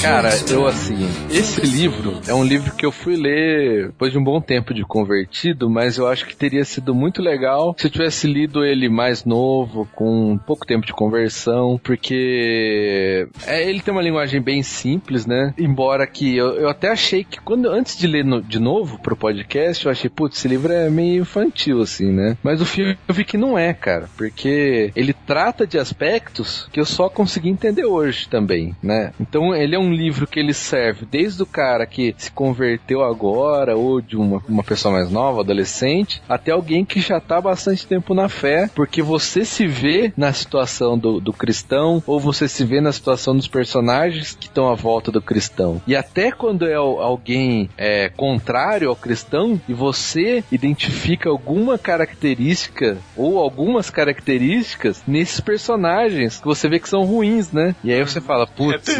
Cara, 0.00 0.30
eu 0.50 0.66
assim, 0.66 0.98
esse 1.30 1.60
livro 1.60 2.20
é 2.26 2.34
um 2.34 2.42
livro 2.44 2.72
que 2.74 2.84
eu 2.84 2.90
fui 2.90 3.14
ler 3.16 3.86
depois 3.86 4.10
de 4.10 4.18
um 4.18 4.24
bom 4.24 4.40
tempo 4.40 4.74
de 4.74 4.82
convertido, 4.84 5.70
mas 5.70 5.96
eu 5.96 6.08
acho 6.08 6.26
que 6.26 6.34
teria 6.34 6.64
sido 6.64 6.92
muito 6.92 7.22
legal 7.22 7.74
se 7.78 7.86
eu 7.86 7.90
tivesse 7.90 8.26
lido 8.26 8.64
ele 8.64 8.88
mais 8.88 9.24
novo, 9.24 9.88
com 9.94 10.36
pouco 10.44 10.66
tempo 10.66 10.84
de 10.84 10.92
conversão, 10.92 11.78
porque 11.82 13.28
é, 13.46 13.68
ele 13.68 13.80
tem 13.80 13.92
uma 13.92 14.02
linguagem 14.02 14.40
bem 14.40 14.62
simples, 14.62 15.24
né? 15.24 15.54
Embora 15.56 16.04
que 16.06 16.36
eu, 16.36 16.52
eu 16.54 16.68
até 16.68 16.88
achei 16.90 17.22
que 17.22 17.40
quando 17.40 17.68
antes 17.68 17.96
de 17.96 18.06
ler 18.08 18.24
no- 18.24 18.42
de 18.42 18.58
novo 18.58 18.98
pro 19.00 19.16
podcast, 19.16 19.84
eu 19.86 19.92
achei, 19.92 20.10
putz, 20.10 20.38
esse 20.38 20.48
livro 20.48 20.72
é 20.72 20.90
meio 20.90 21.22
infantil 21.22 21.80
assim, 21.80 22.10
né? 22.10 22.36
Mas 22.42 22.60
o 22.60 22.66
filme 22.66 22.98
eu 23.06 23.14
vi 23.14 23.24
que 23.24 23.36
não 23.38 23.56
é, 23.56 23.72
cara, 23.72 24.08
porque 24.16 24.90
ele 24.96 25.12
trata 25.12 25.64
de 25.66 25.78
aspectos 25.78 26.68
que 26.72 26.80
eu 26.80 26.84
só 26.84 27.08
consegui 27.08 27.48
entender 27.50 27.84
hoje 27.84 28.28
também, 28.28 28.74
né? 28.82 29.11
Então 29.20 29.54
ele 29.54 29.74
é 29.74 29.78
um 29.78 29.92
livro 29.92 30.26
que 30.26 30.38
ele 30.40 30.54
serve 30.54 31.06
desde 31.10 31.42
o 31.42 31.46
cara 31.46 31.86
que 31.86 32.14
se 32.18 32.30
converteu 32.30 33.02
agora 33.04 33.76
ou 33.76 34.00
de 34.00 34.16
uma, 34.16 34.42
uma 34.48 34.62
pessoa 34.64 34.94
mais 34.94 35.10
nova, 35.10 35.40
adolescente, 35.40 36.22
até 36.28 36.50
alguém 36.52 36.84
que 36.84 37.00
já 37.00 37.20
tá 37.20 37.38
há 37.38 37.40
bastante 37.40 37.86
tempo 37.86 38.14
na 38.14 38.28
fé, 38.28 38.68
porque 38.74 39.02
você 39.02 39.44
se 39.44 39.66
vê 39.66 40.12
na 40.16 40.32
situação 40.32 40.98
do, 40.98 41.20
do 41.20 41.32
cristão 41.32 42.02
ou 42.06 42.18
você 42.20 42.48
se 42.48 42.64
vê 42.64 42.80
na 42.80 42.92
situação 42.92 43.36
dos 43.36 43.48
personagens 43.48 44.34
que 44.34 44.46
estão 44.46 44.68
à 44.70 44.74
volta 44.74 45.10
do 45.10 45.20
cristão. 45.22 45.80
E 45.86 45.94
até 45.96 46.30
quando 46.32 46.66
é 46.66 46.74
al- 46.74 47.00
alguém 47.00 47.68
é, 47.76 48.08
contrário 48.08 48.88
ao 48.88 48.96
cristão 48.96 49.60
e 49.68 49.72
você 49.74 50.42
identifica 50.50 51.28
alguma 51.30 51.78
característica 51.78 52.98
ou 53.16 53.38
algumas 53.38 53.90
características 53.90 55.02
nesses 55.06 55.40
personagens 55.40 56.38
que 56.40 56.46
você 56.46 56.68
vê 56.68 56.78
que 56.78 56.88
são 56.88 57.04
ruins, 57.04 57.52
né? 57.52 57.74
E 57.82 57.92
aí 57.92 58.00
você 58.04 58.20
fala, 58.20 58.44
É 58.44 58.46
putz. 58.46 58.91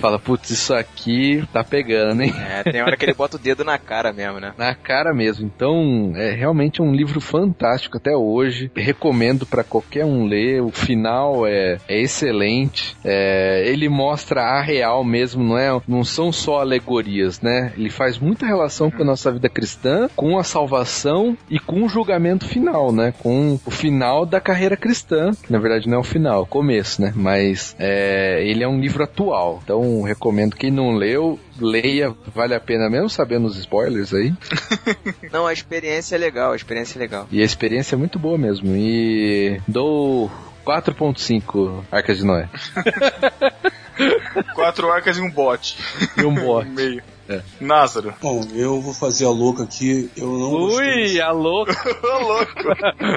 Fala, 0.00 0.18
putz, 0.18 0.50
isso 0.50 0.74
aqui 0.74 1.44
tá 1.52 1.62
pegando, 1.62 2.22
hein? 2.22 2.32
É, 2.36 2.62
tem 2.62 2.82
hora 2.82 2.96
que 2.96 3.04
ele 3.04 3.14
bota 3.14 3.36
o 3.36 3.40
dedo 3.40 3.64
na 3.64 3.78
cara 3.78 4.12
mesmo, 4.12 4.40
né? 4.40 4.52
Na 4.56 4.74
cara 4.74 5.12
mesmo. 5.14 5.46
Então, 5.46 6.12
é 6.16 6.32
realmente 6.32 6.82
um 6.82 6.92
livro 6.92 7.20
fantástico 7.20 7.96
até 7.96 8.16
hoje. 8.16 8.70
Recomendo 8.74 9.46
pra 9.46 9.64
qualquer 9.64 10.04
um 10.04 10.26
ler. 10.26 10.62
O 10.62 10.70
final 10.70 11.46
é, 11.46 11.78
é 11.88 12.00
excelente. 12.00 12.96
É, 13.04 13.64
ele 13.66 13.88
mostra 13.88 14.42
a 14.42 14.60
real 14.60 15.04
mesmo, 15.04 15.42
não 15.42 15.58
é? 15.58 15.80
Não 15.86 16.04
são 16.04 16.32
só 16.32 16.60
alegorias, 16.60 17.40
né? 17.40 17.72
Ele 17.76 17.90
faz 17.90 18.18
muita 18.18 18.46
relação 18.46 18.90
com 18.90 19.02
a 19.02 19.06
nossa 19.06 19.30
vida 19.32 19.48
cristã, 19.48 20.08
com 20.16 20.38
a 20.38 20.44
salvação 20.44 21.36
e 21.48 21.58
com 21.58 21.82
o 21.82 21.88
julgamento 21.88 22.46
final, 22.46 22.92
né? 22.92 23.12
Com 23.18 23.58
o 23.64 23.70
final 23.70 24.24
da 24.26 24.40
carreira 24.40 24.76
cristã, 24.76 25.30
que 25.42 25.52
na 25.52 25.58
verdade 25.58 25.88
não 25.88 25.98
é 25.98 26.00
o 26.00 26.04
final, 26.04 26.40
é 26.40 26.42
o 26.42 26.46
começo, 26.46 27.00
né? 27.02 27.12
Mas 27.14 27.74
é, 27.78 28.42
ele 28.44 28.62
é 28.62 28.68
um 28.68 28.80
livro 28.80 29.04
atual. 29.04 29.39
Então, 29.62 30.02
recomendo 30.02 30.56
quem 30.56 30.70
não 30.70 30.92
leu, 30.92 31.38
leia, 31.58 32.14
vale 32.34 32.54
a 32.54 32.60
pena 32.60 32.88
mesmo 32.90 33.08
sabendo 33.08 33.46
os 33.46 33.56
spoilers 33.56 34.12
aí. 34.12 34.34
Não, 35.32 35.46
a 35.46 35.52
experiência 35.52 36.14
é 36.16 36.18
legal, 36.18 36.52
a 36.52 36.56
experiência 36.56 36.98
é 36.98 37.00
legal. 37.00 37.28
E 37.30 37.40
a 37.40 37.44
experiência 37.44 37.94
é 37.94 37.98
muito 37.98 38.18
boa 38.18 38.36
mesmo. 38.36 38.74
E 38.76 39.60
dou 39.66 40.30
4.5 40.64 41.84
Arcas 41.90 42.18
de 42.18 42.24
Noé. 42.24 42.48
Quatro 44.54 44.90
arcas 44.90 45.16
e 45.18 45.20
um 45.20 45.30
bote. 45.30 45.76
E 46.16 46.24
um 46.24 46.34
bote. 46.34 46.70
meio. 46.70 47.02
É. 47.30 47.42
Názaro. 47.60 48.12
Bom, 48.20 48.44
eu 48.54 48.80
vou 48.80 48.92
fazer 48.92 49.24
a 49.24 49.30
louca 49.30 49.62
aqui. 49.62 50.10
Eu 50.16 50.36
não 50.36 50.50
gostei. 50.50 51.12
Ui, 51.12 51.20
a 51.20 51.30
louca. 51.30 51.70
Louco. 52.20 52.52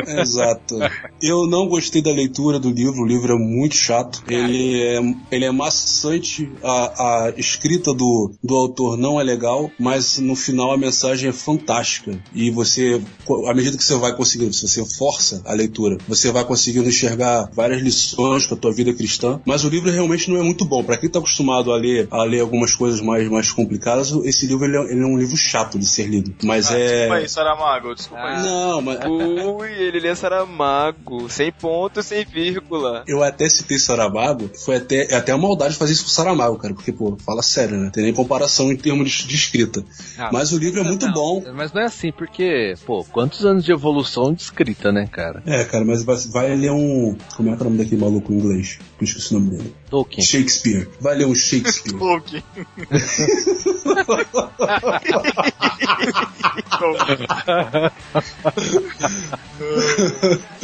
Exato. 0.21 0.75
Eu 1.21 1.47
não 1.47 1.67
gostei 1.67 2.01
da 2.01 2.11
leitura 2.11 2.59
do 2.59 2.69
livro, 2.69 3.01
o 3.01 3.07
livro 3.07 3.33
é 3.33 3.37
muito 3.37 3.75
chato. 3.75 4.23
Ele 4.27 4.81
é, 4.83 4.99
ele 5.31 5.45
é 5.45 5.51
maçante, 5.51 6.51
a, 6.63 7.27
a 7.27 7.33
escrita 7.37 7.93
do, 7.93 8.31
do 8.43 8.55
autor 8.55 8.97
não 8.97 9.19
é 9.19 9.23
legal, 9.23 9.71
mas 9.79 10.19
no 10.19 10.35
final 10.35 10.71
a 10.71 10.77
mensagem 10.77 11.29
é 11.29 11.33
fantástica. 11.33 12.17
E 12.33 12.51
você, 12.51 13.01
à 13.47 13.53
medida 13.53 13.77
que 13.77 13.83
você 13.83 13.95
vai 13.95 14.15
conseguindo, 14.15 14.53
se 14.53 14.67
você 14.67 14.85
força 14.85 15.41
a 15.45 15.53
leitura, 15.53 15.97
você 16.07 16.31
vai 16.31 16.45
conseguindo 16.45 16.87
enxergar 16.87 17.49
várias 17.53 17.81
lições 17.81 18.45
com 18.45 18.53
a 18.53 18.57
tua 18.57 18.71
vida 18.71 18.93
cristã. 18.93 19.41
Mas 19.45 19.63
o 19.63 19.69
livro 19.69 19.91
realmente 19.91 20.29
não 20.29 20.39
é 20.39 20.43
muito 20.43 20.65
bom. 20.65 20.83
Para 20.83 20.97
quem 20.97 21.07
está 21.07 21.19
acostumado 21.19 21.71
a 21.71 21.77
ler, 21.77 22.07
a 22.11 22.23
ler 22.23 22.41
algumas 22.41 22.75
coisas 22.75 23.01
mais, 23.01 23.27
mais 23.29 23.51
complicadas, 23.51 24.02
esse 24.23 24.45
livro 24.47 24.65
ele 24.65 24.77
é, 24.77 24.91
ele 24.91 25.01
é 25.01 25.05
um 25.05 25.17
livro 25.17 25.35
chato 25.37 25.77
de 25.79 25.85
ser 25.85 26.07
lido. 26.07 26.33
Mas 26.43 26.71
Ah, 26.71 26.77
é. 26.77 26.87
Desculpa 26.87 27.15
aí, 27.15 27.29
Saramago. 27.29 27.95
Desculpa 27.95 28.23
aí. 28.23 28.43
Não, 28.43 28.81
mas 28.81 28.99
Ui, 29.05 29.71
ele 29.71 29.99
lê 29.99 30.15
Saramago, 30.15 31.29
sem 31.29 31.51
ponto, 31.51 32.01
sem 32.03 32.25
vírgula. 32.25 33.03
Eu 33.07 33.23
até 33.23 33.47
citei 33.49 33.77
Saramago, 33.77 34.49
foi 34.63 34.77
até, 34.77 35.11
é 35.11 35.15
até 35.15 35.33
uma 35.33 35.47
maldade 35.47 35.75
fazer 35.75 35.93
isso 35.93 36.03
com 36.03 36.09
Saramago, 36.09 36.57
cara, 36.57 36.73
porque, 36.73 36.91
pô, 36.91 37.17
fala 37.25 37.41
sério, 37.41 37.77
né? 37.77 37.89
Tem 37.93 38.03
nem 38.03 38.13
comparação 38.13 38.71
em 38.71 38.75
termos 38.77 39.11
de, 39.11 39.27
de 39.27 39.35
escrita. 39.35 39.83
Ah, 40.17 40.29
Mas 40.31 40.51
o 40.51 40.57
livro 40.57 40.79
é 40.79 40.83
muito 40.83 41.05
Não, 41.05 41.13
bom. 41.13 41.43
Mas 41.53 41.71
não 41.73 41.81
é 41.81 41.85
assim, 41.85 42.11
porque, 42.11 42.73
pô, 42.85 43.03
quantos 43.03 43.45
anos 43.45 43.63
de 43.63 43.71
evolução 43.71 44.33
de 44.33 44.41
escrita, 44.41 44.91
né, 44.91 45.07
cara? 45.07 45.41
É, 45.45 45.63
cara, 45.63 45.83
mas 45.85 46.03
vai, 46.03 46.17
vai 46.31 46.55
ler 46.55 46.71
um. 46.71 47.15
Como 47.35 47.49
é 47.49 47.55
que 47.55 47.63
é 47.63 47.65
o 47.65 47.69
nome 47.69 47.83
daquele 47.83 48.01
maluco 48.01 48.31
em 48.31 48.37
inglês? 48.37 48.79
Que 48.97 49.03
eu 49.03 49.07
esqueci 49.07 49.35
o 49.35 49.39
nome 49.39 49.57
dele. 49.57 49.75
Tolkien. 49.93 50.23
Shakespeare. 50.23 50.87
Um 51.03 51.35
Shakespeare. 51.35 51.99
Tolkien. 51.99 52.43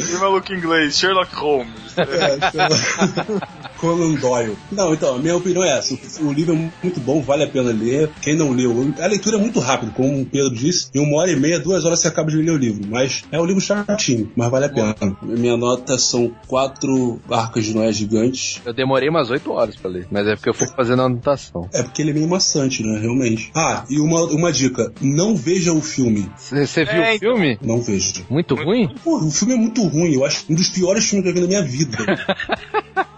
e 0.00 0.18
maluco 0.18 0.52
inglês, 0.52 0.98
Sherlock 0.98 1.32
Holmes. 1.36 1.96
É, 1.96 2.38
Conan 3.80 4.14
Doyle. 4.14 4.56
Não, 4.70 4.92
então, 4.92 5.16
a 5.16 5.18
minha 5.18 5.36
opinião 5.36 5.64
é 5.64 5.78
essa. 5.78 5.94
O 6.20 6.32
livro 6.32 6.54
é 6.54 6.70
muito 6.82 7.00
bom, 7.00 7.22
vale 7.22 7.44
a 7.44 7.48
pena 7.48 7.70
ler. 7.70 8.10
Quem 8.22 8.36
não 8.36 8.50
leu, 8.52 8.92
a 9.00 9.06
leitura 9.06 9.36
é 9.36 9.40
muito 9.40 9.58
rápida, 9.60 9.92
como 9.92 10.20
o 10.20 10.26
Pedro 10.26 10.54
disse. 10.54 10.88
Em 10.94 11.00
uma 11.00 11.18
hora 11.18 11.30
e 11.30 11.36
meia, 11.36 11.58
duas 11.58 11.84
horas 11.84 12.00
você 12.00 12.08
acaba 12.08 12.30
de 12.30 12.36
ler 12.36 12.50
o 12.50 12.56
livro. 12.56 12.82
Mas 12.88 13.24
é 13.32 13.40
um 13.40 13.44
livro 13.44 13.60
chatinho, 13.60 14.30
mas 14.36 14.50
vale 14.50 14.66
a 14.66 14.68
pena. 14.68 14.94
Minha 15.22 15.56
nota 15.56 15.98
são 15.98 16.32
quatro 16.46 17.20
arcas 17.30 17.64
de 17.64 17.74
Noé 17.74 17.92
gigantes. 17.92 18.60
Eu 18.64 18.72
demorei 18.72 19.08
umas 19.08 19.30
8 19.30 19.50
horas 19.50 19.76
pra 19.76 19.90
ler, 19.90 20.06
mas 20.10 20.26
é 20.26 20.34
porque 20.36 20.50
eu 20.50 20.54
fui 20.54 20.66
fazendo 20.68 21.02
a 21.02 21.06
anotação. 21.06 21.68
É 21.72 21.82
porque 21.82 22.02
ele 22.02 22.10
é 22.10 22.14
meio 22.14 22.28
maçante, 22.28 22.82
né? 22.82 22.98
Realmente. 23.00 23.50
Ah, 23.54 23.84
e 23.88 23.98
uma, 24.00 24.22
uma 24.24 24.52
dica: 24.52 24.92
não 25.00 25.34
veja 25.34 25.72
o 25.72 25.80
filme. 25.80 26.30
Você 26.36 26.84
viu 26.84 27.02
É, 27.02 27.14
o 27.14 27.18
filme? 27.18 27.58
Não 27.62 27.80
veja. 27.80 28.12
Muito 28.28 28.54
ruim? 28.54 28.88
Pô, 29.02 29.18
o 29.18 29.30
filme 29.30 29.54
é 29.54 29.56
muito 29.56 29.82
ruim. 29.84 30.12
Eu 30.14 30.24
acho 30.24 30.44
um 30.50 30.54
dos 30.54 30.68
piores 30.68 31.04
filmes 31.06 31.24
que 31.24 31.30
eu 31.30 31.34
vi 31.34 31.40
na 31.40 31.46
minha 31.46 31.62
vida. 31.62 31.98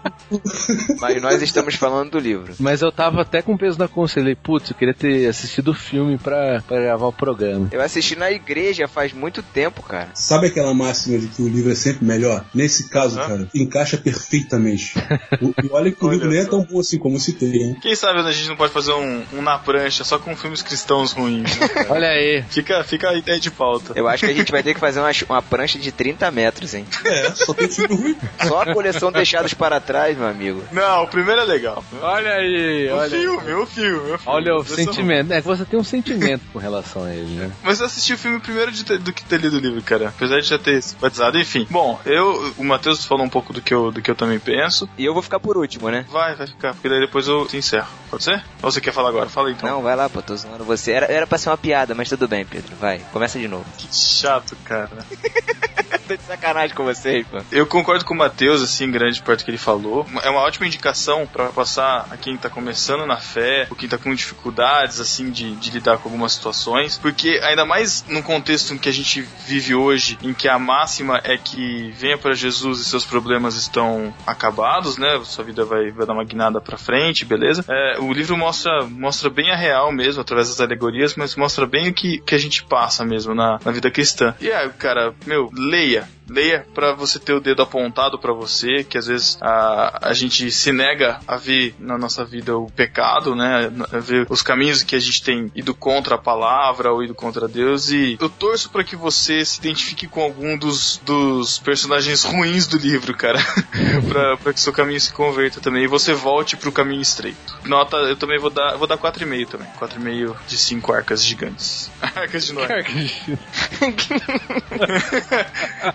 Mas 0.99 1.21
nós 1.21 1.41
estamos 1.41 1.75
falando 1.75 2.11
do 2.11 2.19
livro. 2.19 2.53
Mas 2.59 2.81
eu 2.81 2.91
tava 2.91 3.21
até 3.21 3.41
com 3.41 3.57
peso 3.57 3.77
na 3.79 3.87
consciência. 3.87 4.21
Falei, 4.23 4.35
Putz, 4.35 4.69
eu 4.69 4.75
queria 4.75 4.93
ter 4.93 5.27
assistido 5.27 5.69
o 5.71 5.73
filme 5.73 6.17
pra, 6.17 6.61
pra 6.67 6.79
gravar 6.79 7.07
o 7.07 7.13
programa. 7.13 7.67
Eu 7.71 7.81
assisti 7.81 8.15
na 8.15 8.31
igreja 8.31 8.87
faz 8.87 9.11
muito 9.13 9.41
tempo, 9.41 9.81
cara. 9.81 10.09
Sabe 10.13 10.47
aquela 10.47 10.73
máxima 10.73 11.17
de 11.17 11.27
que 11.27 11.41
o 11.41 11.47
livro 11.47 11.71
é 11.71 11.75
sempre 11.75 12.05
melhor? 12.05 12.45
Nesse 12.53 12.89
caso, 12.89 13.19
Hã? 13.19 13.27
cara, 13.27 13.47
encaixa 13.55 13.97
perfeitamente. 13.97 14.93
O- 15.41 15.53
e 15.63 15.69
olha 15.71 15.91
que 15.91 16.03
o 16.03 16.07
Olha 16.13 16.13
livro 16.15 16.29
nem 16.29 16.39
é 16.39 16.45
tão 16.45 16.63
bom 16.63 16.79
assim 16.79 16.97
como 16.99 17.19
se 17.19 17.33
tem, 17.33 17.53
hein? 17.53 17.77
Quem 17.81 17.95
sabe 17.95 18.19
a 18.19 18.31
gente 18.31 18.47
não 18.49 18.55
pode 18.55 18.71
fazer 18.73 18.93
um, 18.93 19.23
um 19.33 19.41
na 19.41 19.57
prancha 19.57 20.03
só 20.03 20.19
com 20.19 20.35
filmes 20.35 20.61
cristãos 20.61 21.11
ruins. 21.11 21.57
né? 21.57 21.67
Olha 21.89 22.07
aí. 22.07 22.43
fica, 22.49 22.83
fica 22.83 23.09
a 23.09 23.15
ideia 23.15 23.39
de 23.39 23.49
pauta. 23.51 23.93
Eu 23.95 24.07
acho 24.07 24.25
que 24.25 24.31
a 24.31 24.35
gente 24.35 24.51
vai 24.51 24.61
ter 24.63 24.73
que 24.73 24.79
fazer 24.79 24.99
uma, 24.99 25.11
uma 25.29 25.41
prancha 25.41 25.79
de 25.79 25.91
30 25.91 26.29
metros, 26.31 26.73
hein? 26.73 26.85
É, 27.05 27.31
só 27.31 27.53
tem 27.53 27.67
filme 27.67 27.95
ruim. 27.95 28.15
Só 28.47 28.61
a 28.61 28.73
coleção 28.73 29.11
Deixados 29.11 29.53
para 29.53 29.79
Trás, 29.79 30.17
meu 30.23 30.31
amigo. 30.31 30.63
Não, 30.71 31.03
o 31.03 31.07
primeiro 31.07 31.41
é 31.41 31.45
legal. 31.45 31.83
Olha 32.01 32.31
aí, 32.33 32.89
O 32.91 32.95
olha. 32.95 33.09
filme, 33.09 33.53
o 33.53 33.65
filme, 33.65 33.97
o 33.99 34.17
filme. 34.17 34.19
Olha 34.25 34.55
o 34.55 34.63
sentimento. 34.65 35.31
É 35.33 35.41
que 35.41 35.47
você 35.47 35.65
tem 35.65 35.79
um 35.79 35.83
sentimento 35.83 36.41
com 36.51 36.59
relação 36.59 37.03
a 37.03 37.13
ele, 37.13 37.31
né? 37.35 37.51
Mas 37.63 37.79
eu 37.79 37.85
assisti 37.85 38.13
o 38.13 38.17
filme 38.17 38.39
primeiro 38.39 38.71
de 38.71 38.83
ter- 38.85 38.99
do 38.99 39.11
que 39.13 39.23
ter 39.23 39.39
lido 39.39 39.57
o 39.57 39.59
livro, 39.59 39.81
cara. 39.81 40.09
Apesar 40.09 40.39
de 40.39 40.47
já 40.47 40.57
ter 40.57 40.81
simpatizado, 40.81 41.37
enfim. 41.39 41.67
Bom, 41.69 41.99
eu, 42.05 42.53
o 42.57 42.63
Matheus 42.63 43.05
falou 43.05 43.25
um 43.25 43.29
pouco 43.29 43.53
do 43.53 43.61
que 43.61 43.73
eu, 43.73 43.91
do 43.91 44.01
que 44.01 44.09
eu 44.09 44.15
também 44.15 44.39
penso. 44.39 44.87
E 44.97 45.05
eu 45.05 45.13
vou 45.13 45.21
ficar 45.21 45.39
por 45.39 45.57
último, 45.57 45.89
né? 45.89 46.05
Vai, 46.09 46.35
vai 46.35 46.47
ficar, 46.47 46.73
porque 46.73 46.89
daí 46.89 46.99
depois 46.99 47.27
eu 47.27 47.45
te 47.45 47.57
encerro. 47.57 47.87
Pode 48.09 48.23
ser? 48.23 48.43
Ou 48.61 48.71
você 48.71 48.79
quer 48.81 48.93
falar 48.93 49.09
agora? 49.09 49.29
Fala 49.29 49.47
aí, 49.49 49.53
então. 49.53 49.69
Não, 49.69 49.81
vai 49.81 49.95
lá, 49.95 50.07
pô, 50.09 50.21
tô 50.21 50.35
zoando 50.35 50.63
você. 50.63 50.91
Era, 50.91 51.05
era 51.07 51.27
pra 51.27 51.37
ser 51.37 51.49
uma 51.49 51.57
piada, 51.57 51.93
mas 51.95 52.09
tudo 52.09 52.27
bem, 52.27 52.45
Pedro. 52.45 52.75
Vai, 52.79 52.99
começa 53.11 53.39
de 53.39 53.47
novo. 53.47 53.65
Que 53.77 53.87
chato, 53.93 54.55
cara. 54.63 54.89
tô 56.07 56.15
de 56.15 56.23
sacanagem 56.23 56.75
com 56.75 56.83
vocês, 56.83 57.25
pô. 57.27 57.39
Eu 57.51 57.65
concordo 57.65 58.05
com 58.05 58.13
o 58.13 58.17
Matheus, 58.17 58.61
assim, 58.61 58.89
grande 58.91 59.21
parte 59.21 59.43
que 59.43 59.51
ele 59.51 59.57
falou. 59.57 60.05
É 60.21 60.29
uma 60.29 60.41
ótima 60.41 60.67
indicação 60.67 61.25
pra 61.25 61.49
passar 61.49 62.07
a 62.11 62.17
quem 62.17 62.37
tá 62.37 62.49
começando 62.49 63.05
na 63.05 63.17
fé, 63.17 63.67
ou 63.69 63.75
quem 63.75 63.89
tá 63.89 63.97
com 63.97 64.13
dificuldades, 64.13 64.99
assim, 64.99 65.31
de, 65.31 65.55
de 65.55 65.71
lidar 65.71 65.97
com 65.97 66.09
algumas 66.09 66.33
situações. 66.33 66.97
Porque, 66.97 67.39
ainda 67.43 67.65
mais 67.65 68.05
no 68.07 68.21
contexto 68.21 68.73
em 68.73 68.77
que 68.77 68.89
a 68.89 68.93
gente 68.93 69.21
vive 69.45 69.75
hoje, 69.75 70.17
em 70.21 70.33
que 70.33 70.47
a 70.47 70.59
máxima 70.59 71.19
é 71.23 71.37
que 71.37 71.91
venha 71.97 72.17
para 72.17 72.33
Jesus 72.33 72.79
e 72.79 72.85
seus 72.85 73.05
problemas 73.05 73.55
estão 73.55 74.13
acabados, 74.25 74.97
né? 74.97 75.19
Sua 75.23 75.43
vida 75.43 75.65
vai, 75.65 75.91
vai 75.91 76.05
dar 76.05 76.13
uma 76.13 76.23
guinada 76.23 76.61
pra 76.61 76.77
frente, 76.77 77.25
beleza? 77.25 77.65
É, 77.69 77.99
o 77.99 78.11
livro 78.11 78.37
mostra, 78.37 78.85
mostra 78.85 79.29
bem 79.29 79.51
a 79.51 79.55
real 79.55 79.91
mesmo, 79.91 80.21
através 80.21 80.49
das 80.49 80.61
alegorias, 80.61 81.15
mas 81.15 81.35
mostra 81.35 81.65
bem 81.65 81.89
o 81.89 81.93
que, 81.93 82.19
que 82.19 82.35
a 82.35 82.37
gente 82.37 82.63
passa 82.63 83.05
mesmo 83.05 83.33
na, 83.33 83.59
na 83.63 83.71
vida 83.71 83.89
cristã. 83.89 84.35
E 84.39 84.49
é, 84.49 84.69
cara, 84.69 85.13
meu, 85.25 85.49
leia. 85.53 86.07
Leia 86.29 86.65
pra 86.73 86.93
você 86.93 87.19
ter 87.19 87.33
o 87.33 87.39
dedo 87.39 87.61
apontado 87.61 88.17
pra 88.17 88.33
você, 88.33 88.83
que 88.83 88.97
às 88.97 89.07
vezes 89.07 89.37
a, 89.41 90.09
a 90.09 90.13
gente 90.13 90.49
se 90.51 90.71
nega 90.71 91.19
a 91.27 91.37
ver 91.37 91.75
na 91.79 91.97
nossa 91.97 92.23
vida 92.23 92.57
o 92.57 92.69
pecado, 92.71 93.35
né? 93.35 93.71
A 93.91 93.99
ver 93.99 94.25
os 94.29 94.41
caminhos 94.41 94.83
que 94.83 94.95
a 94.95 94.99
gente 94.99 95.23
tem 95.23 95.51
ido 95.55 95.73
contra 95.73 96.15
a 96.15 96.17
palavra 96.17 96.91
ou 96.91 97.03
ido 97.03 97.13
contra 97.13 97.47
Deus. 97.47 97.89
E 97.91 98.17
eu 98.19 98.29
torço 98.29 98.69
pra 98.69 98.83
que 98.83 98.95
você 98.95 99.43
se 99.43 99.59
identifique 99.59 100.07
com 100.07 100.21
algum 100.21 100.57
dos, 100.57 100.97
dos 101.05 101.59
personagens 101.59 102.23
ruins 102.23 102.67
do 102.67 102.77
livro, 102.77 103.15
cara. 103.15 103.39
pra, 104.07 104.37
pra 104.37 104.53
que 104.53 104.59
seu 104.59 104.73
caminho 104.73 104.99
se 104.99 105.11
converta 105.11 105.59
também 105.59 105.83
e 105.83 105.87
você 105.87 106.13
volte 106.13 106.55
pro 106.55 106.71
caminho 106.71 107.01
estreito. 107.01 107.57
Nota, 107.65 107.97
eu 107.97 108.15
também 108.15 108.39
vou 108.39 108.49
dar, 108.49 108.75
vou 108.77 108.87
dar 108.87 108.97
4,5 108.97 109.47
também. 109.47 109.67
4,5 109.79 110.35
de 110.47 110.57
5 110.57 110.93
arcas 110.93 111.23
gigantes. 111.23 111.91
arcas 112.15 112.45
de 112.45 112.53
Noé. 112.53 112.83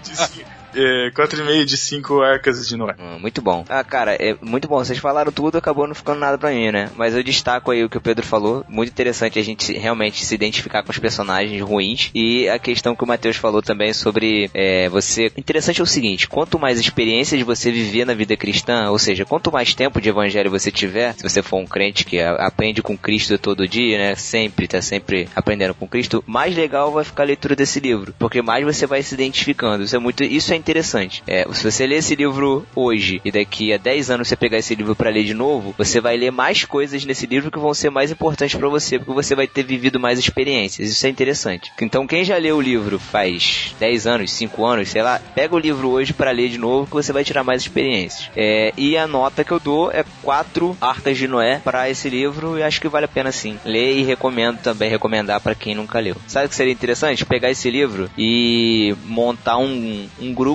de 0.02 0.17
ci- 0.26 0.44
é, 0.78 1.10
4,5 1.10 1.64
de 1.64 1.76
5 1.76 2.22
arcas 2.22 2.68
de 2.68 2.76
Noé. 2.76 2.94
Hum, 2.98 3.18
muito 3.18 3.42
bom. 3.42 3.64
Ah, 3.68 3.82
cara, 3.82 4.14
é 4.14 4.36
muito 4.40 4.68
bom. 4.68 4.78
Vocês 4.78 4.98
falaram 4.98 5.32
tudo, 5.32 5.58
acabou 5.58 5.86
não 5.86 5.94
ficando 5.94 6.20
nada 6.20 6.38
pra 6.38 6.50
mim, 6.50 6.70
né? 6.70 6.90
Mas 6.96 7.14
eu 7.14 7.22
destaco 7.22 7.70
aí 7.70 7.84
o 7.84 7.88
que 7.88 7.98
o 7.98 8.00
Pedro 8.00 8.24
falou. 8.24 8.64
Muito 8.68 8.90
interessante 8.90 9.38
a 9.38 9.42
gente 9.42 9.72
realmente 9.72 10.24
se 10.24 10.34
identificar 10.34 10.82
com 10.82 10.90
os 10.90 10.98
personagens 10.98 11.60
ruins. 11.62 12.10
E 12.14 12.48
a 12.48 12.58
questão 12.58 12.94
que 12.94 13.04
o 13.04 13.06
Matheus 13.06 13.36
falou 13.36 13.62
também 13.62 13.92
sobre 13.92 14.50
é, 14.54 14.88
você. 14.88 15.32
Interessante 15.36 15.80
é 15.80 15.84
o 15.84 15.86
seguinte: 15.86 16.28
quanto 16.28 16.58
mais 16.58 16.78
experiências 16.78 17.40
você 17.42 17.70
viver 17.70 18.04
na 18.04 18.14
vida 18.14 18.36
cristã, 18.36 18.90
ou 18.90 18.98
seja, 18.98 19.24
quanto 19.24 19.52
mais 19.52 19.74
tempo 19.74 20.00
de 20.00 20.08
evangelho 20.08 20.50
você 20.50 20.70
tiver, 20.70 21.14
se 21.14 21.22
você 21.22 21.42
for 21.42 21.58
um 21.58 21.66
crente 21.66 22.04
que 22.04 22.20
aprende 22.20 22.82
com 22.82 22.96
Cristo 22.96 23.38
todo 23.38 23.68
dia, 23.68 23.98
né? 23.98 24.14
Sempre, 24.14 24.68
tá 24.68 24.80
sempre 24.80 25.28
aprendendo 25.34 25.74
com 25.74 25.88
Cristo, 25.88 26.22
mais 26.26 26.54
legal 26.54 26.92
vai 26.92 27.04
ficar 27.04 27.22
a 27.24 27.26
leitura 27.26 27.56
desse 27.56 27.80
livro. 27.80 28.14
Porque 28.18 28.42
mais 28.42 28.64
você 28.64 28.86
vai 28.86 29.02
se 29.02 29.14
identificando. 29.14 29.84
Isso 29.84 29.96
é 29.96 29.98
muito. 29.98 30.22
Isso 30.22 30.52
é 30.52 30.56
interessante. 30.68 31.22
É, 31.26 31.46
se 31.52 31.64
você 31.64 31.86
ler 31.86 31.96
esse 31.96 32.14
livro 32.14 32.66
hoje 32.74 33.20
e 33.24 33.32
daqui 33.32 33.72
a 33.72 33.78
10 33.78 34.10
anos 34.10 34.28
você 34.28 34.36
pegar 34.36 34.58
esse 34.58 34.74
livro 34.74 34.94
pra 34.94 35.08
ler 35.10 35.24
de 35.24 35.32
novo, 35.32 35.74
você 35.78 35.98
vai 36.00 36.16
ler 36.16 36.30
mais 36.30 36.64
coisas 36.64 37.04
nesse 37.06 37.26
livro 37.26 37.50
que 37.50 37.58
vão 37.58 37.72
ser 37.72 37.90
mais 37.90 38.10
importantes 38.10 38.58
pra 38.58 38.68
você, 38.68 38.98
porque 38.98 39.14
você 39.14 39.34
vai 39.34 39.46
ter 39.46 39.62
vivido 39.62 39.98
mais 39.98 40.18
experiências. 40.18 40.90
Isso 40.90 41.06
é 41.06 41.08
interessante. 41.08 41.72
Então, 41.80 42.06
quem 42.06 42.22
já 42.22 42.36
leu 42.36 42.58
o 42.58 42.60
livro 42.60 42.98
faz 42.98 43.74
10 43.80 44.06
anos, 44.06 44.30
5 44.32 44.64
anos, 44.64 44.90
sei 44.90 45.02
lá, 45.02 45.20
pega 45.34 45.54
o 45.54 45.58
livro 45.58 45.88
hoje 45.88 46.12
pra 46.12 46.30
ler 46.30 46.50
de 46.50 46.58
novo 46.58 46.86
que 46.86 46.92
você 46.92 47.12
vai 47.12 47.24
tirar 47.24 47.42
mais 47.42 47.62
experiências. 47.62 48.30
É, 48.36 48.72
e 48.76 48.96
a 48.96 49.06
nota 49.06 49.42
que 49.42 49.52
eu 49.52 49.60
dou 49.60 49.90
é 49.90 50.04
4 50.22 50.76
Arcas 50.80 51.16
de 51.16 51.26
Noé 51.26 51.60
pra 51.64 51.88
esse 51.88 52.10
livro 52.10 52.58
e 52.58 52.62
acho 52.62 52.80
que 52.80 52.88
vale 52.88 53.06
a 53.06 53.08
pena 53.08 53.32
sim. 53.32 53.58
Ler 53.64 53.96
e 53.96 54.02
recomendo 54.02 54.58
também 54.58 54.90
recomendar 54.90 55.40
pra 55.40 55.54
quem 55.54 55.74
nunca 55.74 55.98
leu. 55.98 56.16
Sabe 56.26 56.46
o 56.46 56.48
que 56.48 56.54
seria 56.54 56.72
interessante? 56.72 57.24
Pegar 57.24 57.50
esse 57.50 57.70
livro 57.70 58.10
e 58.18 58.94
montar 59.06 59.56
um, 59.56 60.08
um 60.20 60.34
grupo 60.34 60.47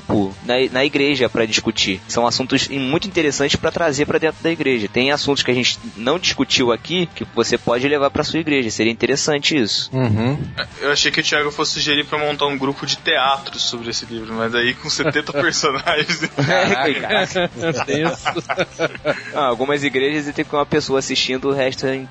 na, 0.45 0.53
na 0.71 0.85
igreja 0.85 1.29
pra 1.29 1.45
discutir. 1.45 2.01
São 2.07 2.25
assuntos 2.25 2.67
muito 2.69 3.07
interessantes 3.07 3.55
pra 3.55 3.71
trazer 3.71 4.05
pra 4.05 4.17
dentro 4.17 4.41
da 4.43 4.51
igreja. 4.51 4.87
Tem 4.87 5.11
assuntos 5.11 5.43
que 5.43 5.51
a 5.51 5.53
gente 5.53 5.77
não 5.97 6.17
discutiu 6.17 6.71
aqui 6.71 7.07
que 7.15 7.25
você 7.35 7.57
pode 7.57 7.87
levar 7.87 8.09
pra 8.09 8.23
sua 8.23 8.39
igreja. 8.39 8.69
Seria 8.69 8.91
interessante 8.91 9.57
isso. 9.57 9.89
Uhum. 9.93 10.37
Eu 10.81 10.91
achei 10.91 11.11
que 11.11 11.19
o 11.19 11.23
Thiago 11.23 11.51
fosse 11.51 11.73
sugerir 11.73 12.05
pra 12.05 12.17
montar 12.17 12.45
um 12.47 12.57
grupo 12.57 12.85
de 12.85 12.95
teatro 12.97 13.59
sobre 13.59 13.89
esse 13.89 14.05
livro, 14.05 14.33
mas 14.33 14.53
aí 14.55 14.73
com 14.73 14.89
70 14.89 15.33
personagens. 15.33 16.19
Caraca. 16.35 17.49
Ah, 19.33 19.45
algumas 19.47 19.83
igrejas 19.83 20.27
e 20.27 20.33
tem 20.33 20.45
que 20.45 20.55
uma 20.55 20.65
pessoa 20.65 20.99
assistindo 20.99 21.49
o 21.49 21.51
resto 21.53 21.87
em- 21.87 22.07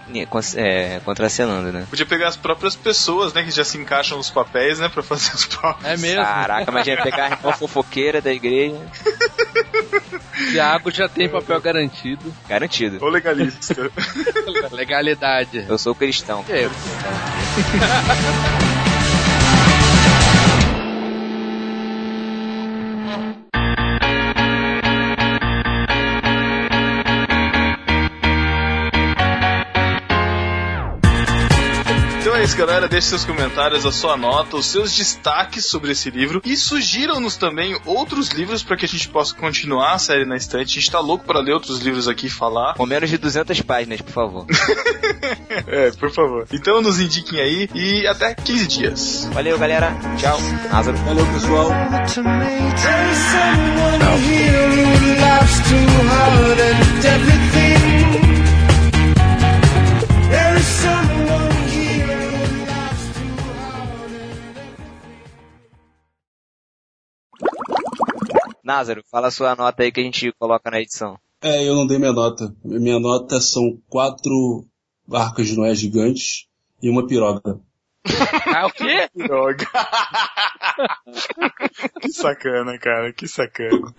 é, 0.57 1.01
contracenando, 1.05 1.73
né? 1.73 1.87
Podia 1.89 2.07
pegar 2.07 2.29
as 2.29 2.37
próprias 2.37 2.75
pessoas, 2.77 3.33
né, 3.33 3.43
que 3.43 3.51
já 3.51 3.65
se 3.65 3.79
encaixam 3.79 4.17
nos 4.19 4.31
papéis, 4.31 4.79
né, 4.79 4.89
pra 4.89 5.03
fazer 5.03 5.35
os 5.35 5.47
próprios. 5.47 5.85
É 5.89 5.97
mesmo. 5.97 6.23
Caraca, 6.23 6.71
imagina 6.71 7.03
pegar 7.03 7.25
a 7.27 7.31
irmã 7.31 7.53
fofoqueira 7.73 8.21
da 8.21 8.33
igreja. 8.33 8.79
Thiago 10.53 10.91
já 10.91 11.09
tem 11.09 11.29
papel 11.29 11.61
garantido. 11.61 12.33
Garantido. 12.49 12.99
Ou 13.01 13.09
legalista. 13.09 13.91
Legalidade. 14.71 15.65
Eu 15.69 15.79
sou 15.79 15.95
cristão. 15.95 16.45
É. 16.49 16.69
Galera. 32.55 32.89
Deixe 32.89 33.09
seus 33.09 33.25
comentários, 33.25 33.87
a 33.87 33.93
sua 33.93 34.17
nota, 34.17 34.57
os 34.57 34.67
seus 34.67 34.95
destaques 34.95 35.67
sobre 35.67 35.93
esse 35.93 36.11
livro 36.11 36.41
e 36.45 36.57
sugiram-nos 36.57 37.37
também 37.37 37.81
outros 37.87 38.29
livros 38.29 38.63
para 38.63 38.77
que 38.77 38.85
a 38.85 38.89
gente 38.89 39.09
possa 39.09 39.35
continuar 39.35 39.95
a 39.95 39.99
série 39.99 40.25
na 40.25 40.37
estante. 40.37 40.79
A 40.79 40.81
gente 40.81 40.91
tá 40.91 41.01
louco 41.01 41.25
para 41.25 41.41
ler 41.41 41.53
outros 41.53 41.81
livros 41.81 42.09
aqui 42.09 42.27
e 42.27 42.31
falar. 42.31 42.75
Com 42.75 42.87
menos 42.87 43.09
de 43.09 43.19
200 43.19 43.61
páginas, 43.63 44.01
por 44.01 44.13
favor. 44.13 44.47
É, 45.67 45.91
por 45.93 46.11
favor. 46.11 46.47
Então 46.53 46.81
nos 46.83 46.99
indiquem 46.99 47.39
aí 47.39 47.69
e 47.75 48.07
até 48.07 48.35
15 48.35 48.67
dias. 48.67 49.29
Valeu, 49.33 49.59
galera. 49.59 49.95
Tchau. 50.19 50.39
Lázaro. 50.73 50.97
Valeu, 50.99 51.27
pessoal. 51.27 51.71
Názaro, 68.63 69.03
fala 69.11 69.29
a 69.29 69.31
sua 69.31 69.57
nota 69.57 69.83
aí 69.83 69.91
que 69.91 70.01
a 70.01 70.05
gente 70.05 70.33
coloca 70.39 70.71
na 70.71 70.81
edição. 70.81 71.19
É, 71.43 71.67
eu 71.67 71.75
não 71.75 71.87
dei 71.87 71.99
minha 71.99 72.13
nota. 72.13 72.55
Minha 72.65 73.01
nota 73.01 73.41
são 73.41 73.79
quatro 73.89 74.65
arcas 75.13 75.49
de 75.49 75.57
Noé 75.57 75.75
gigantes 75.75 76.47
e 76.81 76.89
uma 76.89 77.07
piroga. 77.07 77.59
Ah, 78.55 78.67
o 78.67 78.71
quê? 78.71 79.09
Droga. 79.15 79.65
que 82.03 82.13
sacana, 82.13 82.79
cara, 82.79 83.11
que 83.13 83.27
sacana. 83.27 83.95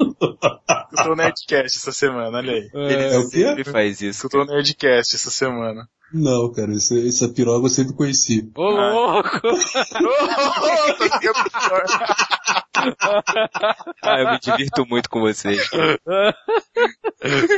Escutou 0.91 1.14
o 1.14 1.15
Nerdcast 1.15 1.77
essa 1.80 1.91
semana, 1.91 2.38
olha 2.38 2.53
aí. 2.53 2.69
É 2.73 3.18
o 3.18 3.27
quê? 3.30 3.40
Ele 3.40 3.64
faz 3.64 4.02
isso. 4.02 4.18
Escutou 4.18 4.41
o 4.41 4.45
Nerdcast 4.45 5.15
essa 5.15 5.31
semana. 5.31 5.90
Não, 6.14 6.52
cara, 6.52 6.72
essa, 6.73 6.95
essa 6.99 7.27
piroga 7.27 7.65
eu 7.65 7.69
sempre 7.69 7.95
conheci. 7.95 8.48
Ô, 8.56 8.69
louco! 8.69 9.41
Ah, 14.03 14.19
eu 14.19 14.31
me 14.31 14.39
divirto 14.39 14.85
muito 14.85 15.09
com 15.09 15.21
vocês. 15.21 15.69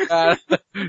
Cara, 0.08 0.40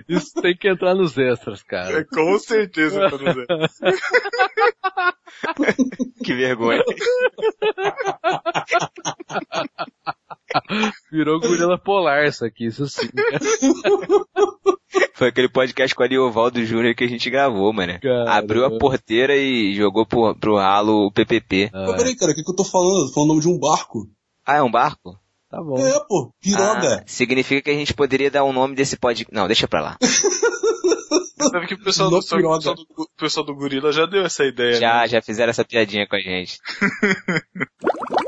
isso 0.08 0.40
tem 0.42 0.56
que 0.56 0.68
entrar 0.68 0.94
nos 0.94 1.16
extras, 1.16 1.62
cara. 1.62 2.00
É, 2.00 2.04
com 2.04 2.38
certeza, 2.38 3.08
pra 3.08 3.18
dizer. 3.18 3.46
Que 6.24 6.34
vergonha. 6.34 6.82
Virou 11.10 11.40
gorila 11.40 11.78
polar 11.78 12.26
isso 12.26 12.44
aqui, 12.44 12.66
isso 12.66 12.86
sim. 12.88 13.08
Foi 15.14 15.28
aquele 15.28 15.48
podcast 15.48 15.94
com 15.94 16.02
a 16.02 16.06
Liovaldo 16.06 16.64
Júnior 16.64 16.94
que 16.94 17.04
a 17.04 17.08
gente 17.08 17.30
gravou, 17.30 17.72
mano. 17.72 17.98
Abriu 18.26 18.64
a 18.64 18.78
porteira 18.78 19.34
e 19.36 19.74
jogou 19.74 20.06
pro, 20.06 20.34
pro 20.34 20.56
ralo 20.56 21.06
o 21.06 21.12
PPP. 21.12 21.70
Ah, 21.72 21.86
Mas 21.86 21.96
peraí, 21.96 22.16
cara, 22.16 22.32
o 22.32 22.34
que, 22.34 22.42
que 22.42 22.50
eu 22.50 22.56
tô 22.56 22.64
falando? 22.64 23.06
Tô 23.06 23.14
falando 23.14 23.30
o 23.30 23.32
nome 23.34 23.40
de 23.40 23.48
um 23.48 23.58
barco. 23.58 24.06
Ah, 24.46 24.56
é 24.56 24.62
um 24.62 24.70
barco? 24.70 25.18
tá 25.50 25.62
bom. 25.62 25.78
É, 25.78 26.00
pô, 26.06 26.30
piroga. 26.40 26.96
Ah, 26.96 27.04
significa 27.06 27.62
que 27.62 27.70
a 27.70 27.74
gente 27.74 27.94
poderia 27.94 28.30
dar 28.30 28.44
o 28.44 28.52
nome 28.52 28.74
desse 28.74 28.96
podcast. 28.96 29.32
Não, 29.32 29.46
deixa 29.46 29.66
pra 29.66 29.80
lá. 29.80 29.96
Sabe 31.38 31.66
que 31.66 31.74
o 31.74 31.82
pessoal, 31.82 32.10
do, 32.10 32.16
o 32.16 32.20
pessoal 32.20 32.74
do, 32.74 32.86
o 32.98 33.06
pessoal 33.16 33.46
do 33.46 33.54
Gorila 33.54 33.92
já 33.92 34.06
deu 34.06 34.24
essa 34.24 34.44
ideia, 34.44 34.72
né? 34.72 34.80
Já, 34.80 35.06
já 35.06 35.22
fizeram 35.22 35.50
essa 35.50 35.64
piadinha 35.64 36.06
com 36.06 36.16
a 36.16 36.20
gente. 36.20 36.58